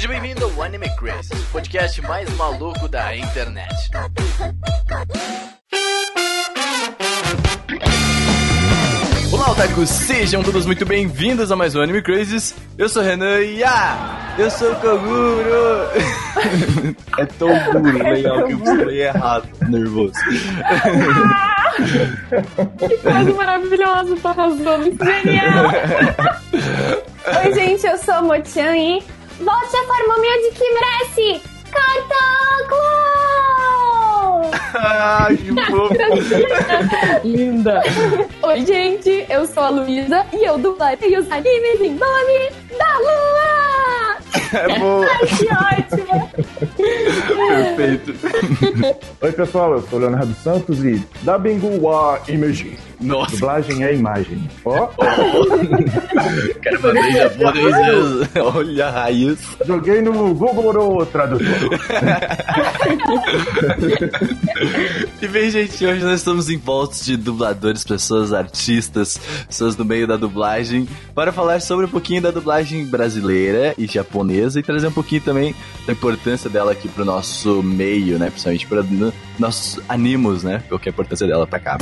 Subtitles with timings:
[0.00, 3.68] Seja bem-vindo ao Anime Crazy, o podcast mais maluco da internet.
[9.30, 9.90] Olá, otakus!
[9.90, 12.54] Sejam todos muito bem-vindos a mais um Anime Crazes.
[12.78, 15.90] Eu sou o Renan e ah, eu sou o Koguro!
[17.18, 20.14] é tão duro, legal que eu falei errado, nervoso.
[22.78, 25.70] que coisa maravilhosa, tá arrasando, genial!
[27.44, 29.02] Oi, gente, eu sou a Mochan e
[29.40, 31.42] volte a forma humilde que merece!
[31.70, 32.90] Cataclo!
[34.74, 35.50] Ai, que
[37.28, 37.82] Linda!
[38.42, 43.49] Oi, gente, eu sou a Luísa e eu dublarei os animes em nome da Lua!
[44.52, 45.04] É bom!
[45.04, 46.30] Ai, que ótimo!
[47.76, 48.14] Perfeito!
[49.20, 52.76] Oi, pessoal, eu sou o Leonardo Santos e da Bingu wa Imaging.
[53.00, 53.32] Nossa!
[53.32, 54.48] Dublagem é imagem.
[54.64, 54.88] Ó!
[56.62, 58.28] Caramba, bem japonês mesmo.
[58.54, 59.38] Olha a raiz.
[59.64, 61.46] Joguei no Google no Tradutor.
[65.22, 70.06] e bem, gente, hoje nós estamos em volta de dubladores, pessoas, artistas, pessoas no meio
[70.06, 74.92] da dublagem, para falar sobre um pouquinho da dublagem brasileira e japonesa e trazer um
[74.92, 75.54] pouquinho também
[75.86, 78.30] da importância dela aqui pro nosso meio, né?
[78.30, 78.84] Principalmente para
[79.38, 80.62] nossos animos, né?
[80.68, 81.78] Qual que é a importância dela pra cá.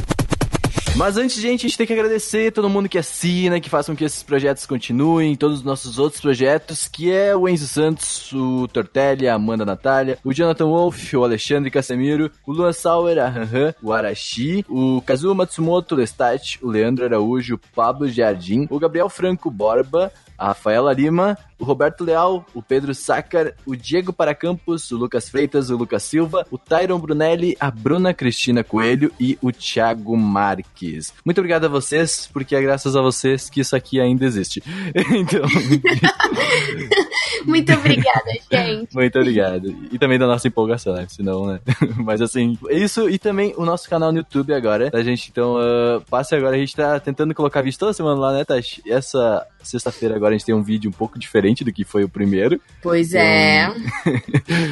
[0.99, 3.95] Mas antes, gente, a gente tem que agradecer todo mundo que assina, que faz com
[3.95, 8.67] que esses projetos continuem, todos os nossos outros projetos, que é o Enzo Santos, o
[8.67, 13.73] Tortelli, a Amanda Natália, o Jonathan Wolf, o Alexandre Casemiro, o Luan Sauer, a Hanhan,
[13.81, 19.53] o Arashi, o Kazuo Matsumoto Lestat, o Leandro Araújo, o Pablo Jardim, o Gabriel Franco
[19.53, 25.29] Borba, a Rafaela Lima, o Roberto Leal, o Pedro Sácar, o Diego Paracampos, o Lucas
[25.29, 31.13] Freitas, o Lucas Silva, o Tyron Brunelli, a Bruna Cristina Coelho e o Thiago Marques.
[31.25, 34.63] Muito obrigado a vocês, porque é graças a vocês que isso aqui ainda existe.
[35.11, 35.43] então.
[37.47, 38.95] Muito obrigada, gente.
[38.95, 39.75] Muito obrigado.
[39.91, 41.07] E também da nossa empolgação, né?
[41.09, 41.61] Senão, né?
[41.97, 45.29] Mas assim, isso e também o nosso canal no YouTube agora, tá, gente?
[45.31, 46.57] Então, uh, passe agora.
[46.57, 48.83] A gente tá tentando colocar vídeo toda semana lá, né, Tati?
[48.87, 52.09] Essa sexta-feira agora a gente tem um vídeo um pouco diferente do que foi o
[52.09, 52.61] primeiro.
[52.83, 53.69] Pois é.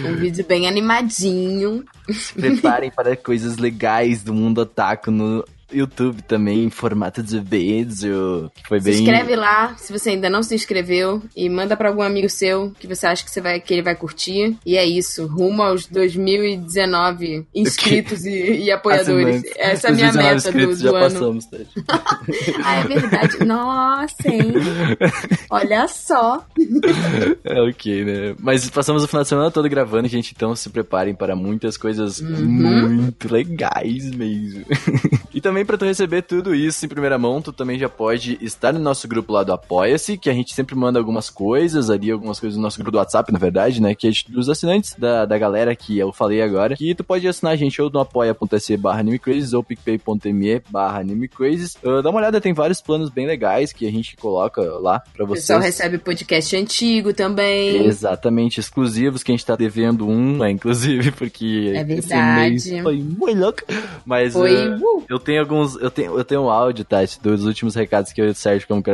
[0.08, 1.84] um vídeo bem animadinho.
[2.10, 8.50] Se preparem para coisas legais do mundo otaku no YouTube também em formato de vídeo,
[8.54, 8.94] que foi se bem...
[8.94, 12.72] Se inscreve lá, se você ainda não se inscreveu, e manda para algum amigo seu
[12.78, 14.56] que você acha que, você vai, que ele vai curtir.
[14.64, 19.36] E é isso, rumo aos 2019 inscritos e, e, apoiadores.
[19.36, 19.52] Assinantes.
[19.56, 21.00] Essa é a minha meta do, do já ano.
[21.00, 21.58] Passamos, tá?
[22.64, 23.44] ah, é verdade.
[23.44, 24.52] Nossa, hein?
[25.50, 26.46] Olha só.
[27.44, 28.34] é ok, né?
[28.40, 32.20] Mas passamos o final de semana todo gravando, gente, então se preparem para muitas coisas
[32.20, 32.46] uhum.
[32.46, 34.64] muito legais mesmo.
[35.34, 38.36] e também também para tu receber tudo isso em primeira mão, tu também já pode
[38.42, 42.10] estar no nosso grupo lá do Apoia-se, que a gente sempre manda algumas coisas ali,
[42.10, 43.94] algumas coisas no nosso grupo do WhatsApp, na verdade, né?
[43.94, 46.76] Que é dos assinantes da, da galera que eu falei agora.
[46.76, 51.74] Que tu pode assinar a gente ou no apoia.se barra animecrazes ou picpay.me barra animecrazes.
[51.82, 55.24] Uh, dá uma olhada, tem vários planos bem legais que a gente coloca lá para
[55.24, 55.44] vocês.
[55.44, 57.86] O pessoal recebe podcast antigo também.
[57.86, 62.56] Exatamente, exclusivos, que a gente tá devendo um, né, inclusive, porque é verdade.
[62.56, 63.62] esse mês foi muito louco.
[64.04, 65.76] Mas foi, uh, eu tenho alguns.
[65.76, 68.62] Eu tenho, eu tenho um áudio, Tati, dos últimos recados que eu e o Sérgio
[68.62, 68.84] ficamos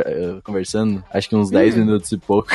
[0.45, 1.03] conversando.
[1.13, 1.85] Acho que uns 10 uhum.
[1.85, 2.51] minutos e pouco.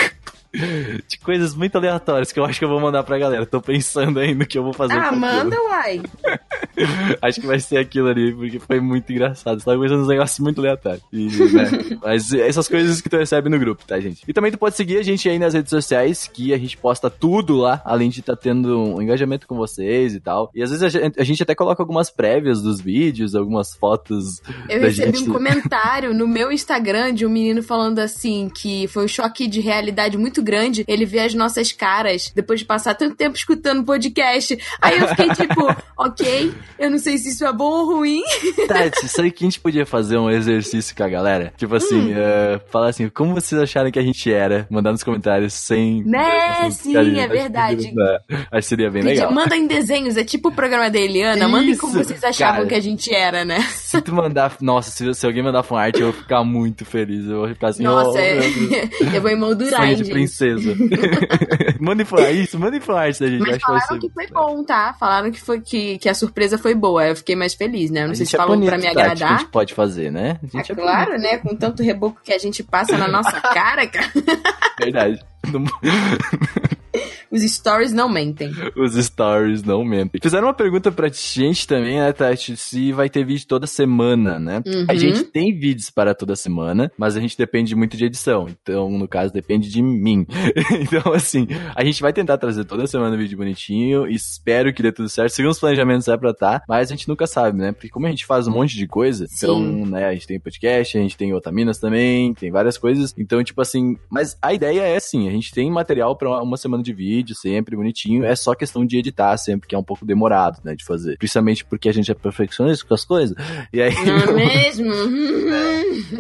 [1.07, 3.45] de coisas muito aleatórias que eu acho que eu vou mandar pra galera.
[3.45, 4.93] Tô pensando aí no que eu vou fazer.
[4.93, 6.01] Ah, manda, uai.
[7.21, 9.59] acho que vai ser aquilo ali, porque foi muito engraçado.
[9.59, 11.03] Você tava pensando uns negócios muito aleatórios.
[11.11, 11.97] E, né?
[12.01, 14.23] Mas essas coisas que tu recebe no grupo, tá, gente?
[14.27, 17.09] E também tu pode seguir a gente aí nas redes sociais, que a gente posta
[17.09, 20.51] tudo lá, além de estar tá tendo um engajamento com vocês e tal.
[20.53, 24.41] E às vezes a gente, a gente até coloca algumas prévias dos vídeos, algumas fotos.
[24.69, 25.29] Eu recebi gente...
[25.29, 29.59] um comentário no meu Instagram de um menino falando assim que foi um choque de
[29.59, 34.57] realidade muito grande ele ver as nossas caras depois de passar tanto tempo escutando podcast.
[34.81, 35.67] Aí eu fiquei tipo,
[35.97, 38.21] ok, eu não sei se isso é bom ou ruim.
[38.67, 41.53] Tati, tá, sabe que a gente podia fazer um exercício com a galera?
[41.57, 42.17] Tipo assim, hum.
[42.17, 44.67] uh, falar assim, como vocês acharam que a gente era?
[44.69, 46.03] Mandar nos comentários sem.
[46.03, 47.93] Né, sim, é verdade.
[48.29, 49.31] Acho que seria bem legal.
[49.31, 51.45] Manda em desenhos, é tipo o programa da Eliana.
[51.45, 53.59] Isso, mandem como vocês achavam cara, que a gente era, né?
[53.61, 54.57] Se tu mandar.
[54.61, 57.25] Nossa, se, se alguém mandar fanart, eu vou ficar muito feliz.
[57.25, 58.37] Eu vou ficar assim, Nossa, oh, é...
[59.15, 60.75] eu vou emoldurar, Sonho de princesa.
[61.79, 63.39] manda falar isso, manda falar isso da gente.
[63.39, 64.95] Mas falaram que, que foi bom, tá?
[64.99, 67.07] Falaram que, foi, que, que a surpresa foi boa.
[67.07, 68.03] Eu fiquei mais feliz, né?
[68.03, 69.15] Eu não sei se é falam pra me agradar.
[69.17, 70.39] Que a gente pode fazer, né?
[70.53, 71.21] É, é claro, bonito.
[71.23, 71.37] né?
[71.37, 74.11] Com tanto reboco que a gente passa na nossa cara, cara.
[74.79, 75.19] Verdade.
[77.31, 78.51] Os stories não mentem.
[78.75, 80.19] Os stories não mentem.
[80.21, 82.55] Fizeram uma pergunta pra gente também, né, Tati?
[82.55, 84.61] Se vai ter vídeo toda semana, né?
[84.65, 84.85] Uhum.
[84.87, 88.47] A gente tem vídeos para toda semana, mas a gente depende muito de edição.
[88.49, 90.25] Então, no caso, depende de mim.
[90.81, 94.07] então, assim, a gente vai tentar trazer toda semana um vídeo bonitinho.
[94.07, 95.31] Espero que dê tudo certo.
[95.31, 97.71] Segundo os planejamentos é pra tá, mas a gente nunca sabe, né?
[97.71, 99.35] Porque como a gente faz um monte de coisa, Sim.
[99.35, 103.13] então, né, a gente tem podcast, a gente tem Otaminas também, tem várias coisas.
[103.17, 106.83] Então, tipo assim, mas a ideia é assim, a gente tem material pra uma semana
[106.83, 108.23] de vídeo, sempre bonitinho.
[108.25, 111.17] É só questão de editar sempre, que é um pouco demorado, né, de fazer.
[111.17, 113.35] Principalmente porque a gente é perfeccionista com as coisas.
[113.71, 114.93] E aí, Não é mesmo?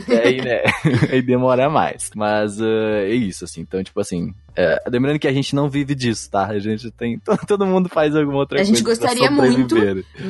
[0.07, 0.63] e aí, né,
[1.11, 2.11] aí demora mais.
[2.15, 2.65] Mas uh,
[3.03, 3.61] é isso, assim.
[3.61, 6.47] Então, tipo assim, é, lembrando que a gente não vive disso, tá?
[6.47, 7.19] A gente tem.
[7.47, 8.71] Todo mundo faz alguma outra A coisa.
[8.71, 9.75] gente pra gostaria muito.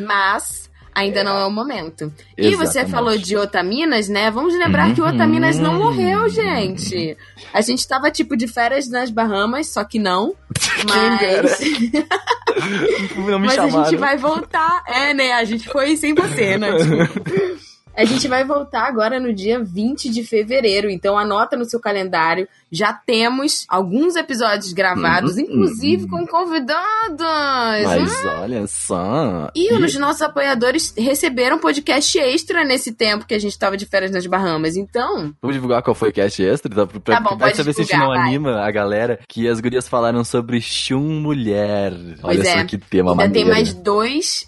[0.05, 2.11] Mas ainda não é o momento.
[2.35, 2.91] E você Exatamente.
[2.91, 4.31] falou de Otaminas, né?
[4.31, 5.83] Vamos lembrar que o Otaminas não Uhum.
[5.83, 7.15] morreu, gente.
[7.53, 10.33] A gente tava tipo de férias nas Bahamas, só que não.
[10.89, 11.59] Mas,
[13.15, 13.85] Não me mas a chamaram.
[13.85, 14.83] gente vai voltar.
[14.87, 15.33] É, né?
[15.33, 16.71] A gente foi sem você, né?
[16.71, 17.21] Desculpa.
[17.97, 22.47] A gente vai voltar agora no dia 20 de fevereiro, então anota no seu calendário.
[22.71, 27.17] Já temos alguns episódios gravados, Uhum, inclusive com convidados.
[27.83, 29.49] Mas olha só.
[29.55, 34.11] E os nossos apoiadores receberam podcast extra nesse tempo que a gente tava de férias
[34.11, 34.75] nas Bahamas.
[34.75, 36.73] Então, Vamos divulgar qual foi o cast extra?
[36.73, 38.19] Tá, pra, Tá bom, pra pode saber se a gente não vai.
[38.19, 41.93] anima a galera que as gurias falaram sobre chum mulher.
[42.21, 42.57] Pois Olha é.
[42.59, 43.49] só que tema ainda tem maneiro.
[43.49, 44.45] mais dois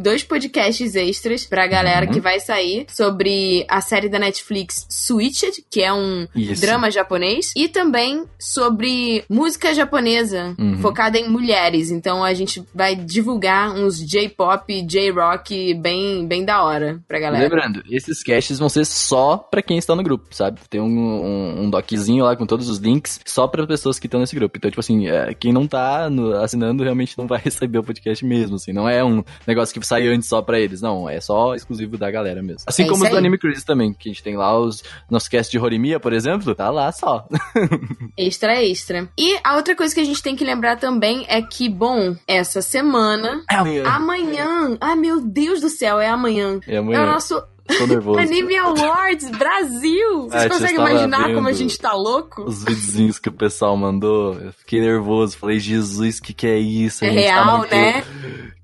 [0.00, 2.12] dois podcasts extras pra galera Uhum.
[2.12, 6.60] que vai sair sobre a série da Netflix Switched, que é um Isso.
[6.60, 10.78] drama japonês, e também sobre música japonesa Uhum.
[10.78, 11.90] focada em mulheres.
[11.90, 17.44] Então a gente vai divulgar uns J-pop, J-rock bem bem da hora pra galera.
[17.44, 20.60] Lembrando, esses casts vão ser só pra quem está no grupo, sabe?
[20.68, 24.20] Tem um, um, um doczinho lá com todos os links só para pessoas que estão
[24.20, 24.56] nesse grupo.
[24.56, 28.24] Então, tipo assim, é, quem não tá no- assinando realmente não vai receber o podcast
[28.24, 28.72] mesmo, assim.
[28.72, 31.08] Não é um negócio que sai antes só pra eles, não.
[31.08, 32.62] É só exclusivo da galera mesmo.
[32.66, 33.16] Assim É como os do.
[33.16, 36.54] Anime Cruise também, que a gente tem lá os nossos casts de Horimiya, por exemplo,
[36.54, 37.26] tá lá só.
[38.16, 39.08] Extra, extra.
[39.18, 42.60] E a outra coisa que a gente tem que lembrar também é que, bom, essa
[42.62, 43.84] semana, É amanhã.
[43.86, 46.58] amanhã, ai meu Deus do céu, é amanhã.
[46.66, 47.06] É É o amanhã.
[47.06, 47.42] nosso
[47.76, 48.18] Tô nervoso.
[48.18, 50.22] Anime Awards Brasil!
[50.28, 52.42] Vocês eu conseguem imaginar como a gente tá louco?
[52.42, 55.36] Os videozinhos que o pessoal mandou, eu fiquei nervoso.
[55.36, 57.04] Falei, Jesus, que que é isso?
[57.04, 58.04] A É gente tá real, muito- né?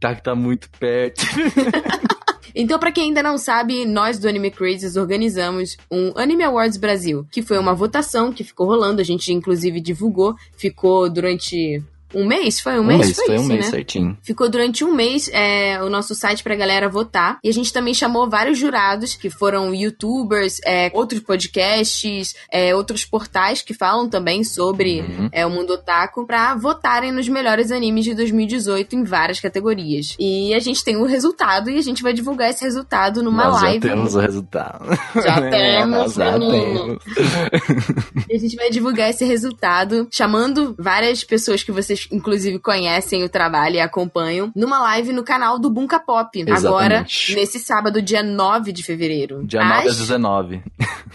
[0.01, 1.23] Tá, tá muito perto.
[2.57, 7.27] Então, pra quem ainda não sabe, nós do Anime Crazes organizamos um Anime Awards Brasil,
[7.33, 11.83] que foi uma votação que ficou rolando, a gente inclusive divulgou, ficou durante
[12.15, 12.61] um mês?
[12.61, 13.15] Foi um, mês?
[13.17, 13.71] foi um isso, mês né?
[13.71, 14.19] certinho.
[14.23, 17.39] Ficou durante um mês é, o nosso site pra galera votar.
[17.43, 23.05] E a gente também chamou vários jurados, que foram youtubers, é, outros podcasts, é, outros
[23.05, 25.29] portais que falam também sobre Uhum.
[25.33, 30.15] é, o mundo otaku, pra votarem nos melhores animes de 2018 em várias categorias.
[30.19, 33.63] E a gente tem o resultado e a gente vai divulgar esse resultado numa Nós
[33.63, 33.89] live.
[33.89, 34.85] já temos o resultado.
[35.23, 36.99] Já É, temos, já temos.
[38.29, 43.29] E a gente vai divulgar esse resultado, chamando várias pessoas que vocês, inclusive, conhecem o
[43.29, 46.41] trabalho e acompanham, numa live no canal do Bunka Pop.
[46.51, 47.35] Agora, Exatamente.
[47.35, 49.45] nesse sábado, dia 9 de fevereiro.
[49.47, 50.63] Dia 9 às às, 19.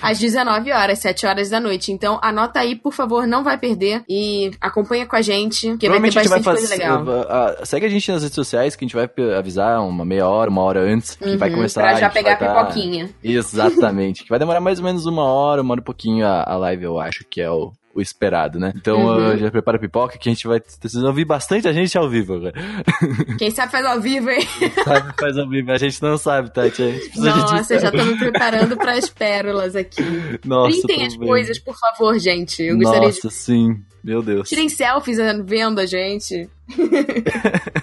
[0.01, 1.91] às 19 horas, 7 horas da noite.
[1.91, 4.03] Então, anota aí, por favor, não vai perder.
[4.09, 6.68] E acompanha com a gente, que vai ter gente vai bastante fazer.
[6.68, 7.06] coisa legal.
[7.65, 10.62] segue a gente nas redes sociais que a gente vai avisar uma meia hora, uma
[10.62, 11.15] hora antes.
[11.15, 11.81] Que vai Uhum, começar.
[11.81, 13.09] pra a já pegar a tá- pipoquinha.
[13.24, 14.24] Exatamente.
[14.24, 16.83] que vai demorar mais ou menos uma hora, uma hora e pouquinho a, a live,
[16.83, 17.71] eu acho, que é o.
[17.93, 18.71] O esperado, né?
[18.75, 19.31] Então Uhum.
[19.31, 20.61] ah, já prepara a pipoca que a gente vai.
[20.65, 22.53] Vocês vão ouvir bastante a gente ao vivo agora.
[23.39, 24.41] Quem sabe faz ao vivo, hein?
[24.83, 25.71] Sabe, faz ao vivo.
[25.71, 27.09] A gente não sabe, Tati.
[27.13, 30.03] De Nossa, já tô me preparando pras pérolas aqui.
[30.45, 31.25] Nossa, Printem as vendo.
[31.25, 32.61] coisas, por favor, gente.
[32.63, 33.81] Eu gostaria de Nossa, sim.
[34.03, 34.49] Meu Deus.
[34.49, 36.49] Tirem selfies eh, vendo a gente.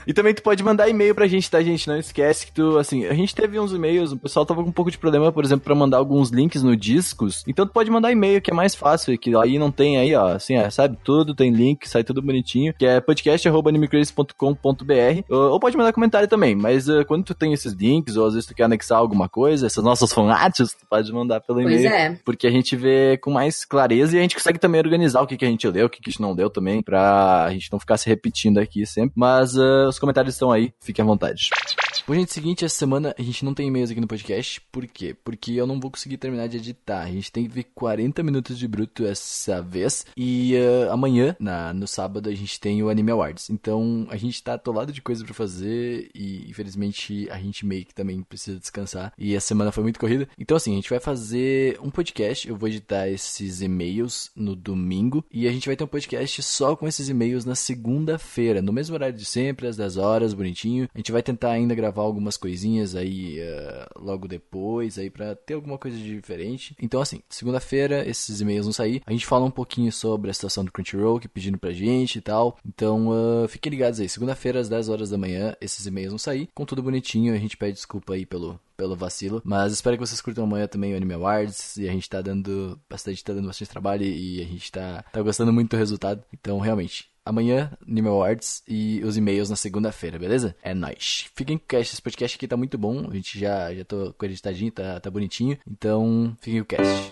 [0.06, 1.88] E também tu pode mandar e-mail pra gente, tá, gente?
[1.88, 4.72] Não esquece que tu, assim, a gente teve uns e-mails, o pessoal tava com um
[4.72, 7.42] pouco de problema, por exemplo, pra mandar alguns links no discos.
[7.44, 10.28] Então tu pode mandar e-mail, que é mais fácil, que aí não tem aí, ó,
[10.28, 10.96] assim, ó, sabe?
[11.02, 15.22] Tudo tem link, sai tudo bonitinho, que é podcast.animecrazy.com.br.
[15.28, 18.34] Ou, ou pode mandar comentário também, mas uh, quando tu tem esses links, ou às
[18.34, 21.92] vezes tu quer anexar alguma coisa, essas nossas fanarts, tu pode mandar pelo Pois e-mail.
[21.92, 22.16] é.
[22.24, 25.36] Porque a gente vê com mais clareza e a gente consegue também organizar o que,
[25.36, 27.80] que a gente leu, o que, que gente não deu também, pra a gente não
[27.80, 29.12] ficar se repetindo aqui sempre.
[29.16, 31.50] Mas ah, os comentários estão aí, fiquem à vontade.
[32.06, 34.60] Bom, gente, seguinte, essa semana a gente não tem e-mails aqui no podcast.
[34.70, 35.12] Por quê?
[35.24, 37.00] Porque eu não vou conseguir terminar de editar.
[37.00, 40.06] A gente tem que ver 40 minutos de bruto essa vez.
[40.16, 43.50] E uh, amanhã, na, no sábado, a gente tem o Anime Awards.
[43.50, 46.08] Então a gente tá atolado de coisa para fazer.
[46.14, 49.12] E infelizmente a gente meio que também precisa descansar.
[49.18, 50.28] E a semana foi muito corrida.
[50.38, 52.48] Então, assim, a gente vai fazer um podcast.
[52.48, 55.24] Eu vou editar esses e-mails no domingo.
[55.28, 58.94] E a gente vai ter um podcast só com esses e-mails na segunda-feira, no mesmo
[58.94, 60.88] horário de sempre, às 10 horas, bonitinho.
[60.94, 65.54] A gente vai tentar ainda gravar algumas coisinhas aí uh, logo depois, aí para ter
[65.54, 66.76] alguma coisa diferente.
[66.80, 69.02] Então, assim, segunda-feira esses e-mails vão sair.
[69.06, 72.20] A gente fala um pouquinho sobre a situação do Crunchyroll, que pedindo pra gente e
[72.20, 72.58] tal.
[72.66, 74.08] Então, uh, fiquem ligados aí.
[74.08, 76.48] Segunda-feira, às 10 horas da manhã, esses e-mails vão sair.
[76.54, 79.42] Com tudo bonitinho, a gente pede desculpa aí pelo, pelo vacilo.
[79.44, 81.76] Mas espero que vocês curtam amanhã também o Anime Awards.
[81.76, 85.22] E a gente tá dando bastante, tá dando bastante trabalho e a gente tá, tá
[85.22, 86.22] gostando muito do resultado.
[86.32, 90.54] Então, realmente, amanhã, Anime Awards e os e-mails na segunda-feira, beleza?
[90.62, 91.26] É nóis.
[91.34, 93.08] Fiquem com o cast, esse podcast aqui tá muito bom.
[93.10, 95.58] A gente já, já tô com ele editadinho, tá, tá bonitinho.
[95.68, 97.10] Então, fiquem com o cast.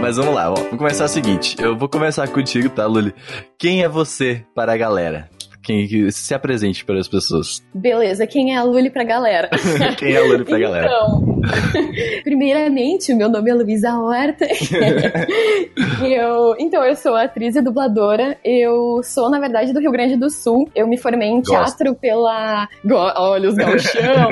[0.00, 1.54] Mas vamos lá, vamos começar o seguinte.
[1.60, 3.14] Eu vou começar contigo, tá, Luli?
[3.56, 5.30] Quem é você para a galera?
[5.62, 7.62] Quem se apresente para as pessoas.
[7.74, 9.50] Beleza, quem é a Luli pra galera?
[9.98, 10.86] quem é a Luli pra galera?
[10.86, 11.40] Então,
[12.24, 14.46] primeiramente, meu nome é Luísa Horta.
[16.02, 18.38] eu, então, eu sou atriz e dubladora.
[18.42, 20.68] Eu sou, na verdade, do Rio Grande do Sul.
[20.74, 22.00] Eu me formei em teatro Gosto.
[22.00, 22.66] pela.
[23.16, 24.30] Olha os galchão!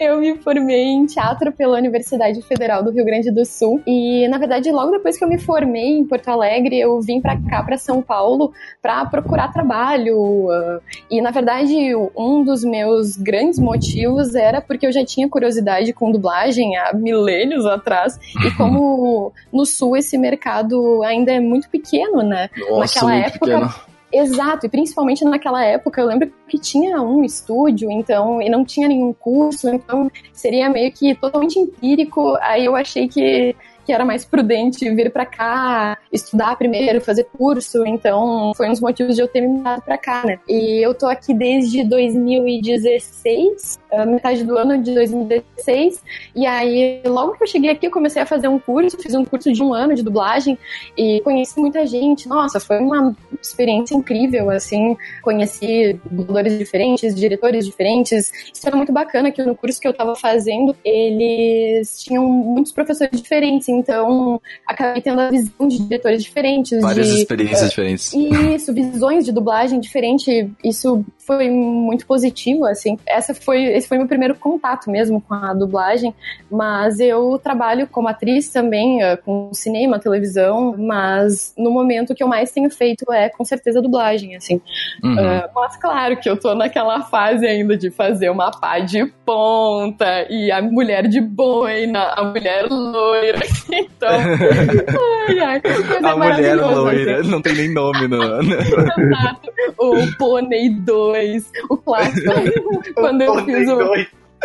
[0.00, 3.82] eu me formei em teatro pela Universidade Federal do Rio Grande do Sul.
[3.86, 7.36] E, na verdade, logo depois que eu me formei em Porto Alegre, eu vim pra
[7.36, 10.46] cá, pra São Paulo, pra procurar trabalho trabalho.
[10.46, 11.74] Uh, e na verdade,
[12.16, 17.66] um dos meus grandes motivos era porque eu já tinha curiosidade com dublagem há milênios
[17.66, 18.18] atrás.
[18.42, 18.56] E uhum.
[18.56, 22.48] como no sul esse mercado ainda é muito pequeno, né?
[22.56, 23.46] Nossa, Naquela época.
[23.46, 23.94] Pequeno.
[24.16, 28.86] Exato, e principalmente naquela época eu lembro que tinha um estúdio, então, e não tinha
[28.86, 32.38] nenhum curso, então seria meio que totalmente empírico.
[32.40, 37.84] Aí eu achei que que era mais prudente vir para cá, estudar primeiro, fazer curso.
[37.86, 40.38] Então, foi um dos motivos de eu ter me mudado para cá, né?
[40.48, 46.02] E eu tô aqui desde 2016, metade do ano de 2016.
[46.34, 49.24] E aí, logo que eu cheguei aqui, eu comecei a fazer um curso, fiz um
[49.24, 50.58] curso de um ano de dublagem
[50.96, 52.28] e conheci muita gente.
[52.28, 54.96] Nossa, foi uma experiência incrível, assim.
[55.22, 58.32] Conheci dubladores diferentes, diretores diferentes.
[58.52, 63.20] Isso era muito bacana que no curso que eu tava fazendo, eles tinham muitos professores
[63.20, 66.80] diferentes então acabei tendo a visão de diretores diferentes.
[66.80, 68.12] Várias de, experiências uh, diferentes.
[68.14, 70.50] Isso, visões de dublagem diferente.
[70.64, 72.98] Isso foi muito positivo, assim.
[73.06, 76.14] Essa foi, esse foi meu primeiro contato mesmo com a dublagem,
[76.50, 82.22] mas eu trabalho como atriz também, uh, com cinema, televisão, mas no momento o que
[82.22, 84.60] eu mais tenho feito é com certeza dublagem, assim.
[85.02, 85.14] Uhum.
[85.14, 90.26] Uh, mas claro que eu tô naquela fase ainda de fazer uma pá de ponta
[90.30, 93.40] e a mulher de boina, a mulher loira.
[93.70, 94.08] Então,
[95.28, 95.62] ai, ai,
[96.02, 97.30] a mulher loira, assim.
[97.30, 98.22] não tem nem nome no.
[98.40, 99.52] Exato.
[99.78, 102.32] O Pônei 2, o clássico.
[102.94, 103.73] Quando eu fiz o.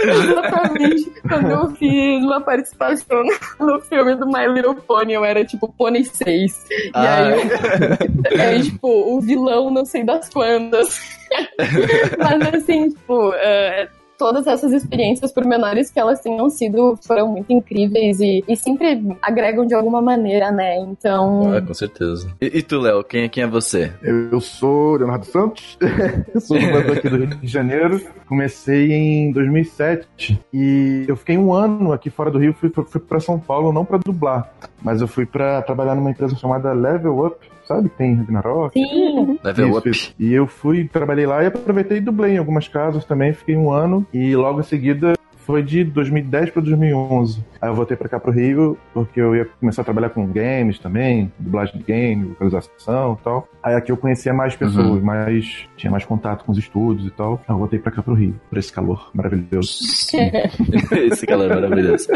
[0.01, 1.11] Exatamente.
[1.27, 3.23] Quando eu fiz uma participação
[3.59, 6.67] no filme do My Little Pony, eu era tipo Pony 6.
[6.69, 7.27] E ah.
[7.27, 11.17] aí, é, tipo, o vilão não sei das quantas.
[12.17, 17.51] Mas assim, tipo, uh, todas essas experiências, por menores que elas tenham sido, foram muito
[17.51, 20.77] incríveis e, e sempre agregam de alguma maneira, né?
[20.77, 21.53] Então.
[21.53, 22.29] Ah, com certeza.
[22.41, 23.93] E, e tu, Léo, quem, quem é você?
[24.03, 25.77] Eu, eu sou Leonardo Santos,
[26.35, 28.01] eu sou dublador aqui do Rio de Janeiro.
[28.29, 33.19] Comecei em 2007 e eu fiquei um ano aqui fora do Rio, fui, fui para
[33.19, 37.49] São Paulo não para dublar, mas eu fui para trabalhar numa empresa chamada Level Up
[37.69, 37.87] sabe?
[37.89, 38.73] Tem Ragnarok.
[38.73, 39.39] Sim.
[39.43, 39.89] Level Up.
[39.89, 40.13] Isso.
[40.19, 43.31] E eu fui, trabalhei lá e aproveitei e dublei em algumas casas também.
[43.31, 45.13] Fiquei um ano e logo em seguida
[45.49, 47.43] foi de 2010 para 2011.
[47.59, 50.77] Aí eu voltei para cá pro Rio, porque eu ia começar a trabalhar com games
[50.77, 53.49] também, dublagem de game, localização e tal.
[53.63, 55.01] Aí aqui eu conhecia mais pessoas, uhum.
[55.01, 57.41] mais tinha mais contato com os estúdios e tal.
[57.47, 59.79] Aí eu voltei para cá pro Rio, por esse calor maravilhoso.
[61.11, 62.09] esse calor maravilhoso.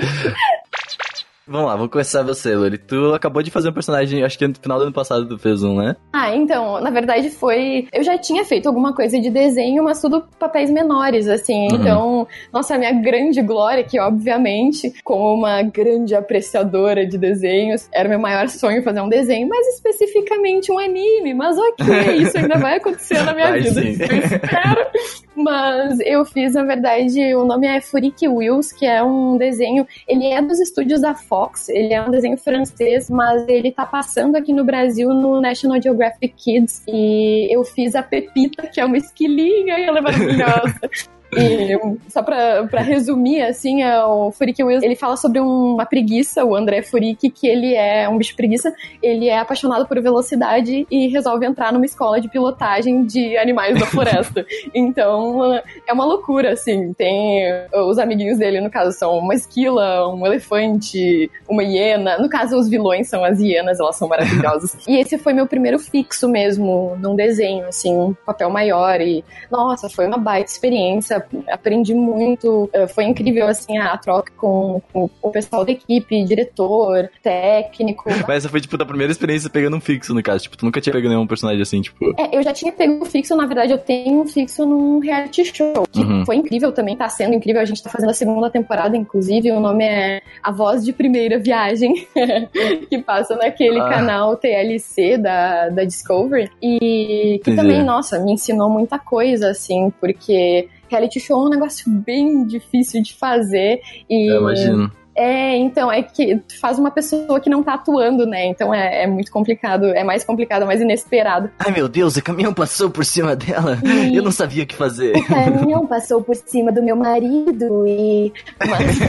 [1.45, 2.77] Vamos lá, vou começar você, Lori.
[2.77, 5.62] Tu acabou de fazer um personagem, acho que no final do ano passado tu fez
[5.62, 5.95] um, né?
[6.13, 7.88] Ah, então, na verdade foi.
[7.91, 11.67] Eu já tinha feito alguma coisa de desenho, mas tudo papéis menores, assim.
[11.67, 11.75] Uhum.
[11.75, 18.07] Então, nossa, a minha grande glória, que obviamente, como uma grande apreciadora de desenhos, era
[18.07, 21.33] meu maior sonho fazer um desenho, mas especificamente um anime.
[21.33, 23.81] Mas ok, isso ainda vai acontecer na minha vai vida.
[23.81, 23.97] Sim.
[24.00, 24.88] Eu espero.
[25.35, 29.87] Mas eu fiz, na verdade, o nome é Furik Wheels, que é um desenho.
[30.07, 34.35] Ele é dos estúdios da Fox, ele é um desenho francês, mas ele tá passando
[34.35, 36.83] aqui no Brasil no National Geographic Kids.
[36.87, 40.79] E eu fiz a Pepita, que é uma esquilinha e ela é maravilhosa.
[41.37, 46.43] E só pra, pra resumir, assim, é o Furik Wills, ele fala sobre uma preguiça,
[46.45, 51.07] o André Furik, que ele é um bicho preguiça, ele é apaixonado por velocidade e
[51.07, 54.45] resolve entrar numa escola de pilotagem de animais da floresta.
[54.73, 55.53] então,
[55.87, 56.93] é uma loucura, assim.
[56.93, 62.17] Tem os amiguinhos dele, no caso, são uma esquila, um elefante, uma hiena.
[62.17, 64.77] No caso, os vilões são as hienas, elas são maravilhosas.
[64.87, 68.99] e esse foi meu primeiro fixo mesmo, num desenho, assim, um papel maior.
[69.01, 72.70] E, nossa, foi uma baita experiência aprendi muito.
[72.74, 78.10] Eh, foi incrível, assim, a troca com, com o pessoal da equipe, diretor, técnico.
[78.27, 80.44] Mas essa foi, tipo, a primeira experiência pegando um fixo, no caso.
[80.44, 82.13] Tipo, tu nunca tinha pego nenhum personagem assim, tipo...
[82.18, 85.46] É, eu já tinha pego um fixo, na verdade, eu tenho um fixo num reality
[85.46, 86.25] show, que uhum.
[86.25, 87.62] foi incrível também, tá sendo incrível.
[87.62, 91.39] A gente tá fazendo a segunda temporada, inclusive, o nome é A Voz de Primeira
[91.39, 92.08] Viagem,
[92.89, 93.89] que passa naquele ah.
[93.89, 96.50] canal TLC da, da Discovery.
[96.62, 97.58] E que Entendi.
[97.58, 103.01] também, nossa, me ensinou muita coisa, assim, porque reality show é um negócio bem difícil
[103.01, 103.81] de fazer.
[104.09, 104.91] E, Eu imagino.
[105.15, 108.48] É, então, é que faz uma pessoa que não tá atuando, né?
[108.48, 111.50] Então é, é muito complicado, é mais complicado, mais inesperado.
[111.60, 113.77] Ai meu Deus, o caminhão passou por cima dela.
[113.84, 115.15] E Eu não sabia o que fazer.
[115.15, 118.32] O caminhão passou por cima do meu marido e.
[118.63, 119.00] Mas,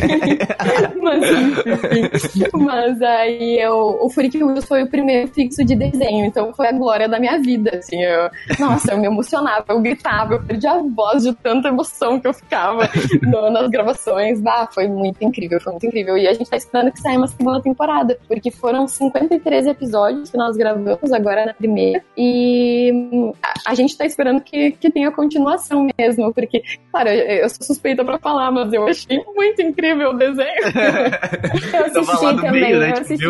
[1.00, 6.68] mas, mas aí eu, o Freak Wheels foi o primeiro fixo de desenho, então foi
[6.68, 8.02] a glória da minha vida, assim.
[8.02, 12.26] Eu, nossa, eu me emocionava, eu gritava, eu perdi a voz de tanta emoção que
[12.26, 12.88] eu ficava
[13.22, 14.40] no, nas gravações.
[14.46, 16.18] Ah, foi muito incrível, foi muito incrível incrível.
[16.18, 20.36] E a gente tá esperando que saia uma segunda temporada, porque foram 53 episódios que
[20.36, 22.02] nós gravamos agora na primeira.
[22.16, 27.48] E a, a gente tá esperando que, que tenha continuação mesmo, porque, claro, eu, eu
[27.48, 30.48] sou suspeita pra falar, mas eu achei muito incrível o desenho.
[31.94, 33.24] eu assisti também, meio, né, eu assisti.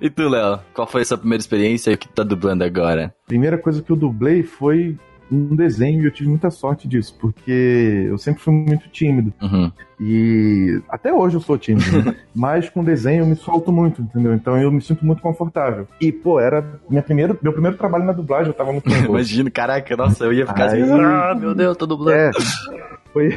[0.00, 2.64] e tu, Léo, qual foi a sua primeira experiência e o que tu tá dublando
[2.64, 3.14] agora?
[3.26, 4.96] Primeira coisa que eu dublei foi
[5.32, 9.32] um desenho e eu tive muita sorte disso, porque eu sempre fui muito tímido.
[9.40, 9.72] Uhum.
[10.00, 12.16] E até hoje eu sou tímido, né?
[12.34, 14.34] mas com desenho eu me solto muito, entendeu?
[14.34, 15.86] Então eu me sinto muito confortável.
[16.00, 19.10] E, pô, era minha primeira, meu primeiro trabalho na dublagem, eu tava muito nervoso.
[19.14, 22.18] Imagino, caraca, nossa, eu ia ficar Aí, assim, ah, meu Deus, tô dublando.
[22.18, 22.30] É,
[23.12, 23.30] foi,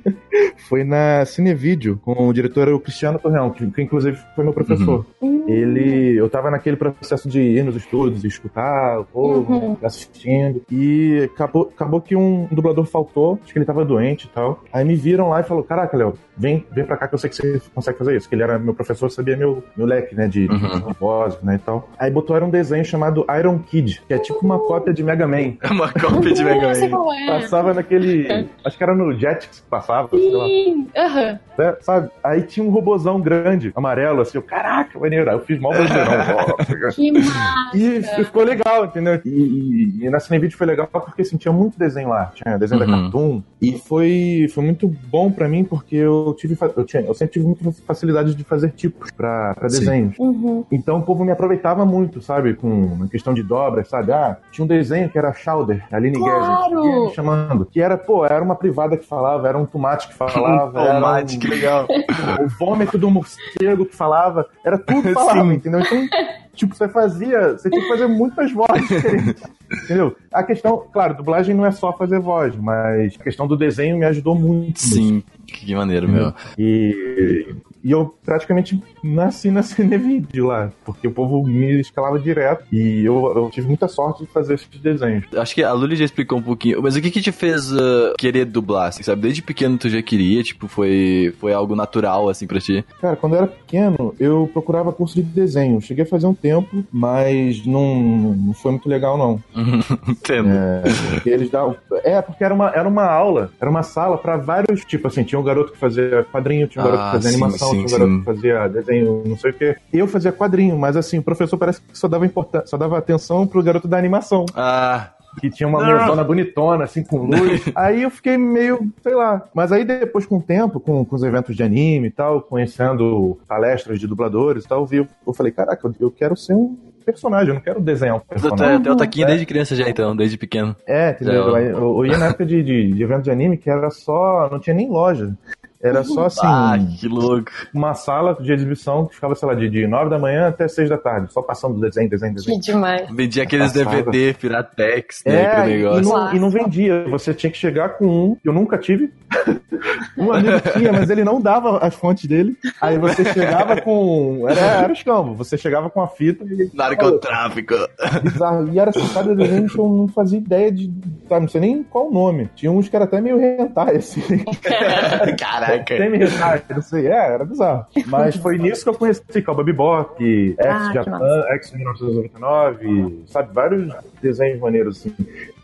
[0.68, 5.06] foi na Cinevídeo, com o diretor o Cristiano Torreão, que, que inclusive foi meu professor.
[5.20, 5.44] Uhum.
[5.48, 9.76] Ele, eu tava naquele processo de ir nos estúdios, escutar o povo, uhum.
[9.82, 14.64] assistindo, e acabou, acabou que um dublador faltou, acho que ele tava doente e tal.
[14.72, 17.30] Aí me viram lá e falou, caraca, Léo, vem, vem pra cá que eu sei
[17.30, 18.28] que você consegue fazer isso.
[18.28, 20.88] Que ele era meu professor, sabia meu, meu leque, né, de, uhum.
[20.88, 21.88] de voz, né, e tal.
[21.98, 25.26] Aí botou era um desenho chamado Iron Kid, que é tipo uma cópia de Mega
[25.26, 25.54] Man.
[25.62, 27.14] É uma cópia de Mega Man.
[27.14, 27.26] É.
[27.26, 30.18] Passava naquele, acho que era no Jetix que passava, Sim.
[30.18, 30.44] sei lá.
[30.44, 31.38] Uhum.
[31.58, 32.10] É, sabe?
[32.22, 35.28] Aí tinha um robozão grande, amarelo, assim, eu, caraca, maneiro.
[35.28, 36.56] Aí eu fiz mal brasileirão.
[36.92, 37.76] que massa.
[37.76, 39.20] E ficou legal, entendeu?
[39.24, 42.32] E, e, e na Cinevídeo foi legal porque, assim, tinha muito desenho lá.
[42.34, 42.86] Tinha desenho uhum.
[42.86, 43.42] da Cartoon.
[43.60, 47.46] E foi, foi muito bom pra mim porque eu tive, eu, tinha, eu sempre tive
[47.46, 50.18] muita facilidade de fazer tipos pra, pra desenhos.
[50.18, 50.64] Uhum.
[50.70, 52.54] Então o povo me aproveitava muito, sabe?
[52.54, 54.12] Com a questão de dobras, sabe?
[54.12, 56.82] Ah, tinha um desenho que era Chowder, Aline claro.
[56.82, 57.66] Guedes, chamando.
[57.66, 60.80] Que era, pô, era uma privada que falava, era um tomate que falava.
[60.82, 61.86] um tomate, um, que legal.
[62.40, 64.46] O vômito do morcego que falava.
[64.64, 65.54] Era tudo falava, Sim.
[65.54, 65.80] entendeu?
[65.80, 66.08] Então,
[66.54, 67.52] tipo, você fazia.
[67.52, 69.42] Você tinha que fazer muitas vozes diferentes.
[69.84, 70.16] entendeu?
[70.32, 74.04] A questão, claro, dublagem não é só fazer voz, mas a questão do desenho me
[74.06, 74.80] ajudou muito.
[74.80, 76.34] Sim, que maneiro, meu.
[76.58, 77.54] E
[77.86, 83.32] e eu praticamente nasci na Cinevídeo lá, porque o povo me escalava direto e eu,
[83.36, 85.24] eu, tive muita sorte de fazer esses desenhos.
[85.36, 88.12] Acho que a Luli já explicou um pouquinho, mas o que que te fez uh,
[88.18, 89.22] querer dublar, assim, sabe?
[89.22, 92.84] Desde pequeno tu já queria, tipo, foi, foi algo natural, assim, pra ti?
[93.00, 95.80] Cara, quando eu era pequeno, eu procurava curso de desenho.
[95.80, 99.40] Cheguei a fazer um tempo, mas não, não foi muito legal, não.
[100.08, 100.48] Entendo.
[100.48, 101.76] É, porque eles davam...
[102.02, 105.35] É, porque era uma, era uma aula, era uma sala pra vários, tipo assim, tinha
[105.38, 107.86] um garoto que fazia quadrinho, tinha um garoto ah, que fazia sim, animação, sim, tinha
[107.86, 108.18] um garoto sim.
[108.18, 109.76] que fazia desenho, não sei o quê.
[109.92, 113.46] Eu fazia quadrinho, mas assim, o professor parece que só dava importância, só dava atenção
[113.46, 114.46] pro garoto da animação.
[114.54, 117.62] Ah, que tinha uma mesona bonitona, assim, com luz.
[117.74, 119.42] aí eu fiquei meio, sei lá.
[119.54, 123.38] Mas aí depois, com o tempo, com, com os eventos de anime e tal, conhecendo
[123.46, 127.48] palestras de dubladores e tal, eu, vi, eu falei, caraca, eu quero ser um personagem,
[127.48, 128.82] eu não quero desenhar um personagem.
[128.82, 130.74] Tem o taquinho desde criança já, então, desde pequeno.
[130.86, 131.34] É, entendeu?
[131.34, 134.48] Eu, eu, eu ia na época de, de, de evento de anime que era só.
[134.50, 135.32] não tinha nem loja.
[135.80, 136.40] Era só assim.
[136.42, 137.50] Ah, que louco.
[137.72, 140.88] Uma sala de exibição que ficava, sei lá, de, de 9 da manhã até 6
[140.88, 142.60] da tarde, só passando desenho, desenho, Que desenho.
[142.60, 143.08] demais.
[143.10, 143.72] Vendia aqueles.
[143.72, 145.42] DVD Piratex, né?
[145.42, 146.02] É, aquele e negócio.
[146.02, 147.04] não, e não vendia.
[147.08, 149.12] Você tinha que chegar com um, que eu nunca tive.
[150.16, 152.56] um amigo tinha, mas ele não dava as fontes dele.
[152.80, 154.46] Aí você chegava com.
[154.48, 155.34] Era, era escambo.
[155.34, 156.70] Você chegava com a fita e.
[156.74, 157.74] Narcotráfico.
[158.22, 158.68] Bizarro.
[158.72, 160.92] E era assim, cada desenho que eu não fazia ideia de.
[161.28, 162.48] Sabe, não sei nem qual o nome.
[162.54, 164.22] Tinha uns que era até meio hentai, assim.
[165.66, 166.74] Caraca.
[166.74, 167.06] Não sei.
[167.06, 167.86] É, era bizarro.
[168.06, 173.52] Mas foi nisso que eu conheci Cowboy Bebop, X Ah, que Japan, X 1999, sabe?
[173.52, 175.14] Vários desenhos maneiros, assim.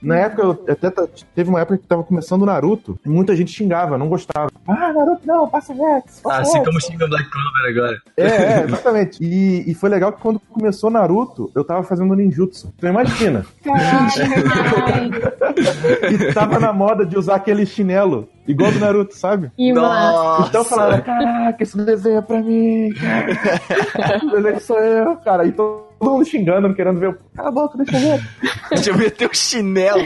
[0.03, 0.91] Na época, eu até
[1.35, 4.51] teve uma época que tava começando o Naruto, e muita gente xingava, não gostava.
[4.67, 6.21] Ah, Naruto não, passa Rex.
[6.21, 6.67] Passa Assim Rex.
[6.67, 8.01] como xinga Black Clover agora.
[8.17, 9.23] É, é, exatamente.
[9.23, 12.73] E, e foi legal que quando começou Naruto, eu tava fazendo ninjutsu.
[12.77, 13.47] Então imagina.
[16.11, 19.51] e tava na moda de usar aquele chinelo, igual do Naruto, sabe?
[19.57, 19.73] Que.
[19.73, 20.49] Nossa.
[20.49, 24.17] Então eu falava, caraca, esse desenho é pra mim, cara.
[24.17, 25.45] Esse desenho sou eu, cara.
[25.47, 27.11] E todo mundo xingando, querendo ver.
[27.11, 28.29] o- Cala a boca, deixa eu ver.
[28.71, 30.01] Deixa eu meter o chinelo.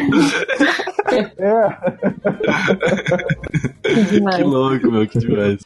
[1.38, 1.68] É.
[3.83, 5.59] Que que louco, meu, que demais.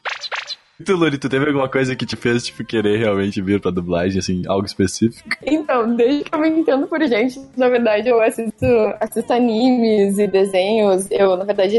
[0.85, 4.19] Tu, Luri, tu teve alguma coisa que te fez, tipo, querer realmente vir pra dublagem,
[4.19, 5.29] assim, algo específico?
[5.45, 8.67] Então, desde que eu me entendo por gente, na verdade eu assisto,
[9.01, 11.11] assisto animes e desenhos.
[11.11, 11.79] Eu, na verdade,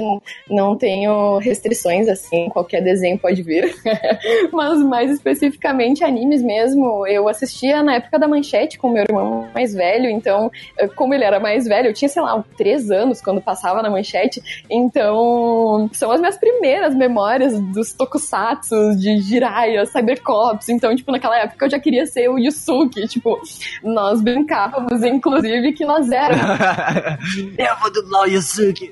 [0.50, 3.74] não tenho restrições assim, qualquer desenho pode vir.
[4.52, 9.74] Mas mais especificamente animes mesmo, eu assistia na época da manchete com meu irmão mais
[9.74, 10.52] velho, então,
[10.96, 14.42] como ele era mais velho, eu tinha, sei lá, três anos quando passava na manchete,
[14.70, 21.66] então são as minhas primeiras memórias dos tokusatsu, de Jiraiya, Cybercops, então, tipo, naquela época
[21.66, 23.40] eu já queria ser o Yusuke, tipo,
[23.84, 26.42] nós brincávamos, inclusive, que nós éramos.
[27.58, 28.92] eu vou dublar o Yusuke.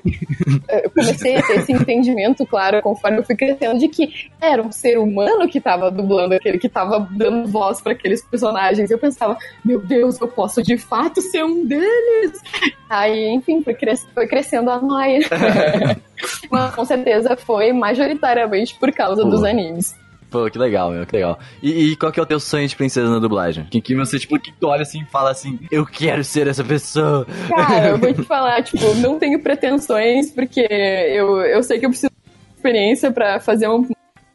[0.68, 4.72] Eu comecei a ter esse entendimento, claro, conforme eu fui crescendo, de que era um
[4.72, 8.90] ser humano que tava dublando aquele, que tava dando voz para aqueles personagens.
[8.90, 12.40] Eu pensava, meu Deus, eu posso de fato ser um deles.
[12.88, 15.20] Aí, enfim, foi, cres foi crescendo a noia.
[16.50, 19.94] Mas com certeza foi majoritariamente por causa dos animes.
[20.30, 21.38] Pô, que legal, meu, que legal.
[21.60, 23.64] E, e qual que é o teu sonho de princesa na dublagem?
[23.64, 26.62] Que, que você, tipo, que tu olha assim e fala assim, eu quero ser essa
[26.62, 27.26] pessoa.
[27.48, 31.90] Cara, eu vou te falar, tipo, não tenho pretensões, porque eu, eu sei que eu
[31.90, 33.84] preciso de experiência pra fazer um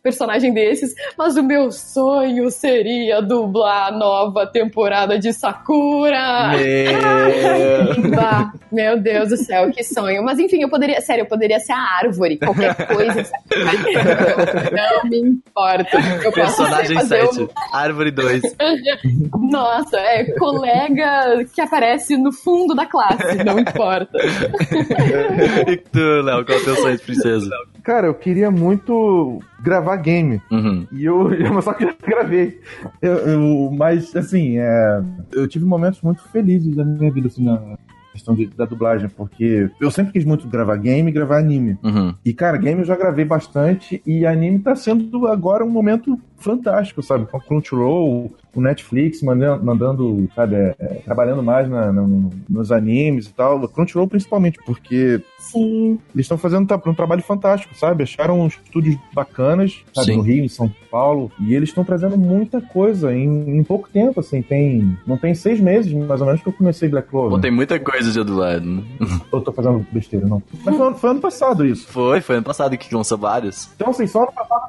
[0.06, 6.52] personagem desses, mas o meu sonho seria dublar a nova temporada de Sakura.
[6.56, 8.12] Meu...
[8.12, 10.24] Bah, meu Deus do céu, que sonho.
[10.24, 13.26] Mas enfim, eu poderia, sério, eu poderia ser a árvore, qualquer coisa.
[14.72, 15.98] Não me importa.
[16.24, 18.44] Eu Personagem fazer 7, Árvore 2.
[18.44, 24.20] um- Nossa, é colega que aparece no fundo da classe, não importa.
[25.68, 27.50] e tu, Léo, qual é o teu sonho de princesa?
[27.86, 30.42] Cara, eu queria muito gravar game.
[30.52, 30.88] Uhum.
[30.92, 32.60] E eu, eu só que eu gravei.
[33.02, 35.02] Eu, eu- mas, assim, é,
[35.34, 37.78] eu tive momentos muito felizes da minha vida, assim, na
[38.12, 41.78] questão de- da dublagem, porque eu sempre quis muito gravar game e gravar anime.
[41.84, 42.16] Uhum.
[42.26, 47.02] E, cara, game eu já gravei bastante e anime tá sendo agora um momento fantástico,
[47.02, 47.26] sabe?
[47.26, 52.72] Com a Crunchyroll, o Netflix mandando, mandando sabe, é, é, trabalhando mais na- no- nos
[52.72, 53.68] animes e tal.
[53.68, 56.00] Crunchyroll principalmente, porque Sim.
[56.14, 58.04] eles estão fazendo um trabalho fantástico, sabe?
[58.04, 60.08] Acharam uns estúdios bacanas, sabe?
[60.12, 60.18] Sim.
[60.18, 61.32] No Rio, em São Paulo.
[61.40, 64.42] E eles estão trazendo muita coisa em, em pouco tempo, assim.
[64.42, 64.98] Tem.
[65.06, 67.32] Não tem seis meses, mais ou menos, que eu comecei Black Clover.
[67.32, 68.84] Pô, tem muita coisa de dublado, né?
[69.32, 70.42] Eu tô fazendo besteira, não.
[70.64, 71.88] Mas foi, ano- foi ano passado isso.
[71.88, 73.70] Foi, foi ano passado que lançou vários.
[73.76, 74.66] Então, assim, só ano passado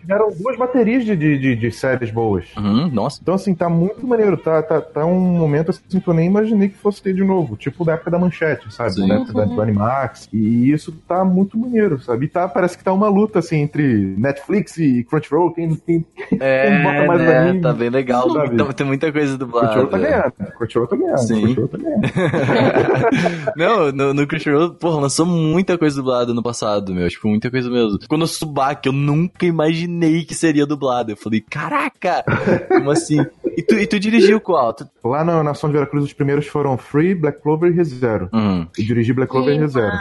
[0.00, 2.46] tiveram duas baterias de, de, de, séries boas.
[2.56, 3.18] Uhum, nossa.
[3.22, 4.36] Então, assim, tá muito maneiro.
[4.36, 7.56] Tá, tá, tá um momento assim que eu nem imaginei que fosse ter de novo.
[7.56, 8.92] Tipo da época da manchete, sabe?
[8.92, 9.08] Sim.
[9.08, 10.28] Da época da, do Animax.
[10.32, 12.26] E isso tá muito maneiro, sabe?
[12.26, 15.52] E tá, parece que tá uma luta, assim, entre Netflix e Crunchyroll.
[15.52, 16.06] Quem, quem,
[16.40, 18.30] É, bota mais né, anime, tá bem legal.
[18.30, 18.74] sabe?
[18.74, 19.68] Tem muita coisa dublada.
[19.68, 20.32] Crunchyroll tá ganhando.
[20.56, 21.18] Crunchyroll tá ganhando.
[21.18, 21.40] Sim.
[21.42, 22.08] Crunchyroll tá ganhando.
[23.56, 27.08] Não, no, no Crunchyroll, porra, lançou muita coisa dublada no passado, meu.
[27.08, 27.98] Tipo, muita coisa mesmo.
[28.08, 30.97] Quando eu Tsubaki, eu nunca imaginei que seria dublado.
[31.06, 32.24] Eu falei, caraca!
[32.68, 33.24] Como assim?
[33.56, 34.72] E tu, e tu dirigiu qual?
[34.74, 34.86] Tu...
[35.04, 38.28] Lá na Nação de Veracruz, os primeiros foram Free, Black Clover e ReZero.
[38.32, 39.92] Uhum, Eu dirigi Black Clover e ReZero.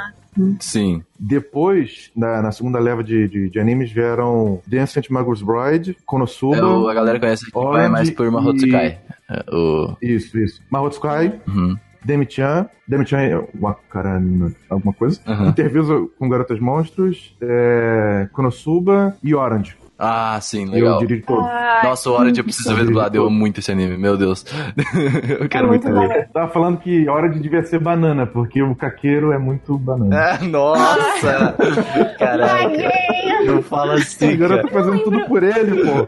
[0.59, 1.01] sim.
[1.19, 6.57] Depois, na, na segunda leva de, de, de animes, vieram Dance and Magus Bride, Konosuba.
[6.57, 8.99] É, o- a galera conhece aqui Orange vai mais por Mahotsukai.
[9.29, 9.95] É, O...
[10.01, 10.61] Isso, isso.
[10.69, 11.75] Mahotsukai, Uhum.
[12.05, 12.67] Demi-chan.
[12.87, 15.19] Demi-chan é Wakarana, alguma coisa.
[15.27, 15.49] Uhum.
[15.49, 19.75] Interviews com Garotas Monstros, é, Konosuba e Orange.
[19.99, 20.99] Ah, sim, Eu legal.
[20.99, 21.43] dirijo todos.
[21.83, 23.17] Nossa, o Orange eu preciso ver dublado.
[23.17, 24.45] Eu amo muito esse anime, meu Deus.
[25.39, 26.29] eu quero muito muito ver.
[26.31, 30.15] Tava falando que Orange devia ser banana, porque o caqueiro é muito banana.
[30.39, 31.55] Ah, nossa!
[32.19, 32.69] Caraca.
[33.45, 36.07] Não fala assim, Agora eu tô fazendo tudo por ele, pô.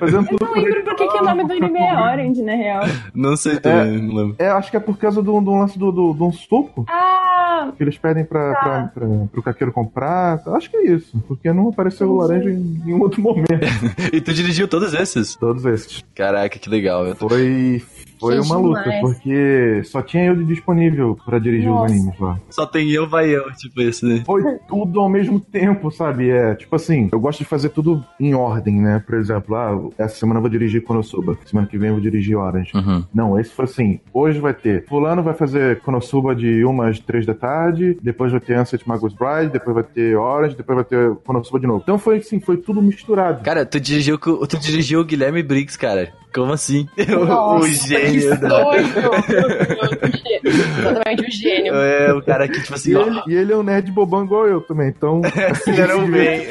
[0.00, 0.66] Fazendo tudo Não por ele.
[0.68, 2.82] lembro por que, que o nome do anime é Orange, na real.
[3.14, 4.36] Não sei também, não lembro.
[4.38, 7.39] É, acho que é por causa do, do lance do, do, de um suco Ah,
[7.76, 10.40] que eles pedem pra, pra, pra, pro caqueiro comprar.
[10.48, 11.18] Acho que é isso.
[11.26, 13.48] Porque não apareceu o laranja em nenhum outro momento.
[14.12, 15.36] E tu dirigiu todos esses?
[15.36, 16.04] Todos esses.
[16.14, 17.04] Caraca, que legal.
[17.04, 17.14] meu.
[17.14, 17.82] Foi,
[18.20, 19.00] foi Gente, uma luta, demais.
[19.00, 21.86] porque só tinha eu de disponível pra dirigir Nossa.
[21.86, 22.38] os animes lá.
[22.50, 24.22] Só tem eu, vai eu, tipo esse, né?
[24.26, 26.30] Foi tudo ao mesmo tempo, sabe?
[26.30, 29.02] É, tipo assim, eu gosto de fazer tudo em ordem, né?
[29.04, 32.36] Por exemplo, ah, essa semana eu vou dirigir Konosuba, semana que vem eu vou dirigir
[32.36, 32.70] Orange.
[32.74, 33.04] Uhum.
[33.14, 34.00] Não, esse foi assim.
[34.12, 34.84] Hoje vai ter.
[34.86, 37.96] Fulano vai fazer Konosuba de 1 às 3 da tarde.
[38.02, 39.52] Depois vai ter Ansett Magus Bride.
[39.52, 40.56] Depois vai ter Orange.
[40.56, 41.80] Depois vai ter Konosuba de novo.
[41.82, 43.42] Então foi assim, foi tudo misturado.
[43.42, 46.12] Cara, tu dirigiu, tu dirigiu o Guilherme Briggs, cara.
[46.32, 46.88] Como assim?
[46.96, 48.64] o nossa, gênio que da...
[50.82, 51.74] Totalmente um gênio.
[51.74, 54.46] É, o cara que, tipo assim, E ele, e ele é um nerd bobão igual
[54.46, 54.88] eu também.
[54.88, 55.20] Então.
[55.64, 56.46] fizeram bem.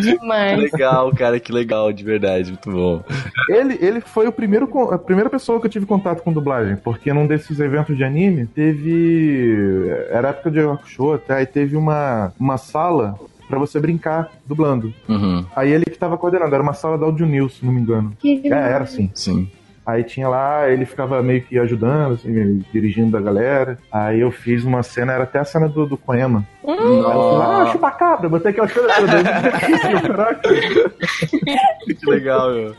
[0.00, 0.72] Demais.
[0.72, 3.02] legal, cara, que legal, de verdade, muito bom.
[3.48, 7.12] Ele, ele foi o primeiro, a primeira pessoa que eu tive contato com dublagem, porque
[7.12, 9.88] num desses eventos de anime teve.
[10.10, 14.92] Era época de Hakusho até, aí teve uma, uma sala pra você brincar dublando.
[15.08, 17.80] Uhum, Aí ele que tava coordenando, era uma sala da Audio News, se não me
[17.80, 18.12] engano.
[18.18, 19.10] Que É, era assim.
[19.14, 19.50] sim.
[19.86, 23.78] Aí tinha lá, ele ficava meio que ajudando, assim, dirigindo a galera.
[23.92, 25.98] Aí eu fiz uma cena, era até a cena do, do
[26.66, 27.04] eu fiz,
[27.42, 29.22] ah, chupacabra, botei aquela coisa toda.
[30.00, 30.40] Caraca,
[32.00, 32.74] Que legal, meu.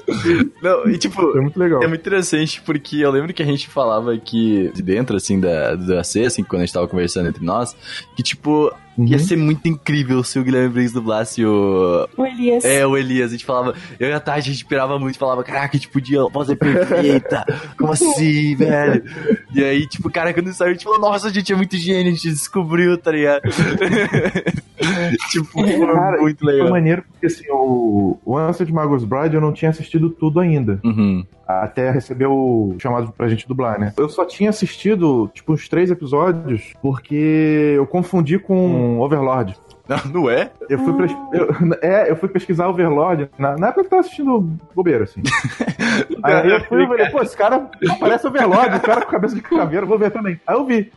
[0.64, 1.84] Não, e tipo, Foi muito legal.
[1.84, 5.76] É muito interessante porque eu lembro que a gente falava aqui de dentro, assim, da,
[5.76, 7.76] do AC, assim, quando a gente tava conversando entre nós,
[8.16, 9.06] que, tipo, Uhum.
[9.08, 12.08] ia ser muito incrível se o Guilherme Briggs dublasse o.
[12.18, 12.64] O Elias.
[12.64, 13.30] É, o Elias.
[13.30, 15.90] A gente falava, eu e a Tati, a gente pirava muito, falava, caraca, a gente
[15.90, 17.46] podia, a voz é perfeita,
[17.78, 19.04] como assim, velho?
[19.54, 22.12] E aí, tipo, cara, quando saiu, a gente falou, nossa, a gente é muito gênio,
[22.12, 23.42] a gente descobriu, tá ligado?
[25.30, 26.70] tipo, foi Cara, muito Foi legal.
[26.70, 30.80] maneiro porque assim, o, o Answer de Magus Bride eu não tinha assistido tudo ainda.
[30.84, 31.26] Uhum.
[31.48, 33.94] Até receber o chamado pra gente dublar, né?
[33.98, 38.56] Eu só tinha assistido, tipo, uns três episódios porque eu confundi com
[39.00, 39.56] Overlord.
[39.88, 40.50] Não, não é?
[40.68, 41.48] Eu fui, pres- eu,
[41.82, 45.22] é, eu fui pesquisar Overlord na, na época que eu tava assistindo bobeira, assim.
[46.24, 47.70] Aí eu fui e falei, pô, esse cara
[48.00, 50.40] parece Overlord, o cara com cabeça de caveira, vou ver também.
[50.48, 50.92] Aí eu vi.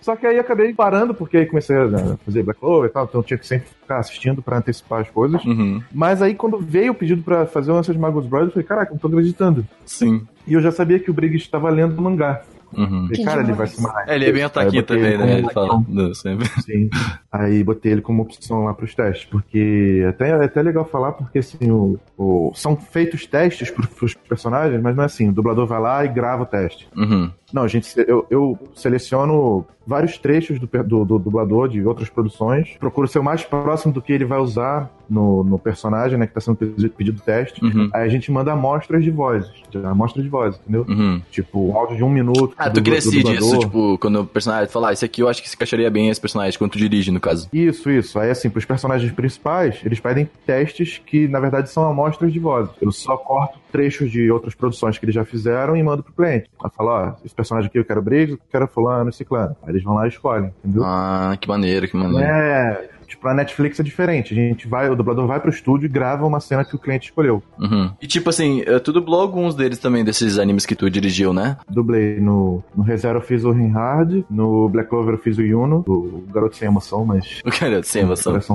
[0.00, 3.20] Só que aí acabei parando, porque aí comecei a fazer Black Clover e tal, então
[3.20, 5.42] eu tinha que sempre ficar assistindo pra antecipar as coisas.
[5.46, 5.82] Uhum.
[5.90, 8.66] Mas aí quando veio o pedido pra fazer o Answer de Magus Brothers, eu falei,
[8.68, 9.66] caraca, não tô acreditando.
[9.86, 10.26] Sim.
[10.46, 12.42] E eu já sabia que o Briggs estava lendo mangá.
[12.72, 13.06] Uhum.
[13.08, 14.08] Falei, cara, ele vai ser mais.
[14.08, 14.42] É, ele é bem
[14.82, 15.38] botei também, né?
[15.38, 15.84] Ele fala.
[15.88, 16.48] Não, sempre.
[16.62, 16.88] Sim.
[17.30, 21.38] Aí botei ele como opção lá pros testes, porque até, é até legal falar, porque
[21.38, 25.66] assim, o, o- são feitos testes pro, pros personagens, mas não é assim, o dublador
[25.66, 26.88] vai lá e grava o teste.
[26.96, 27.30] Uhum.
[27.54, 33.06] Não, gente, eu, eu seleciono vários trechos do, do, do dublador de outras produções, procuro
[33.06, 36.40] ser o mais próximo do que ele vai usar no, no personagem, né, que tá
[36.40, 37.64] sendo pedido, teste.
[37.64, 37.88] Uhum.
[37.94, 39.52] Aí a gente manda amostras de vozes,
[39.84, 40.84] amostras de voz, entendeu?
[40.88, 41.22] Uhum.
[41.30, 42.52] Tipo, áudio de um minuto.
[42.58, 43.48] Ah, do- tu que decide dublador.
[43.48, 46.08] isso, tipo, quando o personagem fala, ah, esse aqui eu acho que se encaixaria bem
[46.08, 47.48] esse personagem, quando tu dirige, no caso.
[47.52, 48.18] Isso, isso.
[48.18, 52.68] Aí, assim, pros personagens principais, eles pedem testes que, na verdade, são amostras de voz.
[52.80, 56.48] Eu só corto trechos de outras produções que eles já fizeram e mando pro cliente.
[56.62, 59.56] Aí fala, ó, esse personagem aqui eu quero Briggs, eu quero fulano, ciclano.
[59.64, 60.84] Aí eles vão lá e escolhem, entendeu?
[60.84, 62.24] Ah, que maneiro, que maneiro.
[62.24, 64.32] É, tipo, a Netflix é diferente.
[64.32, 67.06] A gente vai, o dublador vai pro estúdio e grava uma cena que o cliente
[67.08, 67.42] escolheu.
[67.58, 67.90] Uhum.
[68.00, 71.56] E tipo assim, tu dublou alguns deles também, desses animes que tu dirigiu, né?
[71.68, 75.82] Dublei no, no ReZero eu fiz o Rinhard, no Black Clover eu fiz o Yuno,
[75.84, 77.42] o Garoto Sem Emoção, mas...
[77.44, 78.34] O cara, sem emoção.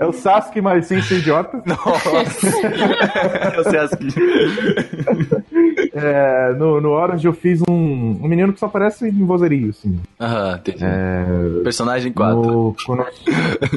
[0.00, 1.60] É o Sasuke, mas sem ser idiota.
[1.66, 2.10] Nossa!
[3.54, 4.08] eu sei as que...
[5.92, 7.74] É, no, no Orange eu fiz um,
[8.22, 10.00] um menino que só parece em vozerio, assim.
[10.18, 10.84] Aham, entendi.
[10.84, 12.40] É, Personagem 4.
[12.40, 12.74] no,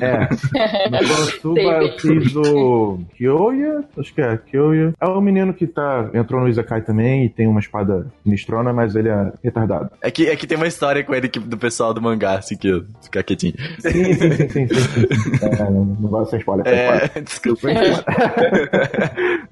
[0.01, 0.29] é,
[0.89, 4.93] no Konosuba eu fiz o Kyoya, acho que é, Kyoya.
[5.01, 8.95] É o menino que tá, entrou no Izakai também e tem uma espada mistrona, mas
[8.95, 9.91] ele é retardado.
[10.01, 12.55] É que, é que tem uma história com ele que, do pessoal do mangá, assim,
[12.55, 13.55] que eu ficar quietinho.
[13.79, 15.33] Sim, sim, sim, sim, sim, sim.
[15.43, 15.85] É, não,
[16.21, 16.67] spoiler, sem spoiler.
[16.67, 17.67] É, desculpa.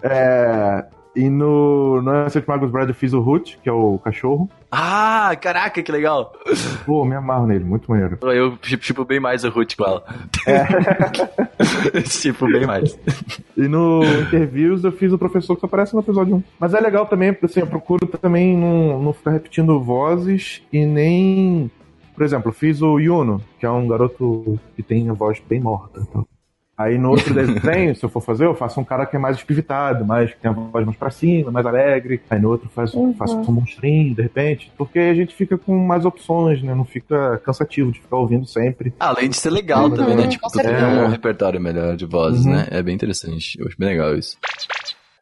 [0.03, 0.83] É,
[1.15, 4.49] e no, no Answer Magus Bride eu fiz o Root, que é o cachorro.
[4.71, 6.31] Ah, caraca, que legal.
[6.85, 8.17] Pô, me amarro nele, muito maneiro.
[8.21, 10.05] Eu tipo, bem mais o Ruth com ela.
[12.07, 12.97] tipo, bem mais.
[13.57, 16.43] E no Interviews eu fiz o professor que só aparece no episódio 1.
[16.57, 20.85] Mas é legal também, porque assim, eu procuro também não, não ficar repetindo vozes e
[20.85, 21.69] nem.
[22.15, 25.99] Por exemplo, fiz o Yuno, que é um garoto que tem a voz bem morta.
[26.01, 26.25] Então.
[26.77, 29.37] Aí no outro desenho, se eu for fazer, eu faço um cara que é mais
[29.37, 32.21] espivitado, mais que tem a voz mais pra cima, mais alegre.
[32.29, 33.13] Aí no outro faz, Uhum.
[33.13, 34.71] faço um monstrinho, de repente.
[34.77, 36.73] Porque a gente fica com mais opções, né?
[36.73, 38.93] Não fica cansativo de ficar ouvindo sempre.
[38.99, 40.27] Além de ser legal Uhum, também, né?
[40.27, 42.51] Tipo, com tu tem um repertório melhor de vozes, Uhum.
[42.53, 42.67] né?
[42.71, 43.59] É bem interessante.
[43.59, 44.37] Eu acho bem legal isso.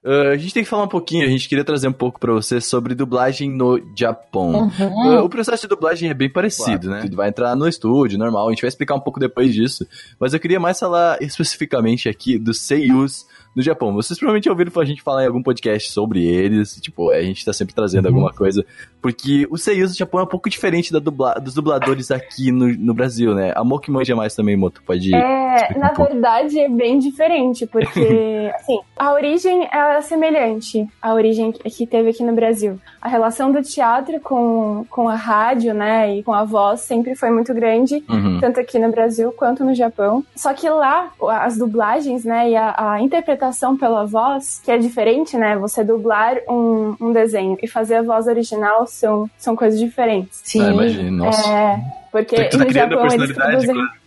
[0.04, 2.32] Ah, a gente tem que falar um pouquinho, a gente queria trazer um pouco pra
[2.32, 4.72] você sobre dublagem no Japão.
[4.80, 5.12] Uhum.
[5.12, 7.06] Ah, o processo de dublagem é bem parecido, né?
[7.10, 9.86] Tu vai entrar no estúdio, normal, a gente vai explicar um pouco depois disso.
[10.20, 13.94] Mas eu queria mais falar especificamente aqui dos seiyus no Japão.
[13.94, 17.44] Vocês provavelmente já ouviram a gente falar em algum podcast sobre eles, tipo, a gente
[17.44, 18.16] tá sempre trazendo Uhum.
[18.16, 18.66] alguma coisa.
[19.02, 22.68] Porque os seiyus do Japão é um pouco diferente da dubla- dos dubladores aqui no,
[22.68, 23.54] no Brasil, né?
[23.56, 25.14] A Mo que manja mais também, Moto, pode...
[25.16, 26.12] É, na um pouco.
[26.14, 32.10] verdade é bem diferente, porque assim, a origem é semelhante à origem que que teve
[32.10, 32.78] aqui no Brasil.
[33.02, 37.30] A relação do teatro com, com a rádio, né, e com a voz sempre foi
[37.32, 38.40] muito grande, Uhum.
[38.42, 40.24] tanto aqui no Brasil quanto no Japão.
[40.36, 43.39] Só que lá, as dublagens, né, e a, a interpretação
[43.78, 48.28] pela voz, que é diferente, né, você dublar um, um desenho e fazer a voz
[48.28, 50.42] original são, são coisas diferentes.
[50.44, 50.62] Sim.
[50.62, 51.50] Ah, imagina, nossa.
[51.50, 51.80] É,
[52.12, 53.76] porque tá no Japão eles produzem...
[53.76, 54.00] claro.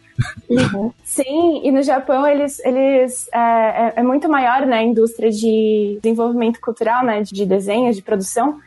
[0.49, 0.93] Uhum.
[1.05, 5.99] Sim, e no Japão eles, eles é, é- é muito maior né, a indústria de
[6.03, 8.59] desenvolvimento cultural, né, de desenho, de produção,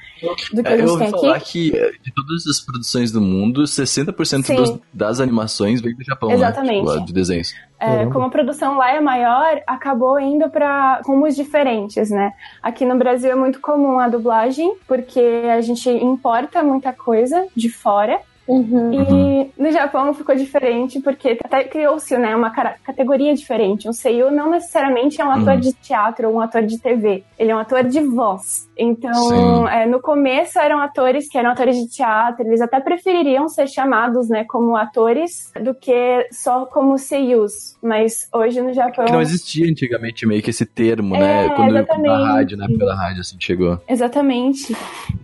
[0.54, 1.72] do que a É, eu gente ouvi tem falar aqui.
[1.72, 4.56] que é, de todas as produções do mundo, 60% Sim.
[4.56, 6.86] dos- das animações vem do Japão, Exatamente.
[6.86, 6.94] né?
[6.94, 7.54] Tipo, de desenhos.
[7.80, 12.32] É, como a produção lá é maior, acabou indo para rumos diferentes, né?
[12.64, 15.20] Aqui no Brasil é muito comum a dublagem, porque
[15.54, 18.20] a gente importa muita coisa de fora.
[18.48, 18.94] Uhum.
[18.94, 23.90] E no Japão ficou diferente, porque até criou-se né, uma categoria diferente.
[23.90, 25.60] Um seiyuu não necessariamente é um ator Uhum.
[25.60, 27.24] de teatro ou um ator de TV.
[27.38, 28.68] Ele é um ator de voz.
[28.78, 33.68] Então, é, no começo eram atores que eram atores de teatro, eles até prefeririam ser
[33.68, 37.78] chamados né, como atores do que só como seiyus.
[37.82, 39.06] Mas hoje no Japão...
[39.06, 41.46] Que não existia antigamente meio que esse termo, né?
[41.46, 42.24] É, Quando na exatamente.
[42.26, 43.80] rádio, na época da rádio, assim, chegou.
[43.88, 44.76] Exatamente.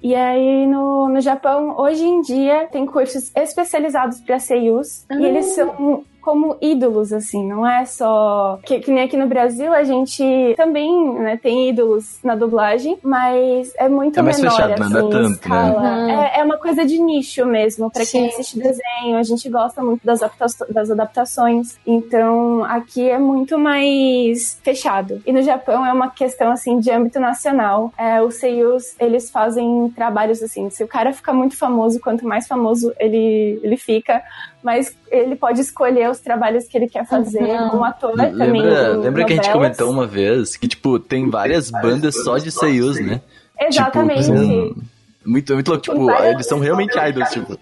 [0.01, 5.05] E aí, no, no Japão, hoje em dia, tem cursos especializados para.
[5.09, 5.15] Ah.
[5.15, 8.59] E eles são como ídolos, assim, não é só...
[8.63, 10.23] Que, que nem aqui no Brasil, a gente
[10.55, 14.75] também né, tem ídolos na dublagem, mas é muito É mais menor, fechado, né?
[14.85, 15.81] assim, Não é tanto, escala.
[15.81, 16.31] né?
[16.35, 19.17] É, é uma coisa de nicho mesmo, para quem assiste desenho.
[19.17, 20.19] A gente gosta muito das,
[20.69, 21.77] das adaptações.
[21.85, 25.21] Então, aqui é muito mais fechado.
[25.25, 27.91] E no Japão é uma questão, assim, de âmbito nacional.
[27.97, 32.47] É, os seiyus, eles fazem trabalhos, assim, se o cara ficar muito famoso, quanto mais
[32.47, 34.21] famoso ele, ele fica,
[34.63, 37.69] mas ele pode escolher os trabalhos que ele quer fazer Uhum.
[37.69, 38.33] como ator também.
[38.33, 39.77] Lembra, em lembra que a gente novelas.
[39.77, 43.21] comentou uma vez que, tipo, tem várias bandas só de seiyus, né?
[43.59, 44.23] Exatamente.
[44.23, 44.75] Tipo,
[45.25, 45.83] muito, muito louco.
[45.85, 47.57] Tem Tipo, várias- eles são realmente idols, tipo.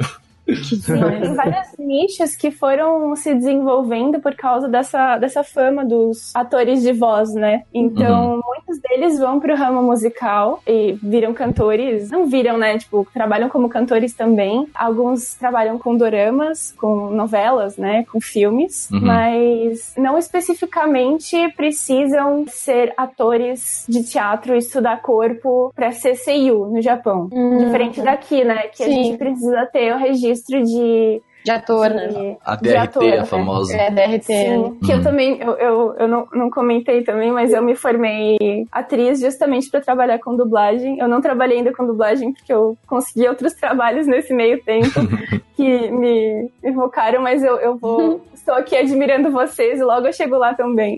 [1.22, 6.94] Tem vários nichos que foram se desenvolvendo por causa dessa, dessa fama dos atores de
[6.94, 7.64] voz, né?
[7.74, 12.10] Então, muitos deles vão pro ramo musical e viram cantores.
[12.10, 12.78] Não viram, né?
[12.78, 14.68] Tipo, trabalham como cantores também.
[14.74, 18.06] Alguns trabalham com doramas, com novelas, né?
[18.12, 18.90] Com filmes.
[18.92, 19.02] Uhum.
[19.02, 26.82] Mas não especificamente precisam ser atores de teatro e estudar corpo pra ser seiyuu no
[26.82, 27.30] Japão.
[27.32, 27.58] Uhum.
[27.58, 28.68] Diferente daqui, né?
[28.68, 29.04] Que a Sim.
[29.04, 31.22] gente precisa ter o registro de.
[31.42, 32.08] De ator, né?
[32.08, 33.26] de- A de DRT, ator, a né?
[33.26, 33.76] famosa.
[33.78, 34.24] É, DRT.
[34.26, 38.38] Sim, que eu também, eu, eu, eu não, não comentei também, mas eu me formei
[38.70, 41.00] atriz justamente pra trabalhar com dublagem.
[41.00, 44.90] Eu não trabalhei ainda com dublagem porque eu consegui outros trabalhos nesse meio tempo
[45.56, 48.22] que me evocaram, mas eu, eu vou.
[48.40, 50.98] Estou aqui admirando vocês e logo eu chego lá também.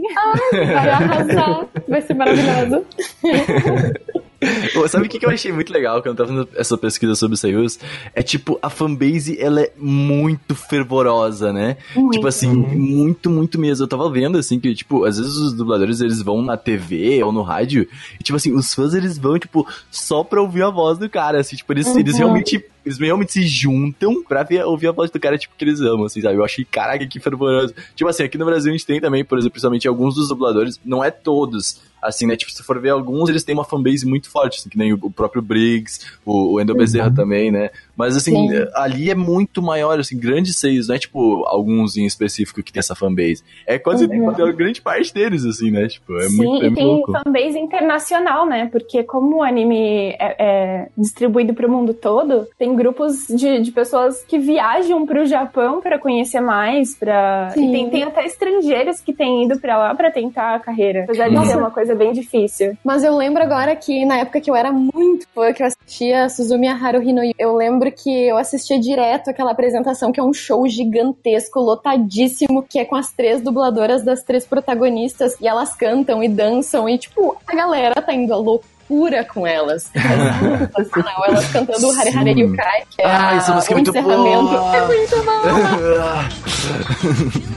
[0.51, 1.65] Vai arrasar.
[1.88, 2.86] Vai ser maravilhoso.
[4.73, 7.13] Pô, sabe o que, que eu achei muito legal quando eu tava fazendo essa pesquisa
[7.13, 7.77] sobre Seiyus?
[8.13, 11.77] É tipo, a fanbase, ela é muito fervorosa, né?
[11.95, 12.13] Muito.
[12.13, 13.84] Tipo assim, muito, muito mesmo.
[13.84, 17.32] Eu tava vendo, assim, que, tipo, às vezes os dubladores, eles vão na TV ou
[17.32, 17.88] no rádio,
[18.19, 21.39] e, tipo assim, os fãs, eles vão, tipo, só pra ouvir a voz do cara,
[21.39, 22.65] assim, tipo, eles, eles realmente...
[22.84, 26.06] Eles realmente se juntam pra ver, ouvir a voz do cara, tipo, que eles amam,
[26.06, 26.34] assim, sabe?
[26.38, 27.75] Eu achei, caraca, que fervoroso.
[27.95, 30.80] Tipo assim, aqui no Brasil a gente tem também, por exemplo, principalmente alguns dos dubladores,
[30.84, 32.36] não é todos, assim, né?
[32.36, 35.12] Tipo, se for ver alguns, eles têm uma fanbase muito forte, assim, que nem o,
[35.12, 37.70] próprio Briggs, o, o Endo Bezerra também, né?
[38.02, 38.66] Mas, assim, Sim.
[38.74, 42.80] ali é muito maior, assim, grandes seios, não é, tipo, alguns em específico que tem
[42.80, 43.44] essa fanbase.
[43.68, 45.88] É quase a grande parte deles, assim, né?
[45.88, 47.12] Tipo, é Sim, muito, é e muito tem louco.
[47.12, 48.68] fanbase internacional, né?
[48.72, 54.24] Porque como o anime é, é distribuído pro mundo todo, tem grupos de, de pessoas
[54.24, 57.72] que viajam pro Japão pra conhecer mais, para Sim.
[57.72, 61.36] tem, tem até estrangeiros que têm ido pra lá pra tentar a carreira, apesar de
[61.36, 61.52] Nossa.
[61.52, 62.76] ser uma coisa bem difícil.
[62.84, 66.30] Mas eu lembro agora que na época que eu era muito fã, que eu assistia
[66.30, 70.34] Suzumi Haruhi no Yu, eu lembro porque eu assistia direto aquela apresentação que é um
[70.34, 76.23] show gigantesco, lotadíssimo, que é com as três dubladoras das três protagonistas e elas cantam
[76.23, 79.89] e dançam e tipo, a galera tá indo à loucura loucura com elas.
[80.01, 83.89] É elas cantando o Hare Hare Yukai, que é ah, essa música o é muito
[83.89, 84.47] encerramento.
[84.47, 84.75] boa.
[84.75, 85.41] É muito bom.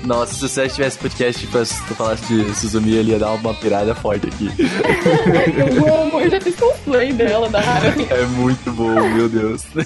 [0.06, 3.94] Nossa, se você tivesse podcast pra tu falasse de Suzumi, ele ia dar uma pirada
[3.94, 4.50] forte aqui.
[5.76, 8.06] eu amo, eu já fiz cosplay dela, da Haruhi.
[8.10, 9.64] É muito bom, meu Deus.
[9.64, 9.80] Pô,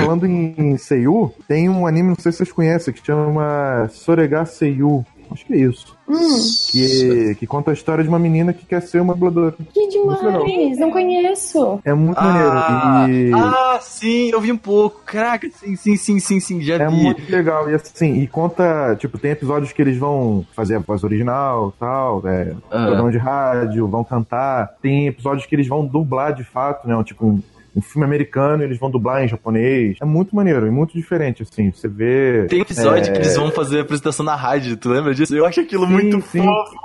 [0.00, 5.04] falando em Seiyu, tem um anime, não sei se vocês conhecem, que chama Sorega Seiyu.
[5.30, 5.96] Acho que é isso.
[6.08, 6.38] Hum,
[6.70, 9.54] Que, que conta a história de uma menina que quer ser uma dubladora.
[9.72, 11.80] que demais, não conheço.
[11.84, 13.36] É muito Ah, maneiro.
[13.36, 15.02] E ah, sim, eu vi um pouco.
[15.04, 16.94] Caraca, sim, sim, sim, sim, sim, já é vi.
[16.94, 17.68] muito legal.
[17.70, 22.22] E assim, e conta, tipo, tem episódios que eles vão fazer a voz original tal,
[22.26, 22.84] é, Ah.
[22.86, 24.74] programa de rádio, vão cantar.
[24.80, 27.02] Tem episódios que eles vão dublar de fato, né?
[27.04, 27.38] Tipo,
[27.76, 29.98] um, filme americano, eles vão dublar em japonês.
[30.00, 31.70] É muito maneiro e muito diferente, assim.
[31.70, 32.46] Você vê.
[32.48, 35.36] Tem episódio é, que eles vão fazer a apresentação na rádio, tu lembra disso?
[35.36, 36.42] Eu acho aquilo Sim, muito sim.
[36.42, 36.76] fofo.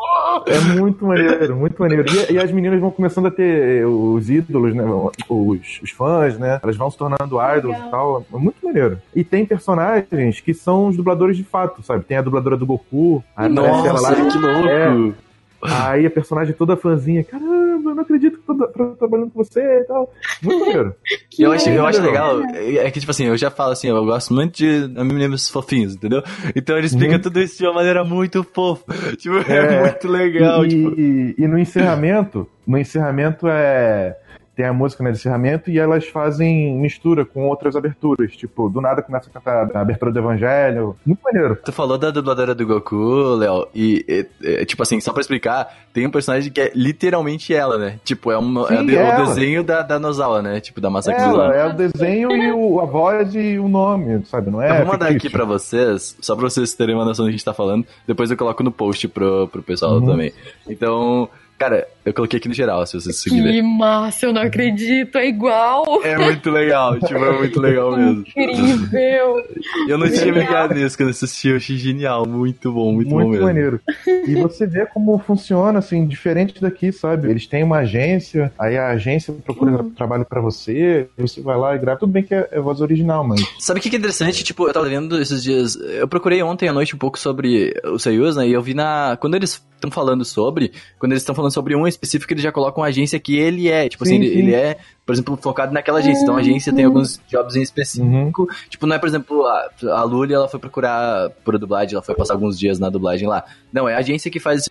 [0.48, 2.06] É muito maneiro, muito maneiro.
[2.30, 4.84] E, e as meninas vão começando a ter os ídolos, né?
[5.30, 6.60] Os, os fãs, né?
[6.64, 7.88] Elas vão se tornando idols Legal.
[7.88, 8.26] e tal.
[8.34, 9.00] É muito maneiro.
[9.16, 12.04] E tem personagens que são os dubladores de fato, sabe?
[12.04, 14.32] Tem a dubladora do Goku, aí aparece ela Nossa, lá.
[14.32, 14.68] que louco.
[14.68, 15.31] É.
[15.64, 19.62] Aí a personagem toda fãzinha, caramba, eu não acredito que tô, tô trabalhando com você
[19.62, 20.12] e tal.
[20.42, 20.96] Muito maneiro.
[21.30, 22.42] Que Eu acho, eu acho legal.
[22.44, 26.22] é que tipo assim, eu já falo assim, eu gosto muito de meninos fofinhos, entendeu?
[26.56, 27.22] Então ele explica Uhum.
[27.22, 28.84] tudo isso de uma maneira muito fofa.
[29.18, 31.00] Tipo, é, É, muito legal, e, tipo.
[31.00, 34.18] e- e no encerramento, no encerramento é.
[34.54, 38.34] Tem a música né, de encerramento e elas fazem mistura com outras aberturas.
[38.36, 40.96] Tipo, do nada começa a cantar a abertura do Evangelho.
[41.06, 41.58] Muito maneiro.
[41.64, 44.06] Tu falou da dubladora do Goku, Léo, e,
[44.44, 48.00] e- e, tipo assim, só pra explicar, tem um personagem que é literalmente ela, né?
[48.04, 50.60] Tipo, é, uma, é Sim, de- é o desenho da, da Nozawa, né?
[50.60, 54.52] Tipo, da Masaki Ela é o desenho e o, a voz e o nome, sabe?
[54.52, 54.70] Não é?
[54.72, 55.38] eu vou mandar aqui fictício.
[55.38, 57.86] pra vocês, só pra vocês terem uma noção do que a gente tá falando.
[58.06, 60.06] Depois eu coloco no post pro, pro pessoal Uhum.
[60.06, 60.34] também.
[60.70, 63.52] Então, cara, eu coloquei aqui no geral, se vocês seguirem.
[63.54, 66.02] Que massa, eu não acredito, é igual.
[66.04, 68.24] É muito legal, tipo, é muito legal mesmo.
[68.36, 69.44] Incrível.
[69.88, 73.18] Eu não tinha ligado nisso quando eu assisti, eu achei genial, muito bom, muito, bom
[73.18, 73.46] Muito mesmo.
[73.46, 73.80] maneiro.
[74.28, 77.30] E você vê como funciona, assim, diferente daqui, sabe?
[77.30, 81.80] Eles têm uma agência, aí a agência procura trabalho pra você, você vai lá e
[81.80, 82.00] grava.
[82.00, 83.42] Tudo bem que é, é voz original, mas.
[83.60, 84.44] Sabe o que que é interessante?
[84.44, 85.76] Tipo, eu tava vendo esses dias.
[85.76, 88.48] Eu procurei ontem à noite um pouco sobre os Seiyus, né?
[88.48, 89.18] E eu vi na.
[89.20, 90.72] Quando eles estão falando sobre.
[91.00, 93.88] Quando eles estão falando sobre um específico, eles já colocam a agência que ele é.
[93.88, 94.40] Tipo Sim, assim, ele, sim.
[94.40, 96.24] ele é, por exemplo, focado naquela agência.
[96.24, 98.48] Então a agência tem alguns jobs em específico.
[98.70, 102.16] Tipo, não é, por exemplo, a, a Luli, ela foi procurar por dublagem, ela foi
[102.16, 103.44] passar alguns dias na dublagem lá.
[103.72, 104.70] Não, é a agência que faz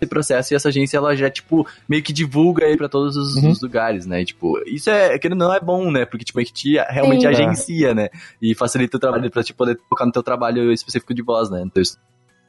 [0.00, 3.34] esse processo e essa agência ela já, tipo, meio que divulga aí pra todos os,
[3.34, 3.50] Uhum.
[3.50, 4.24] os lugares, né?
[4.24, 6.04] Tipo, isso é, querendo ou não, é bom, né?
[6.04, 7.26] Porque, tipo, é que te realmente Sim.
[7.26, 8.08] agencia, né?
[8.40, 11.64] E facilita o trabalho pra, tipo, poder focar no teu trabalho específico de voz, né?
[11.64, 12.00] No teu estudo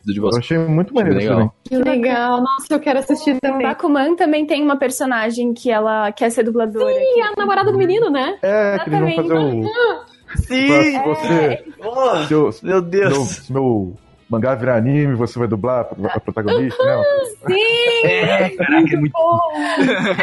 [0.05, 0.17] de.
[0.17, 1.35] Eu achei muito Achei maneiro legal.
[1.35, 1.51] também.
[1.63, 2.41] Que legal.
[2.41, 3.67] Nossa, eu quero assistir também.
[3.67, 6.91] Bakuman também tem uma personagem que ela quer ser dubladora.
[6.93, 8.37] E a namorada do menino, né?
[8.41, 9.63] É, que eles vão fazer o.
[10.35, 10.91] Sim!
[10.91, 11.65] Se você.
[11.79, 13.13] Oh, Seu, meu Deus!
[13.13, 13.97] meu, se meu
[14.29, 17.03] mangá virar anime, você vai dublar a a protagonista, né?
[17.47, 18.07] Sim!
[18.07, 19.39] É, caraca, é muito Bom,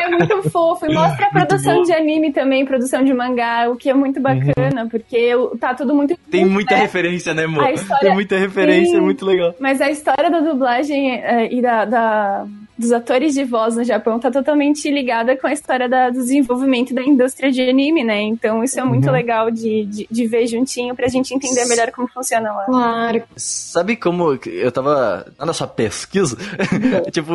[0.01, 0.87] é muito fofo.
[0.87, 4.89] E mostra a produção de anime também, produção de mangá, o que é muito bacana,
[4.91, 6.17] porque o- tá tudo muito.
[6.31, 7.69] Tem muita É, referência, né, amor?
[7.71, 8.99] História- Tem muita referência, Sim.
[8.99, 9.55] é muito legal.
[9.61, 12.47] Mas a história da dublagem eh, e da, da-
[12.79, 16.95] dos atores de voz no Japão tá totalmente ligada com a história da- do desenvolvimento
[16.95, 18.21] da indústria de anime, né?
[18.23, 19.13] Então isso é muito Uhum.
[19.13, 22.65] legal de, de, de ver juntinho pra gente entender melhor como funciona lá.
[22.67, 23.23] Claro.
[23.37, 26.37] Sabe como que eu tava na nossa pesquisa?
[27.13, 27.33] tipo,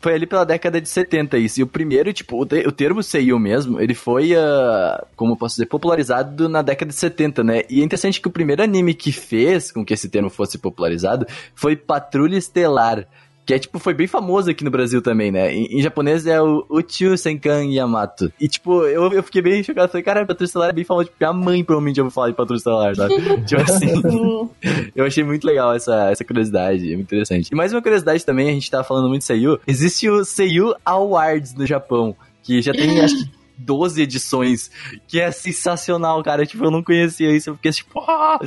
[0.00, 1.60] foi ali pela década de 70 isso.
[1.60, 5.36] E o primeiro, tipo, o, te- o termo Seiyu mesmo, ele foi, ah, como eu
[5.36, 7.62] posso dizer, popularizado na década de 70, né?
[7.68, 11.26] E é interessante que o primeiro anime que fez com que esse termo fosse popularizado
[11.54, 13.06] foi Patrulha Estelar.
[13.48, 15.50] Que é, tipo, foi bem famoso aqui no Brasil também, né?
[15.50, 18.30] Em, em japonês é o Uchiu Senkan Yamato.
[18.38, 19.90] E, tipo, eu, eu fiquei bem chocado.
[19.90, 21.06] Falei, cara, Patrulha Estelar é bem famoso.
[21.06, 23.14] Tipo, minha mãe provavelmente ouviu falar de Patrulha Estelar, sabe?
[23.48, 24.02] tipo assim.
[24.02, 24.50] Sim.
[24.94, 27.48] Eu achei muito legal essa, essa curiosidade, é muito interessante.
[27.50, 29.58] E mais uma curiosidade também, a gente tava falando muito de Seiyu.
[29.66, 34.70] Existe o Seiyu Awards no Japão, que já tem, acho que, 12 edições,
[35.06, 36.46] que é sensacional, cara.
[36.46, 38.38] Tipo, eu não conhecia isso, eu fiquei tipo, ah!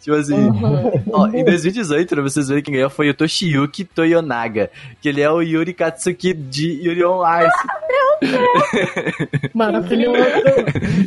[0.00, 0.36] tipo assim.
[1.12, 5.30] Ó, em 2018, pra vocês verem quem ganhou foi o Toshiyuki Toyonaga, que ele é
[5.30, 7.52] o Yuri Katsuki de Yuri on Ice.
[9.54, 10.18] Maravilhoso.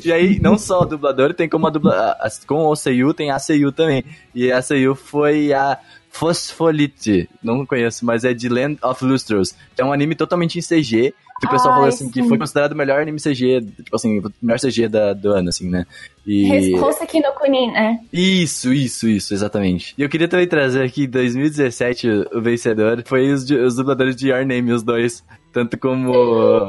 [0.03, 2.11] E aí, não só o dublador, tem como a dubla...
[2.19, 4.03] a- com o Seiyu, tem a Seiyu também.
[4.33, 5.77] E a Seiyu foi a
[6.15, 7.29] Phospholite.
[7.43, 9.53] Não conheço, mas é de Land of Lustros.
[9.75, 11.13] Que é um anime totalmente em CG.
[11.41, 12.29] Que o pessoal Ai, falou assim, que sim.
[12.29, 15.69] foi considerado o melhor anime CG, tipo assim, o melhor CG da, do ano, assim,
[15.69, 15.85] né?
[16.25, 16.73] E...
[16.79, 17.99] Hoseki no Kunin, né?
[18.13, 19.93] Isso, isso, isso, exatamente.
[19.97, 24.29] E eu queria também trazer aqui, em 2017, o vencedor foi os, os dubladores de
[24.29, 25.25] Your Name, os dois.
[25.51, 26.13] Tanto como...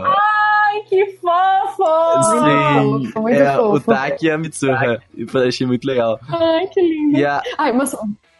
[0.05, 2.23] Ai, que fofo!
[2.25, 3.87] Sim, muito é, o fofo.
[3.93, 5.01] Taki e a Mitsuha.
[5.17, 6.19] Eu achei muito legal.
[6.29, 7.19] Ai, que lindo.
[7.19, 7.95] E a, Ai, mas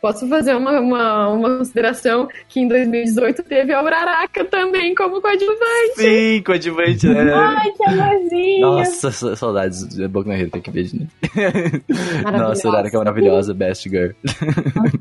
[0.07, 5.95] posso fazer uma, uma, uma consideração que em 2018 teve a Uraraka também como coadjuvante.
[5.97, 7.33] sim, coadjuvante, né?
[7.35, 8.61] Ai, que amorzinho!
[8.61, 9.99] Nossa, sa- saudades.
[9.99, 11.11] É Boku no Hero, tem que ver de novo.
[12.39, 14.13] Nossa, Uraraka é maravilhosa, best girl.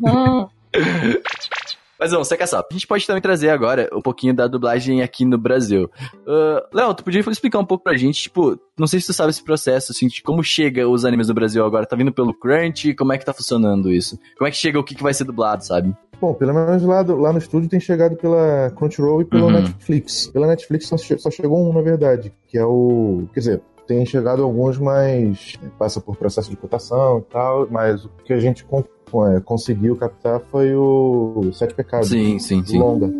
[0.01, 0.47] Uhum.
[1.99, 2.59] Mas vamos, seca só.
[2.59, 5.89] A gente pode também trazer agora um pouquinho da dublagem aqui no Brasil.
[6.27, 9.29] Ah, Léo, tu podia explicar um pouco pra gente, tipo, não sei se tu sabe
[9.29, 11.85] esse processo, assim, de como chega os animes no Brasil agora.
[11.85, 12.93] Tá vindo pelo Crunch?
[12.95, 14.19] Como é que tá funcionando isso?
[14.37, 15.95] Como é que chega o que, que vai ser dublado, sabe?
[16.19, 19.51] Bom, pelo menos lá, do- lá no estúdio tem chegado pela Crunchyroll e pela Uhum.
[19.51, 20.27] Netflix.
[20.27, 23.23] Pela Netflix só, só chegou um, na verdade, que é o.
[23.33, 28.05] Quer dizer, tem chegado alguns, mas é, passa por processo de cotação e tal, mas
[28.05, 28.65] o que a gente é,
[29.45, 32.09] conseguiu captar foi o Sete Pecados.
[32.09, 32.79] Sim, sim, sim.
[32.79, 33.11] Longa.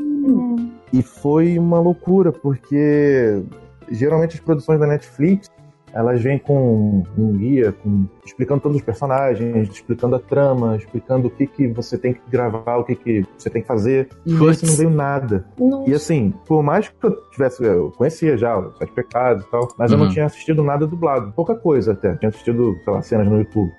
[0.94, 3.44] E foi uma loucura, porque
[3.92, 5.50] geralmente as produções da Netflix
[5.94, 11.32] elas vêm com um guia, com, explicando todos os personagens, explicando a trama, explicando o
[11.32, 14.10] que, que você tem que gravar, o que, que você tem que fazer.
[14.26, 15.46] E esse não veio nada.
[15.60, 15.90] Nossa.
[15.90, 19.68] E assim, por mais que eu tivesse, eu conhecia já os Sete Pecados e tal,
[19.78, 20.06] mas eu Uhum.
[20.06, 21.32] não tinha assistido nada dublado.
[21.34, 22.16] Pouca coisa até.
[22.16, 23.72] Tinha assistido, sei lá, cenas no YouTube.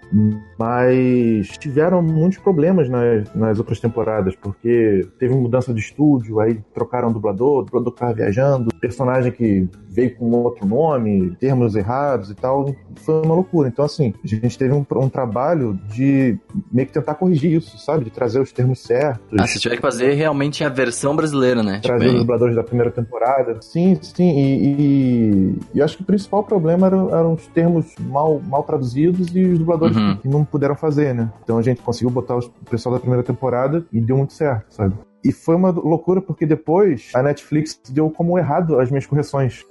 [0.59, 7.09] Mas tiveram muitos problemas nas, nas outras temporadas, porque teve mudança de estúdio, aí trocaram
[7.09, 12.35] o dublador, o dublador tava viajando, personagem que veio com outro nome, termos errados e
[12.35, 12.75] tal.
[12.97, 13.69] Foi uma loucura.
[13.69, 16.39] Então, assim, a gente teve um, um trabalho de
[16.73, 18.05] meio que tentar corrigir isso, sabe?
[18.05, 21.75] De trazer os termos certos Ah, se tiver que fazer realmente a versão brasileira, né?
[21.77, 23.59] Tipo, trazer os bem- dubladores da primeira temporada.
[23.63, 28.41] Sim, sim, e, e, e acho que o principal problema eram, eram os termos mal,
[28.47, 30.17] mal traduzidos e os dubladores Uhum.
[30.17, 31.31] que, que não puderam fazer, né?
[31.43, 34.67] Então a gente conseguiu botar os- o pessoal da primeira temporada e deu muito certo,
[34.71, 34.95] sabe?
[35.25, 39.65] E foi uma loucura porque depois a Netflix deu como errado as minhas correções.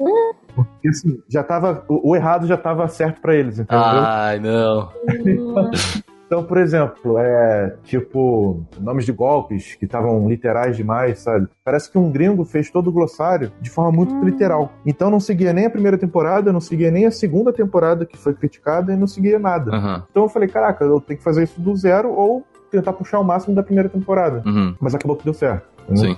[0.55, 1.83] Porque assim, já tava.
[1.87, 3.83] O, o errado já tava certo pra eles, entendeu?
[3.83, 4.89] Ai, não.
[6.27, 11.47] Então, por exemplo, é tipo nomes de golpes que estavam literais demais, sabe?
[11.63, 14.71] Parece que um gringo fez todo o glossário de forma muito literal.
[14.85, 18.33] Então não seguia nem a primeira temporada, não seguia nem a segunda temporada que foi
[18.33, 19.71] criticada e não seguia nada.
[19.75, 20.03] Aham.
[20.09, 23.23] Então eu falei, caraca, eu tenho que fazer isso do zero ou tentar puxar o
[23.23, 24.41] máximo da primeira temporada.
[24.45, 24.75] Uhum.
[24.79, 25.67] Mas acabou que deu certo.
[25.87, 26.15] entendeu?
[26.15, 26.17] Sim.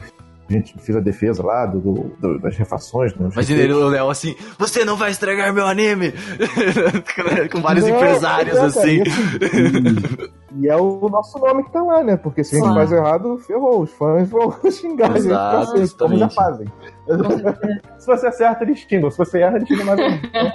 [0.49, 3.13] A gente fez a defesa lá do, do- do- das refações.
[3.15, 6.13] Né, Imagina ele, o Léo assim, você não vai estragar meu anime!
[7.51, 8.97] Com vários Não, empresários é, cara, assim.
[8.97, 10.27] E, assim,
[10.61, 12.15] e- e é o nosso nome que tá lá, né?
[12.15, 13.81] Porque se a gente faz errado, ferrou.
[13.81, 16.67] Os fãs vão xingar a gente pra Exato, como já fazem.
[17.99, 19.11] se você acerta, eles xingam.
[19.11, 20.53] Se você erra, eles xingam mais ainda.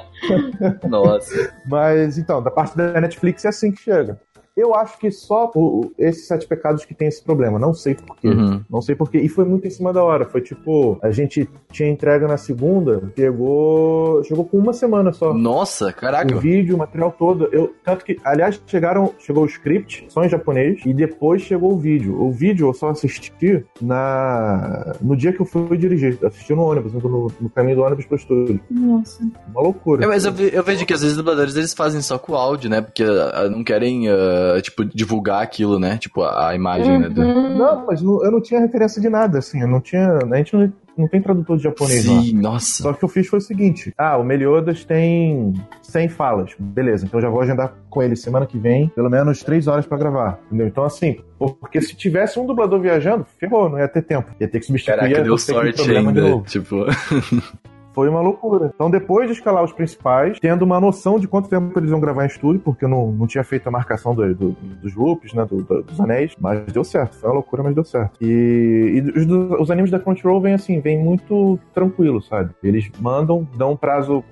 [0.89, 1.53] Nossa.
[1.67, 4.19] Mas, então, da parte da Netflix é assim que chega.
[4.55, 7.59] Eu acho que só o- esses sete pecados que tem esse problema.
[7.59, 8.29] Não sei porquê.
[8.29, 8.61] Uhum.
[8.69, 9.19] Não sei porquê.
[9.19, 10.27] E foi muito em cima da hora.
[10.27, 14.23] Foi tipo, a gente tinha entrega na segunda, chegou.
[14.25, 15.33] Chegou com uma semana só.
[15.33, 16.35] Nossa, caraca.
[16.37, 17.49] O vídeo, o material todo.
[17.51, 21.79] Eu, tanto que, aliás, chegaram, chegou o script, só em japonês, e depois chegou o
[21.79, 22.21] vídeo.
[22.23, 26.19] O vídeo eu só assisti na no dia que eu fui dirigir.
[26.21, 28.61] Eu assisti no ônibus, no, no caminho do ônibus pro estúdio.
[28.71, 29.23] Nossa.
[29.51, 30.05] Uma loucura.
[30.05, 32.37] É, mas eu, eu vejo que às vezes os dubladores eles fazem só com o
[32.37, 32.81] áudio, né?
[32.81, 34.09] Porque ah, não querem,
[34.57, 35.97] ah, tipo, divulgar aquilo, né?
[35.99, 37.09] Tipo, a, a imagem, né?
[37.09, 37.57] do- Uhum.
[37.59, 39.61] Não, mas não- eu não tinha referência de nada, assim.
[39.61, 40.19] Eu não tinha.
[40.31, 42.21] A gente não, não tem tradutor de japonês lá.
[42.21, 42.83] Sim, nossa.
[42.83, 46.51] Só que o que eu fiz foi o seguinte: ah, o Meliodas tem 100 falas.
[46.59, 49.87] Beleza, então eu já vou agendar com ele semana que vem, pelo menos 3 horas
[49.87, 50.39] pra gravar.
[50.47, 50.67] Entendeu?
[50.67, 51.19] Então, assim,
[51.61, 54.31] porque se tivesse um dublador viajando, ferrou, não ia ter tempo.
[54.41, 54.97] Ia ter que substituir.
[54.99, 56.41] Caraca, deu sorte ainda.
[56.47, 56.85] Tipo,
[57.95, 58.73] Foi uma loucura.
[58.75, 62.25] Então, depois de escalar os principais, tendo uma noção de quanto tempo eles iam gravar
[62.25, 65.45] em estúdio, porque eu não, não tinha feito a marcação do- do- dos loops, né,
[65.45, 67.17] do- do- dos anéis, mas deu certo.
[67.17, 68.13] Foi uma loucura, mas deu certo.
[68.21, 72.51] E, e os, os animes da Crunchyroll vêm assim, vêm muito tranquilo, sabe?
[72.63, 74.25] Eles mandam, dão um prazo.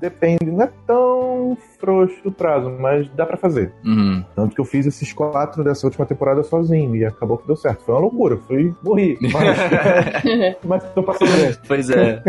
[0.00, 3.72] Depende, não é tão frouxo o prazo, mas dá pra fazer.
[3.84, 4.24] uhum.
[4.34, 7.84] Tanto que eu fiz esses quatro dessa última temporada sozinho e acabou que deu certo.
[7.84, 9.18] Foi uma loucura, fui morri.
[9.20, 11.56] Mas, mas tô passando bem.
[11.66, 12.22] Pois é.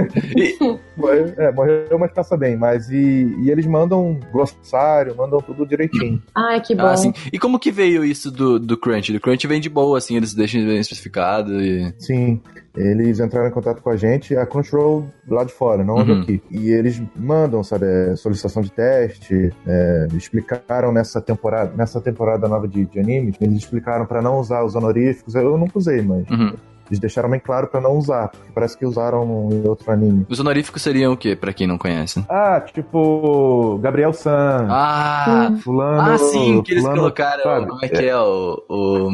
[0.96, 2.58] Morreu, é, morreu, mas passa bem.
[2.58, 6.22] Mas e, e eles mandam glossário, mandam tudo direitinho.
[6.36, 6.86] Ai, que bom.
[6.86, 7.14] Ah, sim.
[7.32, 9.12] E como que veio isso do, do Crunch?
[9.14, 11.94] Do Crunch vem de boa, assim, eles deixam bem especificado e...
[12.00, 12.42] Sim,
[12.78, 16.21] eles entraram em contato com a gente, a Crunchyroll lá de fora, não Uhum.
[16.21, 16.41] aqui.
[16.51, 22.67] E eles mandam, sabe, é, solicitação de teste, é, explicaram nessa temporada, nessa temporada nova
[22.67, 26.53] de, de animes, eles explicaram pra não usar os honoríficos, eu nunca usei, mas Uhum.
[26.90, 30.26] Eles deixaram bem claro pra não usar, porque parece que usaram em outro anime.
[30.30, 32.24] Os honoríficos seriam o quê, pra quem não conhece?
[32.30, 36.12] Ah, tipo, Gabriel San, Ah, fulano...
[36.14, 37.68] ah sim, que eles fulano, colocaram, sabe?
[37.68, 38.64] como é que é, o...
[38.70, 39.10] o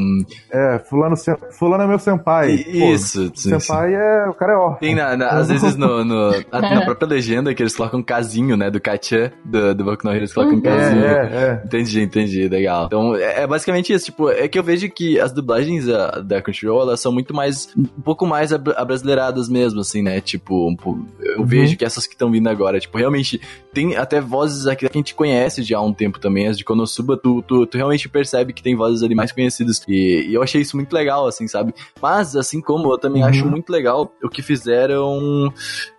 [0.52, 2.58] É, fulano, sen- fulano é meu senpai.
[2.58, 3.60] Pô, isso, sim, sim.
[3.60, 4.80] senpai é, o cara é órfão.
[4.80, 8.56] Tem na, na- às vezes no, no- na, própria legenda que eles colocam um casinho,
[8.58, 10.62] né, do Kachan, do, do Boku no Hero, eles colocam um Uhum.
[10.62, 11.04] casinho.
[11.06, 11.62] É, é, é.
[11.66, 12.86] Entendi, entendi, legal.
[12.86, 16.42] Então, é, é basicamente isso, tipo, é que eu vejo que as dublagens da, da
[16.42, 20.76] Crunchyroll, elas são muito mais, um pouco mais abra- abrasileiradas mesmo, assim, né, tipo,
[21.20, 21.46] eu Uhum.
[21.46, 23.40] vejo que essas que estão vindo agora, tipo, realmente,
[23.74, 26.64] tem até vozes aqui que a gente conhece já há um tempo também, as de
[26.64, 30.44] Konosuba, tu, tu, tu realmente percebe que tem vozes ali mais conhecidas, e, e eu
[30.44, 31.74] achei isso muito legal, assim, sabe?
[32.02, 33.30] Mas, assim como eu também Uhum.
[33.30, 35.52] acho muito legal o que fizeram,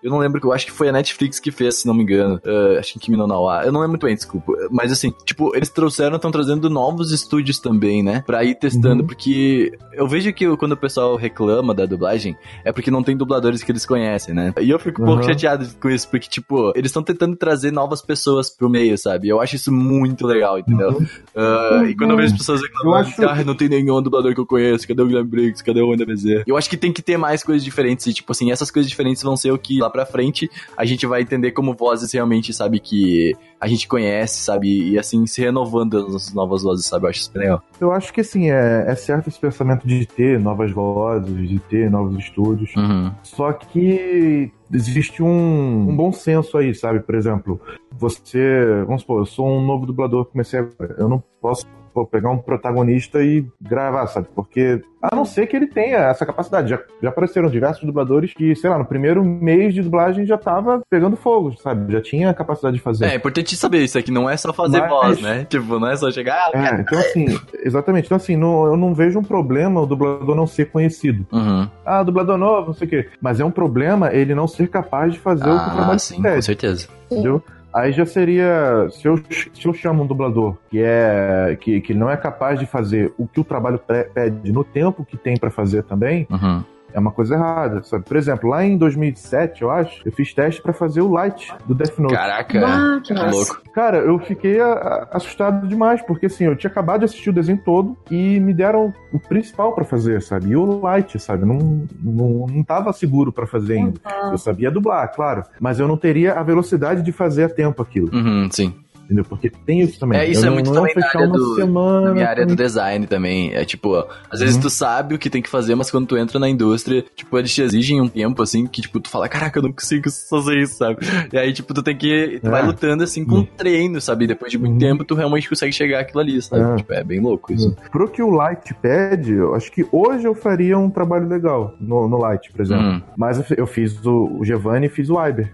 [0.03, 2.41] eu não lembro, eu acho que foi a Netflix que fez, se não me engano,
[2.45, 5.55] Ah, acho que Kimi no Nawa, eu não lembro muito bem, desculpa, mas assim, tipo,
[5.57, 9.07] eles trouxeram, estão trazendo novos estúdios também, né, pra ir testando, Uhum.
[9.07, 11.45] porque eu vejo que quando o pessoal reclama
[11.75, 15.05] da dublagem, é porque não tem dubladores que eles conhecem, né, e eu fico um
[15.05, 15.29] pouco Uhum.
[15.29, 19.41] chateado com isso, porque, tipo, eles estão tentando trazer novas pessoas pro meio, sabe, eu
[19.41, 20.99] acho isso muito legal, entendeu?
[20.99, 21.07] Uhum.
[21.37, 24.41] Ah, E quando eu vejo as pessoas reclamando, acho- ah, não tem nenhum dublador que
[24.41, 26.45] eu conheço, cadê o Guilherme Briggs, cadê o Wanda Bezerra?
[26.47, 29.23] Eu acho que tem que ter mais coisas diferentes, e tipo assim, essas coisas diferentes
[29.23, 32.79] vão ser o que lá pra frente a gente vai entender como vozes realmente, sabe,
[32.81, 37.11] que a gente conhece, sabe, e assim, se renovando as nossas novas vozes, sabe, eu
[37.11, 37.63] acho isso legal.
[37.81, 42.17] Eu acho que assim, é, é certo esse pensamento de ter novas vozes, ter novos
[42.19, 42.75] estúdios.
[42.77, 43.13] Uhum.
[43.23, 47.01] Só que existe um, um bom senso aí, sabe?
[47.01, 47.61] Por exemplo,
[47.93, 48.83] você.
[48.87, 50.95] Vamos supor, eu sou um novo dublador, comecei agora.
[50.99, 54.27] Eu não posso pô, pegar um protagonista e gravar, sabe?
[54.35, 54.83] Porque.
[55.01, 56.69] A não ser que ele tenha essa capacidade.
[56.71, 60.81] Já, já apareceram diversos dubladores que, sei lá, no primeiro mês de dublagem já tava
[60.91, 61.93] pegando fogo, sabe?
[61.93, 63.05] Já tinha a capacidade de fazer.
[63.05, 65.45] É, é importante saber isso aqui, não é só fazer Mas- voz, né?
[65.45, 67.27] Tipo, não é só chegar, ah, É, então assim,
[67.63, 68.07] exatamente.
[68.07, 71.27] Então assim, não- eu não vejo um problema o dublador não ser conhecido.
[71.31, 71.69] Uhum.
[71.85, 73.09] Ah, dublador novo, não sei o quê.
[73.21, 76.01] Mas é um problema ele não ser capaz de fazer o que o Ah, trabalho
[76.01, 76.89] sim, com certeza.
[77.11, 77.43] entendeu?
[77.75, 79.19] Aí já seria, se eu,
[79.53, 83.27] se eu chamo um dublador que é que, que não é capaz de fazer o
[83.27, 83.81] que o trabalho
[84.15, 86.63] pede no tempo que tem pra fazer também, Uhum.
[86.95, 88.05] É uma coisa errada, sabe?
[88.05, 91.75] Por exemplo, lá em 2007, eu acho, eu fiz teste pra fazer o Light do
[91.75, 92.15] Death Note.
[92.15, 93.31] Caraca, Ah, que massa.
[93.37, 93.63] louco.
[93.75, 97.33] Cara, eu fiquei a- a- assustado demais, porque assim, eu tinha acabado de assistir o
[97.33, 100.51] desenho todo e me deram o principal pra fazer, sabe?
[100.51, 101.45] E o Light, sabe?
[101.45, 104.01] Não, não, não tava seguro pra fazer ainda.
[104.31, 108.09] Eu sabia dublar, claro, mas eu não teria a velocidade de fazer a tempo aquilo,
[108.15, 108.73] Uhum, sim.
[109.05, 109.25] Entendeu?
[109.25, 110.19] Porque tem isso também.
[110.21, 112.01] É, isso eu é não, muito não também na área do- semana.
[112.09, 113.53] Na minha área do design também.
[113.55, 113.95] É tipo,
[114.31, 114.63] às vezes Uhum.
[114.63, 117.55] tu sabe o que tem que fazer, mas quando tu entra na indústria, tipo, eles
[117.55, 120.77] te exigem um tempo, assim, que, tipo, tu fala, caraca, eu não consigo fazer isso,
[120.79, 120.99] sabe?
[121.33, 122.39] E aí, tipo, tu tem que.
[122.41, 122.51] Tu É.
[122.51, 123.47] vai lutando, assim, com Uhum.
[123.57, 124.25] treino, sabe?
[124.25, 124.79] E depois de muito Uhum.
[124.79, 126.63] tempo, tu realmente consegue chegar àquilo ali, sabe?
[126.63, 126.77] É.
[126.77, 127.75] Tipo, é bem louco isso.
[127.91, 132.09] Pro que o Light pede, eu acho que hoje eu faria um trabalho legal no,
[132.09, 132.85] no Light, por exemplo.
[132.87, 133.03] Uhum.
[133.17, 135.53] Mas eu fiz o, o Giovanni e fiz o Iber.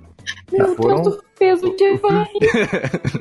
[0.52, 2.40] Meu foram- Deus, tu fez o Giovanni.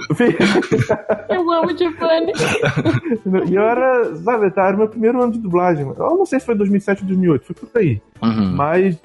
[1.29, 2.33] Eu amo o Giovanni.
[3.49, 5.85] E eu era, sabe, tá, era meu primeiro ano de dublagem.
[5.85, 8.01] Eu não sei se foi 2007 ou 2008, foi por aí.
[8.21, 8.55] Uhum.
[8.55, 8.97] Mas,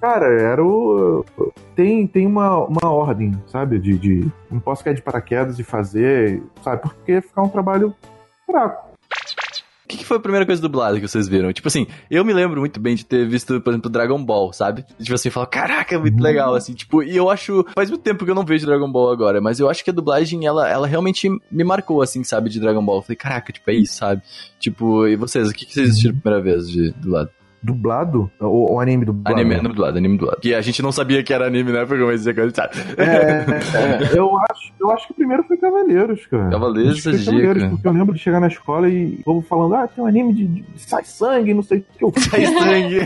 [0.00, 1.24] cara, era o.
[1.74, 3.78] Tem, tem uma, uma ordem, sabe?
[3.78, 4.26] De, de.
[4.50, 6.82] Não posso cair de paraquedas e fazer, sabe?
[6.82, 7.94] Porque ficar um trabalho
[8.46, 8.86] fraco.
[9.86, 11.52] O que, que foi a primeira coisa dublada que vocês viram?
[11.52, 14.84] Tipo assim, eu me lembro muito bem de ter visto, por exemplo, Dragon Ball, sabe?
[15.00, 17.64] Tipo assim, falar, caraca, é muito legal, assim, tipo, e eu acho.
[17.72, 19.92] Faz muito tempo que eu não vejo Dragon Ball agora, mas eu acho que a
[19.92, 22.96] dublagem, ela, ela realmente me marcou, assim, sabe, de Dragon Ball.
[22.96, 24.22] Eu falei, caraca, tipo, é isso, sabe?
[24.58, 27.30] Tipo, e vocês, o que, que vocês assistiram a primeira vez de dublado?
[27.62, 28.30] Dublado?
[28.40, 29.34] O, o anime dublado.
[29.36, 30.40] Anime, anime dublado, anime dublado.
[30.40, 31.84] Que a gente não sabia que era anime, né?
[31.84, 32.74] Porque eu comecei a sabe?
[32.96, 33.02] É,
[34.14, 36.50] é, eu, acho, eu acho que o primeiro foi Cavaleiros, cara.
[36.50, 37.68] Cavaleiros, essa Cavaleiros, dica.
[37.74, 40.32] porque eu lembro de chegar na escola e o povo falando, ah, tem um anime
[40.32, 42.04] de, de- sai sangue, não sei o que.
[42.04, 43.00] Eu, Sai sangue.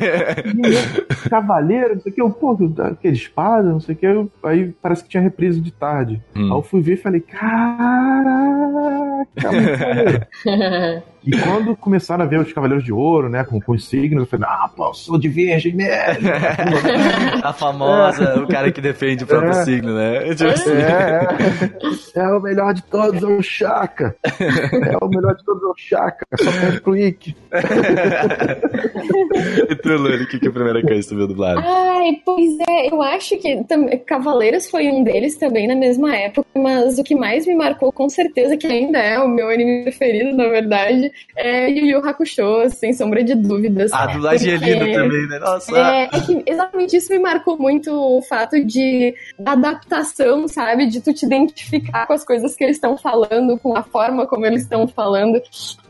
[1.30, 2.20] Cavaleiro, não sei o que.
[2.22, 4.06] Eu, pô, aquele espada, não sei o que.
[4.06, 6.20] Eu- aí parece que tinha reprise de tarde.
[6.34, 6.52] Aí Hum.
[6.54, 7.80] eu fui ver e falei, caraca.
[11.24, 14.26] E quando começaram a ver os Cavaleiros de Ouro, né, com, com os signos, eu
[14.26, 16.30] falei, ah, pô, eu sou de virgem mesmo.
[17.42, 19.64] A famosa, o cara que defende o próprio É.
[19.64, 20.20] signo, né?
[20.34, 20.70] Tipo assim.
[20.72, 21.28] É,
[22.16, 24.14] é, é o melhor de todos, é o Chaka.
[24.24, 26.26] É o melhor de todos, é o Chaka.
[26.38, 27.36] Só perde pro Ikki.
[29.68, 31.60] E tu, Luli, o que, que é a primeira coisa que tu viu dublado?
[31.64, 33.62] Ai, pois é, eu acho que
[34.06, 38.08] Cavaleiros foi um deles também na mesma época, mas o que mais me marcou, com
[38.08, 42.92] certeza, que ainda é o meu anime preferido, na verdade, é Yu Yu Hakusho, sem
[42.92, 43.92] sombra de dúvidas.
[43.92, 45.38] A dublagem é Porque- também, né?
[45.38, 45.76] Nossa.
[45.78, 50.86] É, é que exatamente isso me marcou muito o fato de da adaptação, sabe?
[50.86, 54.46] De tu te identificar com as coisas que eles estão falando, com a forma como
[54.46, 55.40] eles estão falando.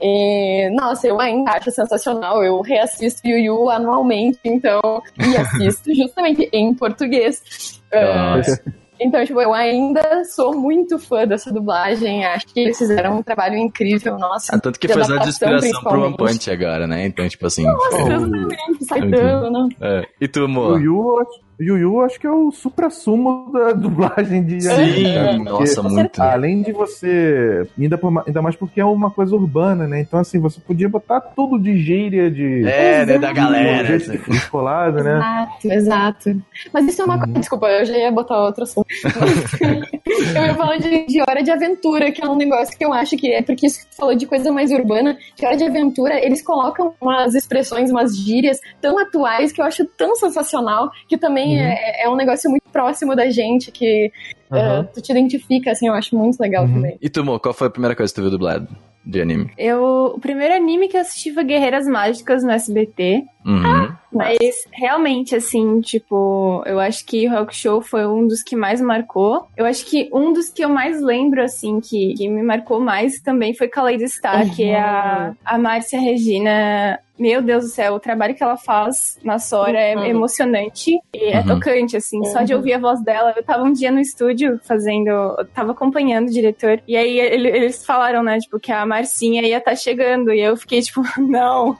[0.00, 2.42] E, nossa, eu ainda acho sensacional.
[2.42, 4.80] Eu reassisto Yu Yu anualmente, então,
[5.18, 7.80] e assisto justamente em português.
[7.92, 8.62] Ah, Nossa.
[9.00, 12.24] Então, tipo, eu ainda sou muito fã dessa dublagem.
[12.24, 14.54] Acho que eles fizeram um trabalho incrível, nossa.
[14.54, 16.38] Ah, tanto que foi usado de adaptação, inspiração pro One principalmente.
[16.38, 17.06] Punch agora, né?
[17.06, 17.64] Então, tipo assim.
[17.66, 19.68] Exatamente, Saitama, né?
[19.80, 20.02] é.
[20.20, 20.80] E tu, O amor?
[20.80, 25.44] Yu, eu acho- Yu Yu acho que é o supra-sumo da dublagem de anime, Sim,
[25.44, 26.22] porque nossa, muito.
[26.22, 27.68] Além de você.
[27.78, 30.00] Ainda, por ainda mais porque é uma coisa urbana, né?
[30.00, 32.64] Então, assim, você podia botar tudo de gíria, de.
[32.66, 33.98] É, né, da de galera.
[33.98, 34.32] jeito assim.
[34.32, 35.16] descolado, né?
[35.16, 36.42] Exato, exato.
[36.72, 37.38] Mas isso é uma coisa.
[37.38, 38.86] Desculpa, eu já ia botar outro assunto.
[40.34, 43.16] Eu ia falar de, de Hora de Aventura, que é um negócio que eu acho
[43.16, 45.16] que é porque isso que tu falou de coisa mais urbana.
[45.36, 49.84] De Hora de Aventura, eles colocam umas expressões, umas gírias tão atuais que eu acho
[49.96, 54.10] tão sensacional, que também é, é um negócio muito próximo da gente, que
[54.50, 54.58] Uhum.
[54.58, 56.74] eh, tu te identifica, assim, eu acho muito legal Uhum.
[56.74, 56.98] também.
[57.00, 58.66] E tu, amor, qual foi a primeira coisa que tu viu dublado
[59.06, 59.50] de anime?
[59.56, 63.22] Eu, o primeiro anime que eu assisti foi Guerreiras Mágicas no SBT.
[63.46, 63.92] Uhum.
[64.12, 64.36] Mas
[64.72, 69.46] realmente, assim, tipo, eu acho que Rock Show foi um dos que mais marcou.
[69.56, 73.20] Eu acho que um dos que eu mais lembro, assim, que, que me marcou mais
[73.20, 76.98] também foi Kaleid Star, que é a, a Márcia Regina.
[77.20, 80.04] Meu Deus do céu, o trabalho que ela faz na Sora Uhum.
[80.04, 81.46] é emocionante e é Uhum.
[81.46, 82.24] tocante, assim.
[82.24, 82.58] Só de Uhum.
[82.60, 83.34] ouvir a voz dela.
[83.36, 85.08] Eu tava um dia no estúdio fazendo.
[85.10, 86.80] Eu tava acompanhando o diretor.
[86.88, 90.32] E aí ele- eles falaram, né, tipo, que a Marcinha ia estar chegando.
[90.32, 91.76] E eu fiquei, tipo, não,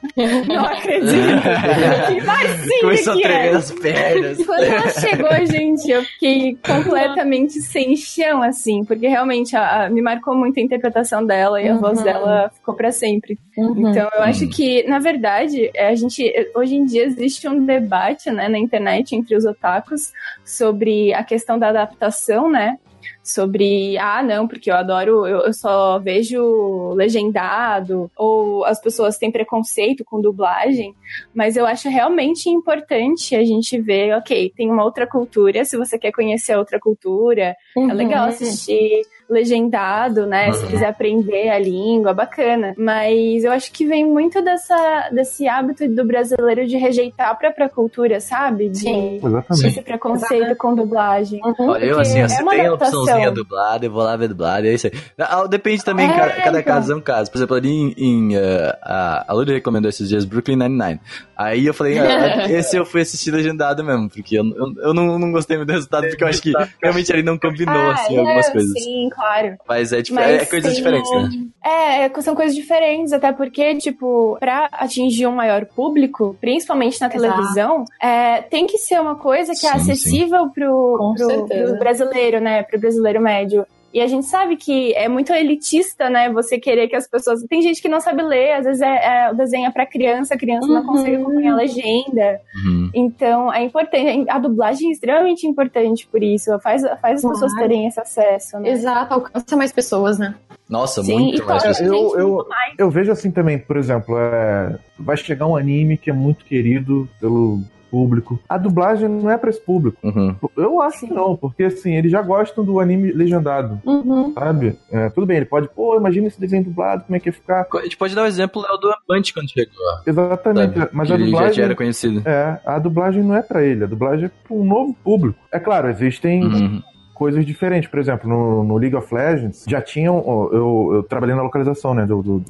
[0.47, 1.41] não acredito.
[2.11, 3.57] Que Marcinha Começou a que tremer é?
[3.57, 4.47] as pernas.
[4.47, 10.03] Quando ela chegou, gente, eu fiquei completamente sem chão, assim, porque realmente a- a- me
[10.03, 11.80] marcou muito a interpretação dela e a Uhum.
[11.80, 13.38] voz dela ficou pra sempre.
[13.57, 13.88] Uhum.
[13.91, 14.51] Então, eu acho Uhum.
[14.51, 15.30] que, na verdade,
[15.74, 20.12] é, a gente hoje em dia existe um debate, né, na internet entre os otakus
[20.45, 22.78] sobre a questão da adaptação, né?
[23.22, 29.31] Sobre, ah, não, porque eu adoro, eu, eu só vejo legendado, ou as pessoas têm
[29.31, 30.95] preconceito com dublagem,
[31.35, 35.99] mas eu acho realmente importante a gente ver, ok, tem uma outra cultura, se você
[35.99, 38.28] quer conhecer outra cultura, é legal Uhum.
[38.31, 40.53] assistir legendado, né?
[40.53, 40.70] Se Uhum.
[40.70, 42.74] quiser aprender a língua, bacana.
[42.76, 47.68] Mas eu acho que vem muito dessa, desse hábito do brasileiro de rejeitar a própria
[47.68, 48.68] cultura, sabe?
[48.68, 49.16] De Sim.
[49.22, 49.66] Exatamente.
[49.66, 51.41] esse preconceito com dublagem.
[51.45, 51.68] Uhum.
[51.70, 54.28] Olha, eu assim, ó, é se uma tem a opçãozinha dublada, eu vou lá ver
[54.28, 54.93] dublada, é isso aí.
[55.18, 56.74] Ah, Depende também, É, cada, cada então.
[56.74, 57.31] caso é um caso.
[57.31, 57.95] Por exemplo, ali em.
[57.97, 61.01] em, eh, a, a Luli recomendou esses dias Brooklyn Nine-Nine.
[61.37, 65.18] Aí eu falei, ah, esse eu fui assistir legendado mesmo, porque eu, eu, eu não,
[65.18, 66.53] não gostei muito do resultado, porque eu acho que
[66.83, 68.72] realmente ele não combinou, Ah, assim, é, algumas coisas.
[68.83, 69.57] Sim, claro.
[69.68, 71.29] Mas é, tipo, Mas é coisas tem- diferentes, né?
[71.64, 77.07] É, é, são coisas diferentes, até porque, tipo, pra atingir um maior público, principalmente na
[77.09, 77.21] Exato.
[77.23, 79.93] televisão, é, tem que ser uma coisa que é Sim, sim.
[79.93, 81.71] acessível pro, Com pro, certeza.
[81.71, 82.62] pro brasileiro, né?
[82.62, 83.66] Pro brasileiro médio.
[83.93, 86.30] E a gente sabe que é muito elitista, né?
[86.32, 87.43] Você querer que as pessoas.
[87.49, 90.34] Tem gente que não sabe ler, às vezes é, é o desenho é pra criança,
[90.34, 90.86] a criança não Uhum.
[90.86, 92.41] consegue acompanhar a legenda.
[92.64, 92.91] Uhum.
[92.95, 94.30] Então, é importante.
[94.30, 96.57] A dublagem é extremamente importante por isso.
[96.61, 97.34] Faz, faz as Claro.
[97.34, 98.70] pessoas terem esse acesso, né?
[98.70, 100.34] Exato, alcança mais pessoas, né?
[100.68, 101.64] Nossa, Sim, muito mais.
[101.64, 102.74] É, eu, gente, eu, muito mais.
[102.78, 107.09] eu vejo assim também, por exemplo, é, vai chegar um anime que é muito querido
[107.20, 107.59] pelo
[107.91, 108.38] público.
[108.49, 109.99] A dublagem não é pra esse público.
[110.03, 110.34] Uhum.
[110.57, 114.32] Eu acho que não, porque assim, eles já gostam do anime legendado, Uhum.
[114.34, 114.78] sabe?
[114.91, 117.66] É, tudo bem, ele pode, pô, imagina esse desenho dublado, como é que ia ficar?
[117.74, 119.72] A gente pode dar o exemplo Léo do Punch quando chegou.
[120.07, 120.91] Exatamente, Sabe?
[120.93, 121.64] mas Que a ele já, dublagem.
[121.64, 122.22] era conhecido.
[122.28, 125.38] É, a dublagem não é pra ele, a dublagem é pra um novo público.
[125.53, 126.82] É claro, existem Uhum.
[127.14, 127.91] coisas diferentes.
[127.91, 130.16] Por exemplo, no, no League of Legends já tinham.
[130.53, 132.07] Eu, eu trabalhei na localização, né?
[132.07, 132.45] Do, do-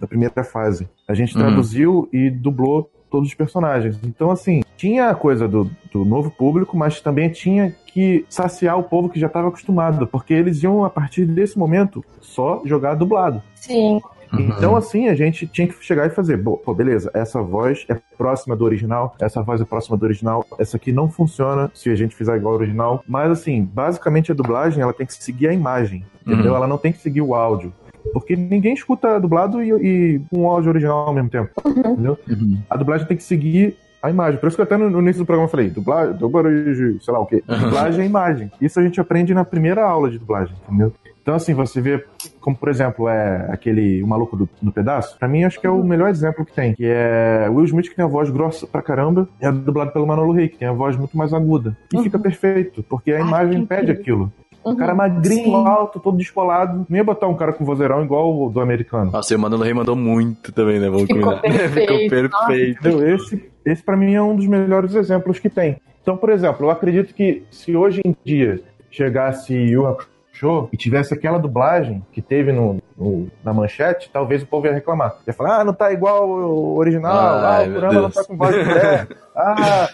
[0.00, 0.88] da primeira fase.
[1.06, 1.42] A gente Uhum.
[1.42, 4.00] traduziu e dublou todos os personagens.
[4.02, 8.82] Então, assim, tinha a coisa do, do novo público, mas também tinha que saciar o
[8.82, 13.42] povo que já estava acostumado, porque eles iam, a partir desse momento, só jogar dublado.
[13.54, 14.00] Sim.
[14.32, 14.40] Uhum.
[14.56, 17.98] Então, assim, a gente tinha que chegar e fazer, "Bo- pô, beleza, essa voz é
[18.16, 21.94] próxima do original, essa voz é próxima do original, essa aqui não funciona se a
[21.94, 23.04] gente fizer igual ao original.
[23.06, 26.52] Mas, assim, basicamente a dublagem, ela tem que seguir a imagem, entendeu?
[26.52, 26.56] Uhum.
[26.56, 27.74] Ela não tem que seguir o áudio.
[28.12, 31.50] Porque ninguém escuta dublado e, e com áudio original ao mesmo tempo.
[31.66, 32.18] Entendeu?
[32.28, 32.58] Uhum.
[32.68, 34.40] A dublagem tem que seguir a imagem.
[34.40, 37.20] Por isso que até no, no início do programa eu falei, dublagem, dublagem, sei lá
[37.20, 37.42] o quê.
[37.46, 38.50] Dublagem é imagem.
[38.60, 40.92] Isso a gente aprende na primeira aula de dublagem, entendeu?
[41.22, 42.04] Então, assim, você vê,
[42.40, 45.70] como por exemplo, é aquele O Maluco do, do Pedaço, pra mim acho que é
[45.70, 46.74] o melhor exemplo que tem.
[46.74, 50.06] Que é o Will Smith, que tem a voz grossa pra caramba, é dublado pelo
[50.06, 51.76] Manolo Rey, que tem a voz muito mais aguda.
[51.94, 54.32] E fica perfeito, porque a Ai, imagem pede aquilo.
[54.64, 55.66] O cara magrinho, Sim.
[55.66, 56.86] alto, todo descolado.
[56.88, 59.10] Não ia botar um cara com vozeirão igual o do americano.
[59.10, 60.88] Nossa, e o Manolo Rey mandou muito também, né?
[60.88, 61.40] Vamos Ficou combinar.
[61.70, 62.30] Ficou perfeito.
[62.30, 62.78] perfeito.
[62.88, 63.14] Entendeu?
[63.16, 65.76] Esse, esse para mim é um dos melhores exemplos que tem.
[66.00, 68.60] Então, por exemplo, eu acredito que se hoje em dia
[68.90, 74.46] chegasse Yu Hakusho e tivesse aquela dublagem que teve no, no- na manchete, talvez o
[74.46, 75.16] povo ia reclamar.
[75.26, 78.36] Ia falar, ah, não tá igual o original, Ai, ah, o Kurama não tá com
[78.36, 79.88] voz de mulher, ah...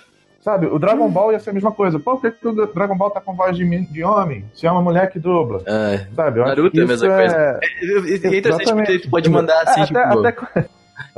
[0.48, 1.98] Sabe, o Dragon Ball ia ser a mesma coisa.
[1.98, 4.46] Por que, que o Dragon Ball tá com voz de, de homem?
[4.54, 5.62] Se é uma mulher que dubla.
[5.66, 6.06] É.
[6.16, 7.36] Sabe, eu acho Naruto que é a mesma coisa.
[7.36, 7.60] é...
[7.82, 9.98] E é interessante tu pode mandar assim, É, tipo.
[9.98, 10.68] até, até...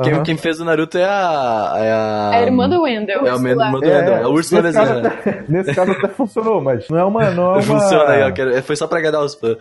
[0.02, 0.22] Quem, Aham.
[0.24, 1.72] quem fez o Naruto é a.
[1.76, 3.24] É a, A irmã do Wendell.
[3.26, 5.92] É o mesmo irmã do É, Wendell, é o Ursula nesse, caso até, nesse caso
[5.92, 7.30] até funcionou, mas não é uma.
[7.30, 7.62] Não é uma...
[7.62, 9.56] Funciona aí, ó, quero- foi só pra agradar os fãs.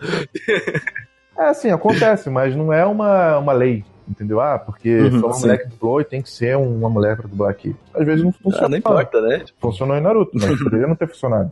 [1.38, 3.84] É assim, acontece, mas não é uma, uma lei.
[4.10, 4.40] Entendeu?
[4.40, 5.40] Ah, porque Uhum, foi uma sim.
[5.42, 7.76] mulher que dublou e tem que ser uma mulher pra dublar aqui.
[7.94, 8.66] Às vezes não funciona.
[8.66, 9.44] Ah, não importa, né?
[9.60, 11.50] Funcionou em Naruto, mas poderia não ter funcionado.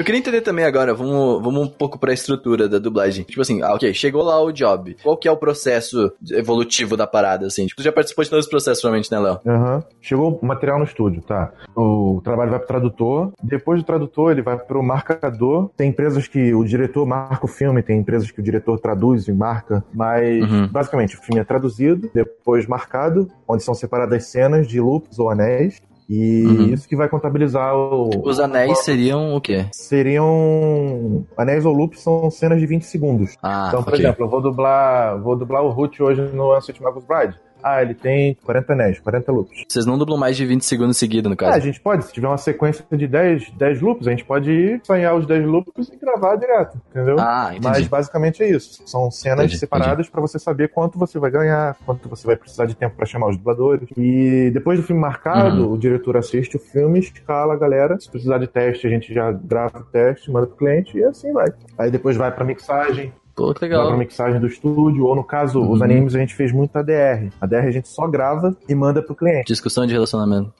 [0.00, 3.22] Eu queria entender também agora, vamos, vamos um pouco pra estrutura da dublagem.
[3.24, 4.96] Tipo assim, ah, ok, chegou lá o job.
[5.02, 7.66] Qual que é o processo evolutivo da parada, assim?
[7.66, 9.38] Tipo, tu já participou de todos os processos, provavelmente, né, Léo?
[9.46, 9.84] Aham.
[10.00, 11.52] Chegou o material no estúdio, tá?
[11.76, 13.30] O trabalho vai pro tradutor.
[13.42, 15.68] Depois do tradutor, ele vai pro marcador.
[15.76, 19.32] Tem empresas que o diretor marca o filme, tem empresas que o diretor traduz e
[19.34, 19.84] marca.
[19.92, 20.66] Mas, Uhum.
[20.68, 25.78] basicamente, o filme é traduzido, depois marcado, onde são separadas cenas de loops ou anéis.
[26.12, 26.74] E Uhum.
[26.74, 28.10] isso que vai contabilizar o.
[28.24, 29.66] Os anéis seriam o quê?
[29.70, 31.24] Seriam.
[31.36, 33.36] Anéis ou loops são cenas de 20 segundos.
[33.40, 34.04] Ah, então, por ok.
[34.04, 37.38] exemplo, eu vou dublar, vou dublar o Root hoje no Ancient Magus Bride.
[37.62, 39.64] Ah, ele tem 40 anéis, 40 loops.
[39.68, 41.56] Vocês não dublam mais de 20 segundos seguidos, no caso.
[41.56, 44.80] a gente pode, se tiver uma sequência de 10, 10 loops, a gente pode ir
[44.84, 47.16] sonhar os 10 loops e gravar direto, entendeu?
[47.18, 47.88] Ah, Mas entendi.
[47.88, 48.82] basicamente é isso.
[48.86, 52.66] São cenas Entendi, separadas pra você saber quanto você vai ganhar, quanto você vai precisar
[52.66, 53.88] de tempo pra chamar os dubladores.
[53.96, 55.72] E depois do filme marcado, Uhum.
[55.72, 57.98] o diretor assiste o filme, escala a galera.
[57.98, 61.32] Se precisar de teste, a gente já grava o teste, manda pro cliente e assim
[61.32, 61.48] vai.
[61.78, 63.96] Aí depois vai pra mixagem, Pô, que legal.
[63.96, 65.84] mixagem do estúdio, ou no caso, os Uhum.
[65.84, 67.30] animes a gente fez muito ADR.
[67.40, 69.46] ADR a gente só grava e manda pro cliente.
[69.46, 70.52] Discussão de relacionamento.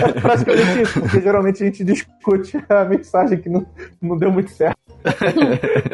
[0.00, 3.66] É praticamente isso, porque geralmente a gente discute a mensagem que não,
[4.00, 4.76] não deu muito certo.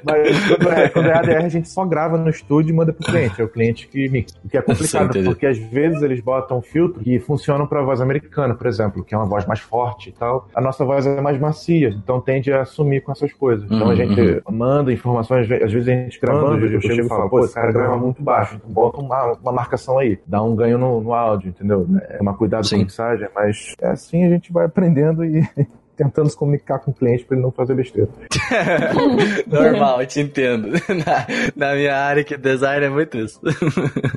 [0.02, 3.04] Mas quando é, quando é ADR, a gente só grava no estúdio e manda pro
[3.04, 3.40] cliente.
[3.40, 4.34] É o cliente que mixa.
[4.44, 8.54] O que é complicado, porque às vezes eles botam filtro que funcionam pra voz americana,
[8.54, 10.48] por exemplo, que é uma voz mais forte e tal.
[10.54, 13.70] A nossa voz é mais macia, então tende a sumir com essas coisas.
[13.70, 17.24] Então a Uhum, gente manda informações, às vezes a gente gravando, eu chego e falo,
[17.28, 20.78] pô, esse cara grava muito baixo, então bota uma, uma marcação aí, dá um ganho
[20.78, 21.86] no, no áudio, entendeu?
[22.08, 22.76] É tomar cuidado Sim.
[22.76, 25.42] com a mixagem, mas é assim a gente vai aprendendo e
[25.96, 28.08] tentando se comunicar com o cliente pra ele não fazer besteira.
[29.46, 30.68] Normal, eu te entendo.
[30.88, 31.26] Na,
[31.68, 33.40] na minha área que design é muito isso.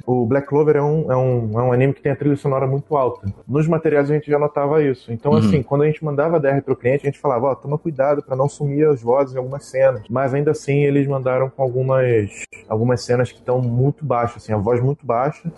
[0.05, 2.65] O Black Clover é um, é, um, é um anime que tem a trilha sonora
[2.65, 3.31] muito alta.
[3.47, 5.11] Nos materiais a gente já notava isso.
[5.11, 5.37] Então, Uhum.
[5.37, 8.35] assim, quando a gente mandava DR pro cliente, a gente falava, ó, toma cuidado pra
[8.35, 10.01] não sumir as vozes em algumas cenas.
[10.09, 12.31] Mas ainda assim, eles mandaram com algumas,
[12.67, 15.51] algumas cenas que estão muito baixas, assim, a voz muito baixa.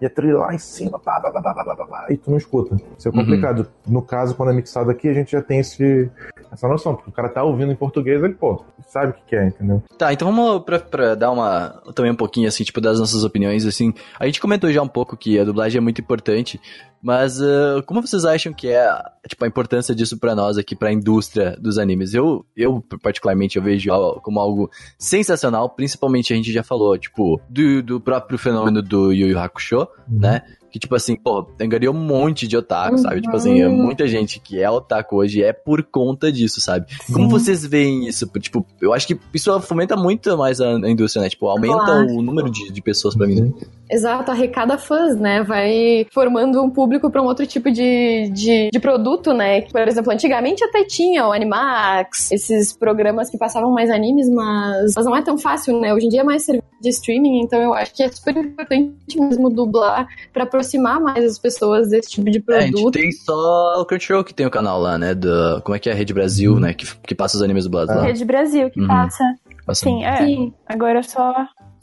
[0.00, 2.30] E a trilha lá em cima, pá, pá, pá, pá, pá, pá, pá, e tu
[2.30, 2.74] não escuta.
[2.98, 3.18] Isso é Uhum.
[3.18, 3.66] complicado.
[3.86, 6.10] No caso, quando é mixado aqui, a gente já tem esse,
[6.52, 6.94] essa noção.
[6.96, 9.82] Porque o cara tá ouvindo em português, ele, pô, sabe o que que é, entendeu?
[9.96, 11.80] Tá, então vamos pra, pra dar uma.
[11.94, 13.94] também um pouquinho, assim, tipo, das nossas opiniões, assim.
[14.18, 16.60] A gente comentou já um pouco que a dublagem é muito importante,
[17.04, 18.88] mas ah, como vocês acham que é,
[19.28, 22.14] tipo, a importância disso pra nós aqui, pra indústria dos animes?
[22.14, 23.90] Eu, eu particularmente, eu vejo
[24.22, 29.28] como algo sensacional, principalmente a gente já falou, tipo, do, do próprio fenômeno do Yu
[29.28, 30.42] Yu Hakusho, né?
[30.72, 33.20] Que, tipo assim, pô, angariou um monte de otaku, sabe?
[33.20, 33.76] Tipo assim, Uhum.
[33.84, 36.86] muita gente que é otaku hoje é por conta disso, sabe?
[37.12, 38.26] Como vocês veem isso?
[38.40, 41.28] Tipo, eu acho que isso fomenta muito mais a, a indústria, né?
[41.30, 42.06] Tipo, aumenta Claro.
[42.16, 43.40] o número de, de pessoas pra mim.
[43.42, 43.52] né?
[43.90, 45.42] Exato, arrecada fãs, né?
[45.42, 49.60] Vai formando um público para um outro tipo de, de, de produto, né?
[49.62, 55.04] Por exemplo, antigamente até tinha o Animax, esses programas que passavam mais animes, mas, mas
[55.04, 55.92] não é tão fácil, né?
[55.92, 58.94] Hoje em dia é mais serviço de streaming, então eu acho que é super importante
[59.20, 62.94] mesmo dublar para aproximar mais as pessoas desse tipo de É, a gente produto.
[62.94, 65.14] tem só o Crunchyroll que tem o canal lá, né?
[65.14, 65.92] Do, como é que é?
[65.94, 66.72] Rede Brasil, né?
[66.72, 68.02] Que, que passa os animes dublados lá.
[68.02, 68.88] Rede Brasil que Uhum.
[68.88, 69.24] passa.
[69.66, 70.16] Passa- Sim, é.
[70.16, 70.52] Sim.
[70.66, 71.32] Agora só,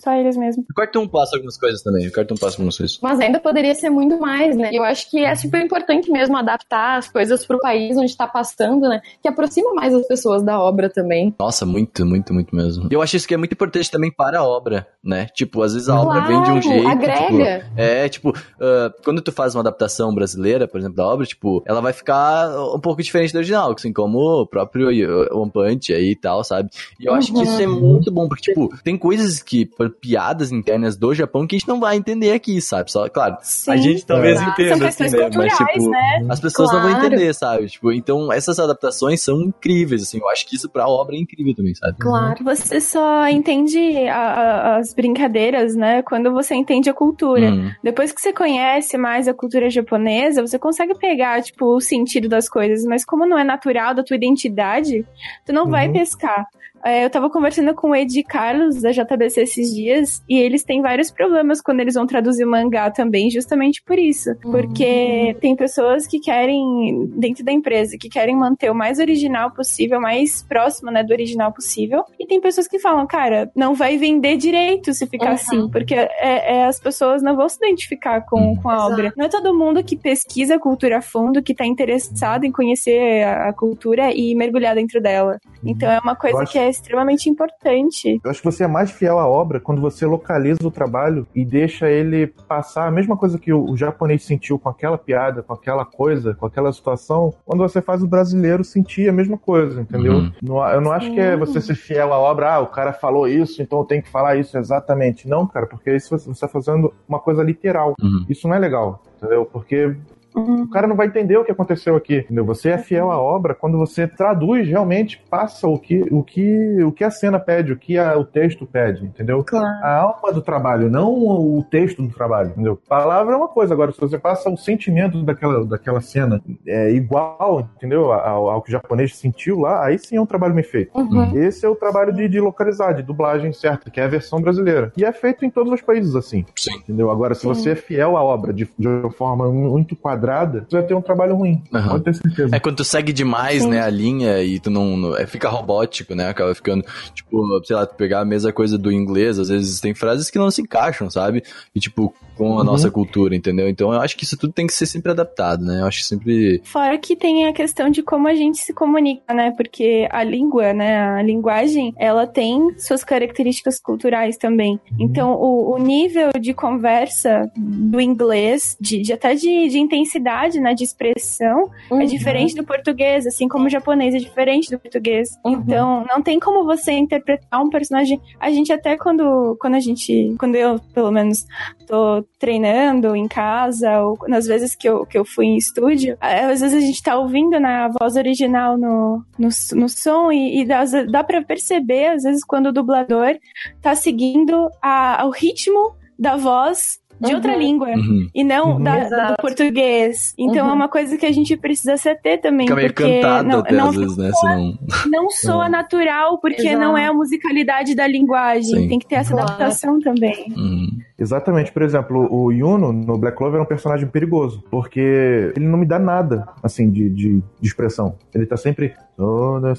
[0.01, 0.65] só eles mesmo.
[0.69, 2.07] O Cartoon passa algumas coisas também.
[2.07, 2.99] O Cartoon passa algumas coisas.
[3.01, 4.69] Mas ainda poderia ser muito mais, né?
[4.71, 8.87] Eu acho que é super importante mesmo adaptar as coisas pro país onde tá passando,
[8.87, 9.01] né?
[9.21, 11.33] Que aproxima mais as pessoas da obra também.
[11.39, 12.87] Nossa, muito, muito, muito mesmo.
[12.91, 15.27] E eu acho isso que é muito importante também para a obra, né?
[15.33, 16.87] Tipo, às vezes a obra vem de um jeito.
[16.87, 17.59] agrega.
[17.59, 21.63] Tipo, é, tipo, uh, quando tu faz uma adaptação brasileira, por exemplo, da obra, tipo,
[21.65, 24.87] ela vai ficar um pouco diferente da original, assim como o próprio
[25.31, 26.69] One Punch aí e tal, sabe?
[26.99, 30.51] E eu acho que isso é muito bom, porque, tipo, tem coisas que, por piadas
[30.51, 32.91] internas do Japão que a gente não vai entender aqui, sabe?
[32.91, 33.71] Só, claro, Sim.
[33.71, 35.29] a gente talvez São entenda, assim, questões né?
[35.37, 36.25] Mas, tipo, né?
[36.29, 37.05] as pessoas não vão Claro.
[37.07, 37.67] entender, sabe?
[37.67, 40.19] Tipo, então essas adaptações são incríveis, assim.
[40.19, 41.97] Eu acho que isso pra obra é incrível também, sabe?
[41.99, 42.43] Claro.
[42.43, 43.77] Você só entende
[44.07, 46.01] a- a- as brincadeiras, né?
[46.01, 47.51] Quando você entende a cultura.
[47.51, 47.71] Hum.
[47.83, 52.47] Depois que você conhece mais a cultura japonesa, você consegue pegar, tipo, o sentido das
[52.49, 52.85] coisas.
[52.85, 55.05] Mas como não é natural da tua identidade,
[55.45, 55.93] tu não vai Uhum.
[55.93, 56.45] pescar.
[56.84, 60.82] É, eu tava conversando com o Ed Carlos da JBC esses dias e eles têm
[60.82, 64.29] vários problemas quando eles vão traduzir o mangá também, justamente por isso.
[64.41, 69.99] Porque tem pessoas que querem, dentro da empresa, que querem manter o mais original possível,
[70.01, 72.03] mais próximo, né, do original possível.
[72.19, 75.34] E tem pessoas que falam, cara, não vai vender direito se ficar Uhum.
[75.34, 76.09] assim, porque é,
[76.57, 78.55] é, as pessoas não vão se identificar com, Uhum.
[78.55, 78.91] com a Exato.
[78.93, 79.13] obra.
[79.15, 83.23] Não é todo mundo que pesquisa a cultura a fundo, que tá interessado em conhecer
[83.23, 85.38] a, a cultura e mergulhar dentro dela.
[85.63, 88.19] Então é uma coisa que é extremamente importante.
[88.24, 91.45] Eu acho que você é mais fiel à obra quando você localiza o trabalho e
[91.45, 95.53] deixa ele passar a mesma coisa que o, o japonês sentiu com aquela piada, com
[95.53, 100.13] aquela coisa, com aquela situação, quando você faz o brasileiro sentir a mesma coisa, entendeu?
[100.13, 100.32] Uhum.
[100.41, 103.28] Não- eu não acho que é você ser fiel à obra, ah, o cara falou
[103.28, 105.28] isso, então eu tenho que falar isso exatamente.
[105.28, 107.93] Não, cara, porque isso você está fazendo uma coisa literal.
[108.01, 108.26] Uhum.
[108.30, 109.45] Isso não é legal, entendeu?
[109.45, 109.95] Porque
[110.36, 112.17] o cara não vai entender o que aconteceu aqui.
[112.19, 112.45] Entendeu?
[112.45, 116.91] Você é fiel à obra quando você traduz realmente, passa o que, o que, o
[116.91, 119.43] que a cena pede, o que a- o texto pede, entendeu?
[119.43, 119.67] Claro.
[119.84, 122.79] A alma do trabalho, não o texto do trabalho, entendeu?
[122.88, 127.67] Palavra é uma coisa, agora se você passa o sentimento daquela, daquela cena é igual,
[127.75, 128.11] entendeu?
[128.11, 130.97] Ao, ao que o japonês sentiu lá, aí sim é um trabalho bem feito.
[130.97, 131.36] Uhum.
[131.38, 134.91] Esse é o trabalho de, de localizar, de dublagem certa, que é a versão brasileira.
[134.95, 136.45] E é feito em todos os países assim.
[136.55, 136.75] Sim.
[136.77, 137.09] Entendeu?
[137.11, 137.47] Agora, se Sim.
[137.49, 140.20] você é fiel à obra de, de uma forma muito quadrada,
[140.69, 141.61] você vai ter um trabalho ruim.
[141.74, 141.89] Aham.
[141.91, 142.55] Pode ter certeza.
[142.55, 143.69] É quando tu segue demais, Sim.
[143.69, 144.95] né, a linha e tu não.
[144.97, 146.30] não- é, fica robótico, né?
[146.30, 149.93] Acaba ficando, tipo, sei lá, tu pegar a mesma coisa do inglês, às vezes tem
[149.93, 151.43] frases que não se encaixam, sabe?
[151.76, 152.63] E, tipo, com a Uhum.
[152.63, 153.67] nossa cultura, entendeu?
[153.69, 155.82] Então eu acho que isso tudo tem que ser sempre adaptado, né?
[155.82, 156.61] Eu acho que sempre.
[156.63, 159.51] Fora que tem a questão de como a gente se comunica, né?
[159.55, 160.97] Porque a língua, né?
[161.19, 164.80] A linguagem, ela tem suas características culturais também.
[164.99, 170.11] Então, o, o nível de conversa do inglês, de, de até de, de intensidade,
[170.59, 170.74] né?
[170.74, 172.01] De expressão, Uhum.
[172.01, 175.30] é diferente do português, assim como o japonês é diferente do português.
[175.45, 175.53] Uhum.
[175.53, 178.20] Então, não tem como você interpretar um personagem.
[178.39, 181.45] A gente até quando, quando a gente, quando eu, pelo menos,
[181.88, 186.45] tô treinando em casa, ou nas vezes que eu, que eu fui em estúdio, é,
[186.45, 190.62] às vezes a gente tá ouvindo né, a voz original no, no, no som e,
[190.62, 193.38] e dá, dá pra perceber, às vezes, quando o dublador
[193.82, 197.36] tá seguindo a, o ritmo da voz de Uhum.
[197.36, 197.88] outra língua.
[197.89, 198.28] Uhum.
[198.34, 198.84] E não Uhum.
[198.84, 200.34] da, da- do português.
[200.38, 200.72] Então Uhum.
[200.72, 202.67] é uma coisa que a gente precisa se ater também.
[202.67, 204.32] Fica meio porque cantado não, até não, às vezes, né?
[204.34, 204.80] Senão.
[205.09, 206.80] não soa natural, porque Exato.
[206.80, 208.63] não é a musicalidade da linguagem.
[208.82, 208.88] Sim.
[208.89, 209.47] Tem que ter essa Claro.
[209.51, 210.53] adaptação também.
[210.55, 210.88] Uhum.
[211.17, 211.72] Exatamente.
[211.72, 215.86] Por exemplo, o Yuno no Black Clover é um personagem perigoso, porque ele não me
[215.86, 218.15] dá nada, assim, de, de, de expressão.
[218.34, 218.93] Ele tá sempre...
[219.22, 219.74] "Oh, né?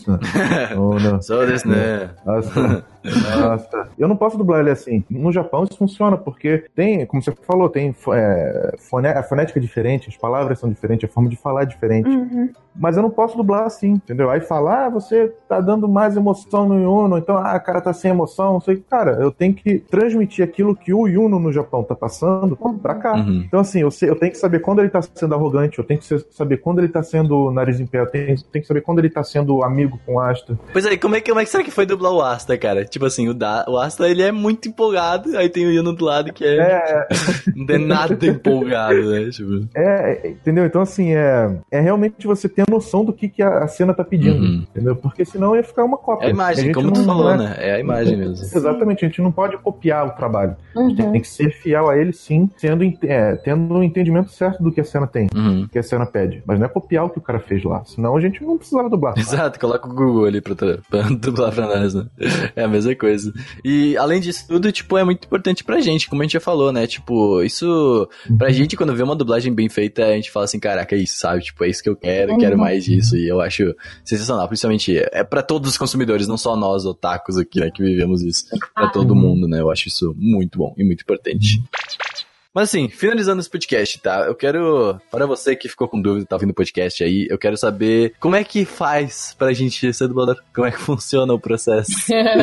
[0.76, 1.20] Oh, no.
[1.68, 2.11] Né?
[2.24, 3.88] Nossa.
[3.99, 5.05] Eu não posso dublar ele assim.
[5.11, 9.62] No Japão isso funciona, porque tem, como você falou, tem é, fone- a fonética é
[9.62, 12.09] diferente, as palavras são diferentes, a forma de falar é diferente.
[12.09, 12.51] Uhum.
[12.74, 14.30] Mas eu não posso dublar assim, entendeu?
[14.30, 17.92] Aí falar, ah, você tá dando mais emoção no Yuno, então, ah, o cara tá
[17.92, 18.82] sem emoção, não sei.
[18.90, 23.14] Cara, eu tenho que transmitir aquilo que o Yuno no Japão tá passando pra cá.
[23.14, 23.42] Uhum.
[23.46, 26.00] Então, assim, eu, sei- eu tenho que saber quando ele tá sendo arrogante, eu tenho
[26.00, 28.98] que saber quando ele tá sendo nariz em pé, eu tenho, tenho que saber quando
[29.00, 30.58] ele tá sendo amigo com o Asta.
[30.72, 32.84] Pois aí, como é, que, como é que será que foi dublar o Asta, cara?
[32.84, 36.04] Tipo assim, o, da, o Asta, ele é muito empolgado, aí tem o Yuno do
[36.04, 37.08] lado que é, É,
[37.54, 39.28] não é nada empolgado, né?
[39.30, 40.64] Tipo, É, é, entendeu?
[40.64, 44.04] Então, assim, é, é realmente você ter noção do que, que a, a cena tá
[44.04, 44.64] pedindo, Uhum.
[44.70, 44.96] entendeu?
[44.96, 46.26] Porque senão ia ficar uma cópia.
[46.26, 47.54] é a imagem, gente como não- tu falou, né?
[47.58, 48.34] É a imagem mesmo.
[48.34, 50.56] Exatamente, a gente não pode copiar o trabalho.
[50.76, 51.12] A gente Uhum.
[51.12, 54.80] tem que ser fiel a ele, sim, sendo, é, tendo um entendimento certo do que
[54.80, 55.62] a cena tem, Uhum.
[55.62, 56.42] do que a cena pede.
[56.46, 58.88] Mas não é copiar o que o cara fez lá, senão a gente não precisava
[58.88, 59.14] dublar.
[59.18, 60.54] Exato, coloca o Google ali pra,
[60.88, 62.06] pra dublar pra nós, né?
[62.56, 63.32] É a mesma coisa.
[63.64, 66.72] E além disso tudo, tipo, é muito importante pra gente, como a gente já falou,
[66.72, 66.86] né?
[66.86, 68.08] Tipo, isso,
[68.38, 71.18] pra gente, quando vê uma dublagem bem feita, a gente fala assim, caraca, é isso,
[71.18, 71.42] sabe?
[71.42, 73.16] Tipo, é isso que eu quero, eu quero mais disso.
[73.16, 73.74] E eu acho
[74.05, 78.22] sensacional, principalmente, é pra todos os consumidores, não só nós, otakus aqui, né, que vivemos
[78.22, 78.44] isso.
[78.74, 79.61] Pra todo mundo, né?
[79.61, 81.62] Eu acho isso muito bom e muito importante.
[82.55, 84.26] Mas assim, finalizando esse podcast, tá?
[84.26, 87.57] Eu quero, para você que ficou com dúvida, tá ouvindo o podcast aí, eu quero
[87.57, 90.36] saber como é que faz pra gente ser dublador?
[90.55, 91.92] Como é que funciona o processo?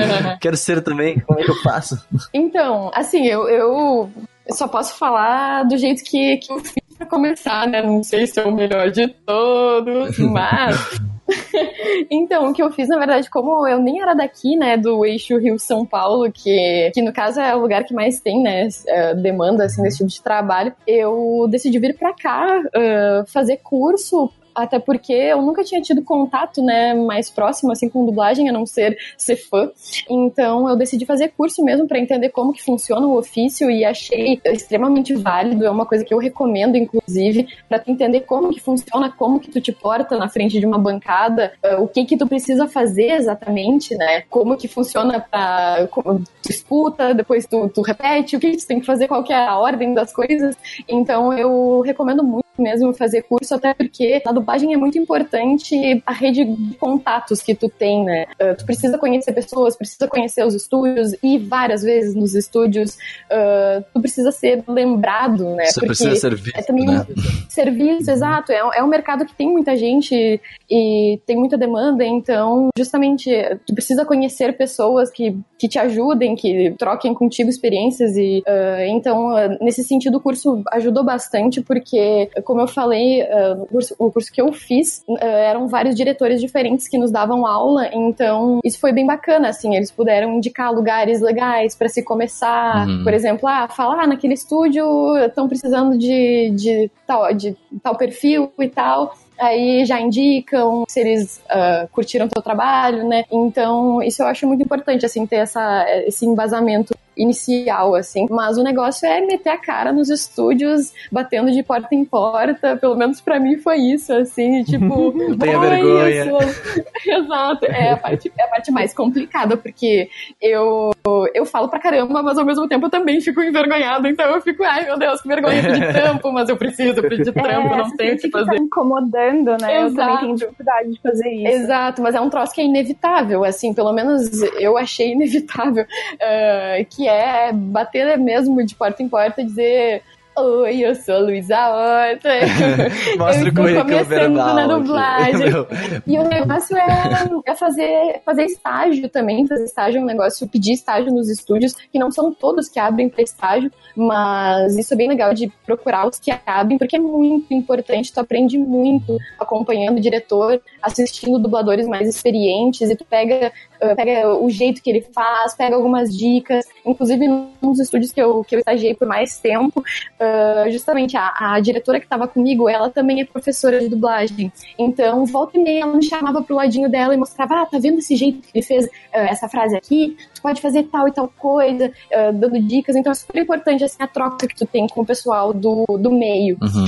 [0.42, 2.04] quero ser também, como é que eu faço?
[2.34, 4.12] Então, assim, eu, eu
[4.50, 7.82] só posso falar do jeito que, que eu fiz pra começar, né?
[7.82, 11.00] Não sei se é o melhor de todos, mas.
[12.12, 15.38] então, o que eu fiz, na verdade, como eu nem era daqui, né, do eixo
[15.38, 19.66] Rio-São Paulo, que, que no caso é o lugar que mais tem, né, eh, demanda,
[19.66, 24.32] assim, desse tipo de trabalho, eu decidi vir pra cá eh, fazer curso
[24.64, 28.66] até porque eu nunca tinha tido contato, né, mais próximo, assim, com dublagem, a não
[28.66, 29.72] ser ser fã.
[30.10, 34.40] Então, eu decidi fazer curso mesmo para entender como que funciona o ofício e achei
[34.46, 35.66] extremamente válido.
[35.66, 39.62] É uma coisa que eu recomendo, inclusive, para entender como que funciona, como que tu
[39.62, 43.96] te porta na frente de uma bancada, uh, o que que tu precisa fazer exatamente,
[43.96, 44.22] né?
[44.30, 48.80] Como que funciona para tu escuta, depois tu, tu repete, o que, que tu tem
[48.80, 50.56] que fazer, qual que é a ordem das coisas.
[50.88, 56.14] Então, eu recomendo muito mesmo fazer curso, até porque na dublagem é muito importante a
[56.14, 58.26] rede de contatos que tu tem, né?
[58.42, 62.96] Uh, tu precisa conhecer pessoas, precisa conhecer os estúdios, e várias vezes nos estúdios
[63.32, 65.66] uh, tu precisa ser lembrado, né?
[65.66, 67.06] Você porque precisa ser visto, é também né?
[67.10, 68.52] um serviço, exato.
[68.52, 70.40] É, é um mercado que tem muita gente
[70.70, 73.30] e tem muita demanda, então, justamente,
[73.66, 79.34] tu precisa conhecer pessoas que, que te ajudem, que troquem contigo experiências e, ah, então,
[79.62, 83.22] nesse sentido, o curso ajudou bastante, porque, como eu falei,
[83.60, 87.46] o, curso, o curso que eu fiz, ah, eram vários diretores diferentes que nos davam
[87.46, 92.88] aula, então, isso foi bem bacana, assim, eles puderam indicar lugares legais para se começar,
[92.88, 93.04] Uhum.
[93.04, 94.84] por exemplo, ah, falar ah, naquele estúdio
[95.20, 99.14] estão precisando de, de, tal, de tal perfil e tal.
[99.40, 103.26] Aí já indicam se eles ah, curtiram o teu trabalho, né?
[103.32, 108.26] Então, isso eu acho muito importante, assim, ter essa, esse embasamento inicial, assim.
[108.30, 112.78] Mas o negócio é meter a cara nos estúdios, batendo de porta em porta.
[112.78, 115.12] Pelo menos pra mim foi isso, assim, tipo...
[115.30, 117.66] Não tenha "Oi, vergonha." eu sou- Exato.
[117.66, 120.10] É a, parte, é a parte mais complicada, porque
[120.42, 120.92] eu,
[121.34, 124.08] eu falo pra caramba, mas ao mesmo tempo eu também fico envergonhada.
[124.10, 127.76] Então eu fico, ai meu Deus, que vergonha de trampo, mas eu preciso pedir trampo,
[127.76, 128.56] não você tenho o que fazer.
[128.56, 129.82] tá incomodando, né?
[129.82, 129.96] Eu Exato.
[129.96, 131.48] também tenho dificuldade de fazer isso.
[131.64, 135.86] Exato, mas é um troço que é inevitável, assim, pelo menos eu achei inevitável,
[136.22, 140.04] ah, que é bater mesmo de porta em porta e dizer
[140.42, 142.30] Oi, eu sou a Luísa Horta.
[143.20, 144.56] Mostra o currículo verbal.
[144.56, 145.50] na dublagem.
[145.52, 145.68] Meu,
[146.08, 149.46] E o negócio é, é fazer, fazer estágio também.
[149.46, 153.10] Fazer estágio é um negócio, pedir estágio nos estúdios, que não são todos que abrem
[153.10, 157.54] para estágio, mas isso é bem legal de procurar os que abrem, porque é muito
[157.54, 163.52] importante, tu aprende muito acompanhando o diretor, assistindo dubladores mais experientes, e tu pega,
[163.82, 166.66] uh, pega o jeito que ele faz, pega algumas dicas.
[166.90, 167.28] Inclusive,
[167.62, 172.00] nos estúdios que eu, que eu estagiei por mais tempo, uh, justamente a, a diretora
[172.00, 174.52] que estava comigo, ela também é professora de dublagem.
[174.78, 178.00] Então, volta e meia, ela me chamava pro ladinho dela e mostrava: ah, tá vendo
[178.00, 180.18] esse jeito que ele fez uh, essa frase aqui?
[180.34, 182.96] Tu pode fazer tal e tal coisa, uh, dando dicas.
[182.96, 186.12] Então, é super importante assim, a troca que tu tem com o pessoal do, do
[186.12, 186.58] meio.
[186.62, 186.86] Uhum.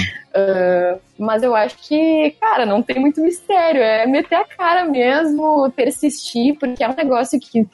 [1.22, 3.82] Mas eu acho que, cara, não tem muito mistério.
[3.82, 7.67] É meter a cara mesmo, persistir, porque é um negócio que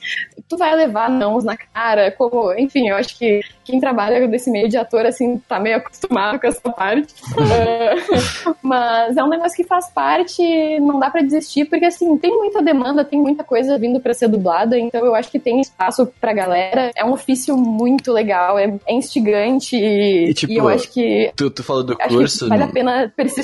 [0.50, 2.12] tu vai levar nãos na cara.
[2.12, 6.40] Como, enfim, eu acho que quem trabalha nesse meio de ator, assim, tá meio acostumado
[6.40, 7.14] com essa parte.
[7.34, 10.42] Uh, mas é um negócio que faz parte,
[10.80, 14.28] não dá pra desistir, porque, assim, tem muita demanda, tem muita coisa vindo pra ser
[14.28, 16.92] dublada, então eu acho que tem espaço pra galera.
[16.96, 21.32] É um ofício muito legal, é, é instigante e, E, tipo, e eu acho que
[21.36, 22.50] Tu, tu falou do curso.
[22.50, 23.37] vale a pena persistir.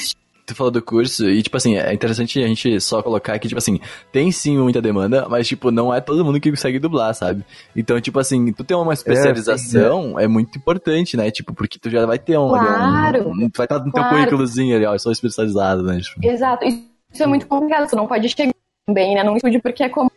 [0.46, 3.58] Tu falou do curso, e tipo assim, é interessante a gente só colocar que, tipo
[3.58, 3.80] assim,
[4.12, 7.46] tem sim muita demanda, mas tipo, não é todo mundo que consegue dublar, sabe?
[7.74, 11.32] Então, tipo assim, tu ter uma especialização é, muito importante, né?
[11.32, 12.50] Tipo, porque tu já vai ter um.
[12.50, 13.30] Claro.
[13.30, 14.10] um- tu vai estar no teu Claro.
[14.10, 16.00] currículozinho ali, ó, eu sou especializado, né?
[16.02, 16.66] Tipo, Exato.
[16.66, 18.52] Isso é muito complicado, você não pode chegar
[18.90, 20.12] bem, né, num estúdio, porque é como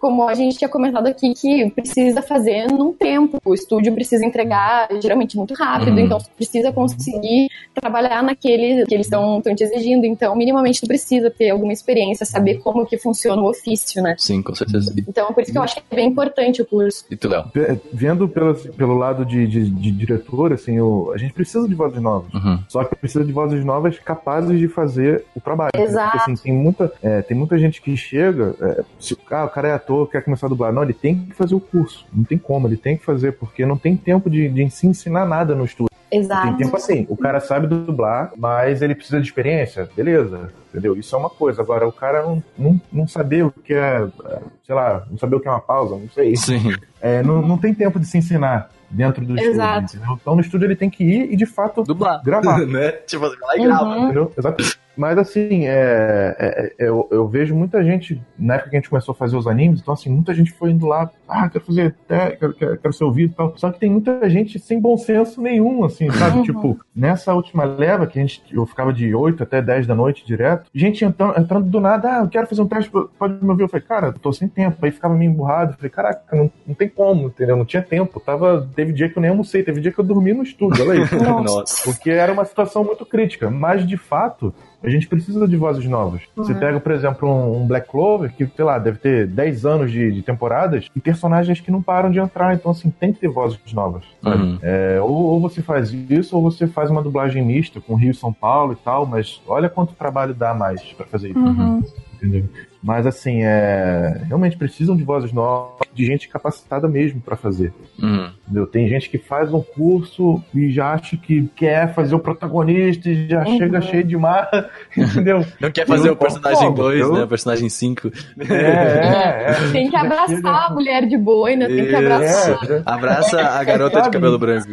[0.00, 3.38] como a gente tinha comentado aqui, que precisa fazer num tempo.
[3.44, 5.98] O estúdio precisa entregar geralmente muito rápido, Uhum.
[6.00, 10.04] então tu precisa conseguir trabalhar naquele que eles estão te exigindo.
[10.06, 14.14] Então, minimamente tu precisa ter alguma experiência, saber como que funciona o ofício, né?
[14.18, 14.92] Sim, com certeza.
[14.96, 17.04] Então, por isso que eu acho que é bem importante o curso.
[17.10, 17.44] e tu, Léo?
[17.54, 21.74] Ve- Vendo pelo, pelo lado de, de, de diretor, assim, o- a gente precisa de
[21.74, 22.32] vozes novas.
[22.32, 22.58] Uhum.
[22.68, 25.70] Só que precisa de vozes novas capazes de fazer o trabalho.
[25.76, 26.12] Exato.
[26.18, 29.68] Porque, assim, tem muita, é, tem muita gente que chega, é, se ah, o cara
[29.68, 30.72] é ator, quer começar a dublar.
[30.72, 32.06] Não, ele tem que fazer o curso.
[32.12, 35.26] Não tem como, ele tem que fazer, porque não tem tempo de, de se ensinar
[35.26, 35.90] nada no estúdio.
[36.10, 36.56] Tem Exato.
[36.56, 40.96] tempo assim, o cara sabe dublar, mas ele precisa de experiência, beleza, entendeu?
[40.96, 41.62] Isso é uma coisa.
[41.62, 45.36] Agora, o cara não, não, não saber o que é, é, sei lá, não saber
[45.36, 46.34] o que é uma pausa, não sei.
[46.34, 46.74] Sim.
[47.00, 49.84] É, não, não tem tempo de se ensinar dentro do Exato.
[49.86, 50.18] estúdio, entendeu?
[50.20, 52.22] Então, no estúdio ele tem que ir e, de fato, Dublar.
[52.24, 52.58] gravar.
[52.66, 52.92] né?
[53.06, 53.84] Tipo, você vai lá e grava.
[53.84, 54.04] Uhum.
[54.04, 54.32] Entendeu?
[54.36, 54.80] Exato.
[54.96, 58.90] Mas assim, é, é- é- eu, eu vejo muita gente, na época que a gente
[58.90, 61.94] começou a fazer os animes, então assim, muita gente foi indo lá, ah, quero fazer,
[62.04, 63.56] até, quero, quero, quero ser ouvido e tal.
[63.56, 66.38] Só que tem muita gente sem bom senso nenhum, assim, sabe?
[66.38, 66.42] Uhum.
[66.42, 70.26] Tipo, nessa última leva, que a gente, eu ficava de 8 até 10 da noite
[70.26, 73.62] direto, gente entrando, entrando do nada, ah, eu quero fazer um teste, pode me ouvir?
[73.62, 74.84] Eu falei, cara, tô sem tempo.
[74.84, 77.56] Aí ficava meio emburrado, eu falei, caraca, não, não tem como, entendeu?
[77.56, 78.20] Não tinha tempo.
[78.20, 81.02] Tava, teve dia que eu nem almocei, teve dia que eu dormi no estúdio, olha
[81.02, 81.20] aí.
[81.44, 81.84] Nossa.
[81.84, 83.50] Porque era uma situação muito crítica.
[83.50, 86.22] Mas, de fato, a gente precisa de vozes novas.
[86.34, 89.92] Você pega, por exemplo, um, um Black Clover, que, sei lá, deve ter 10 anos
[89.92, 92.54] de, de temporadas, e personagens que não param de entrar.
[92.54, 94.04] Então, assim, tem que ter vozes novas.
[94.24, 94.58] Uhum.
[94.62, 98.14] É, ou, ou você faz isso, ou você faz uma dublagem mista com Rio e
[98.14, 101.38] São Paulo e tal, mas olha quanto trabalho dá mais pra fazer isso.
[101.38, 101.82] Uhum.
[102.14, 102.44] Entendeu?
[102.82, 104.22] Mas assim, é...
[104.26, 107.72] realmente precisam de vozes novas, de gente capacitada mesmo pra fazer.
[108.00, 108.30] Uhum.
[108.44, 108.66] Entendeu?
[108.66, 113.28] Tem gente que faz um curso e já acha que quer fazer o protagonista e
[113.28, 113.58] já Uhum.
[113.58, 115.44] chega cheio de marra, entendeu?
[115.60, 116.76] Não quer fazer Eu o personagem como?
[116.76, 117.22] 2, Eu- né?
[117.24, 118.08] O personagem 5.
[118.48, 119.72] É, é, é.
[119.72, 122.70] Tem que abraçar a mulher de boina, tem que abraçar.
[122.70, 124.70] É, Abraça a garota de cabelo branco.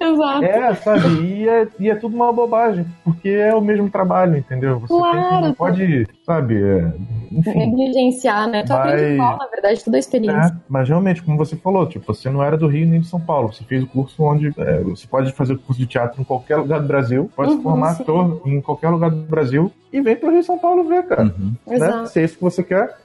[0.00, 0.44] Exato.
[0.44, 1.08] É, sabe?
[1.24, 4.80] E é, e é tudo uma bobagem, porque é o mesmo trabalho, entendeu?
[4.80, 5.40] Você tem que, Claro.
[5.46, 6.56] não pode, sabe?
[6.62, 6.92] é,
[7.32, 7.58] enfim.
[7.58, 8.62] Negligenciar, né?
[8.64, 10.52] Tu Mas- aprende mal, na verdade, toda a experiência.
[10.54, 13.20] É, mas realmente, como você falou, tipo, você não era do Rio nem de São
[13.20, 13.52] Paulo.
[13.52, 16.56] Você fez o curso onde é, você pode fazer o curso de teatro em qualquer
[16.56, 18.02] lugar do Brasil, pode se Uhum, formar sim.
[18.02, 21.22] ator em qualquer lugar do Brasil e vem pro Rio e São Paulo ver, cara.
[21.24, 21.54] Uhum.
[21.66, 21.76] Né?
[21.76, 22.08] Exato.
[22.08, 22.96] Se é isso que você quer,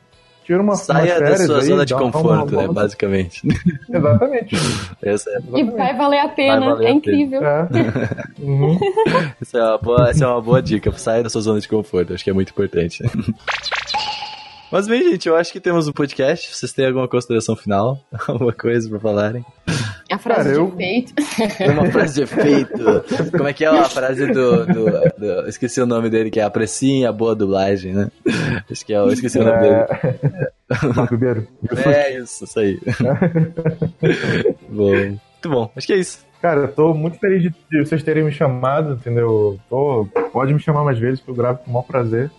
[0.43, 2.67] tira uma Saia da sua aí, zona de conforto, né?
[2.67, 3.41] Basicamente.
[3.89, 4.55] Exatamente.
[5.01, 5.71] Essa é, E Exatamente.
[5.77, 7.41] vai valer a pena, valer a é incrível.
[7.45, 7.67] É.
[8.41, 8.77] Uhum.
[9.39, 10.91] essa é uma boa, essa é uma boa dica.
[10.93, 12.13] Saia da sua zona de conforto.
[12.13, 13.03] Acho que é muito importante.
[14.71, 16.55] Mas bem, gente, eu acho que temos um podcast.
[16.55, 17.99] Vocês têm alguma consideração final?
[18.27, 19.45] Alguma coisa pra falarem?
[20.09, 21.13] A frase Cara, eu- de efeito.
[21.71, 23.31] Uma frase de efeito.
[23.31, 24.85] Como é que é a frase do, do,
[25.17, 28.09] do- Esqueci o nome dele, que é apreciem a boa dublagem, né?
[28.69, 28.97] Acho que é.
[28.97, 29.75] Eu esqueci o nome dele.
[29.75, 30.87] É...
[30.95, 31.47] Marco Ribeiro.
[31.85, 32.79] É isso, isso aí.
[34.69, 34.91] bom.
[34.95, 35.71] Muito bom.
[35.75, 36.19] Acho que é isso.
[36.41, 39.59] Cara, eu tô muito feliz de, de vocês terem me chamado, entendeu?
[39.69, 42.31] Tô, pode me chamar mais vezes, que eu gravo com o maior prazer.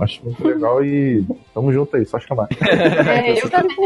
[0.00, 1.24] Acho muito legal e
[1.54, 2.48] tamo junto aí, só chamar.
[3.10, 3.76] É, eu também.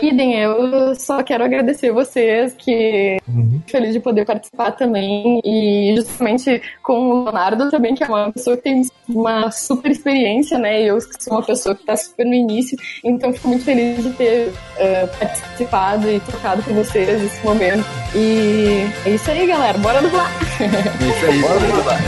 [0.00, 3.60] Idem, eu só quero agradecer vocês, que Uhum.
[3.66, 5.40] feliz de poder participar também.
[5.44, 10.58] E justamente com o Leonardo também, que é uma pessoa que tem uma super experiência,
[10.58, 10.82] né?
[10.82, 12.76] E eu que sou uma pessoa que tá super no início.
[13.02, 17.84] Então fico muito feliz de ter eh, participado e tocado com vocês nesse momento.
[18.14, 19.78] E é isso aí, galera.
[19.78, 20.30] Bora dublar!
[20.60, 21.40] É isso aí.
[21.40, 21.54] Bora
[21.84, 21.98] lá.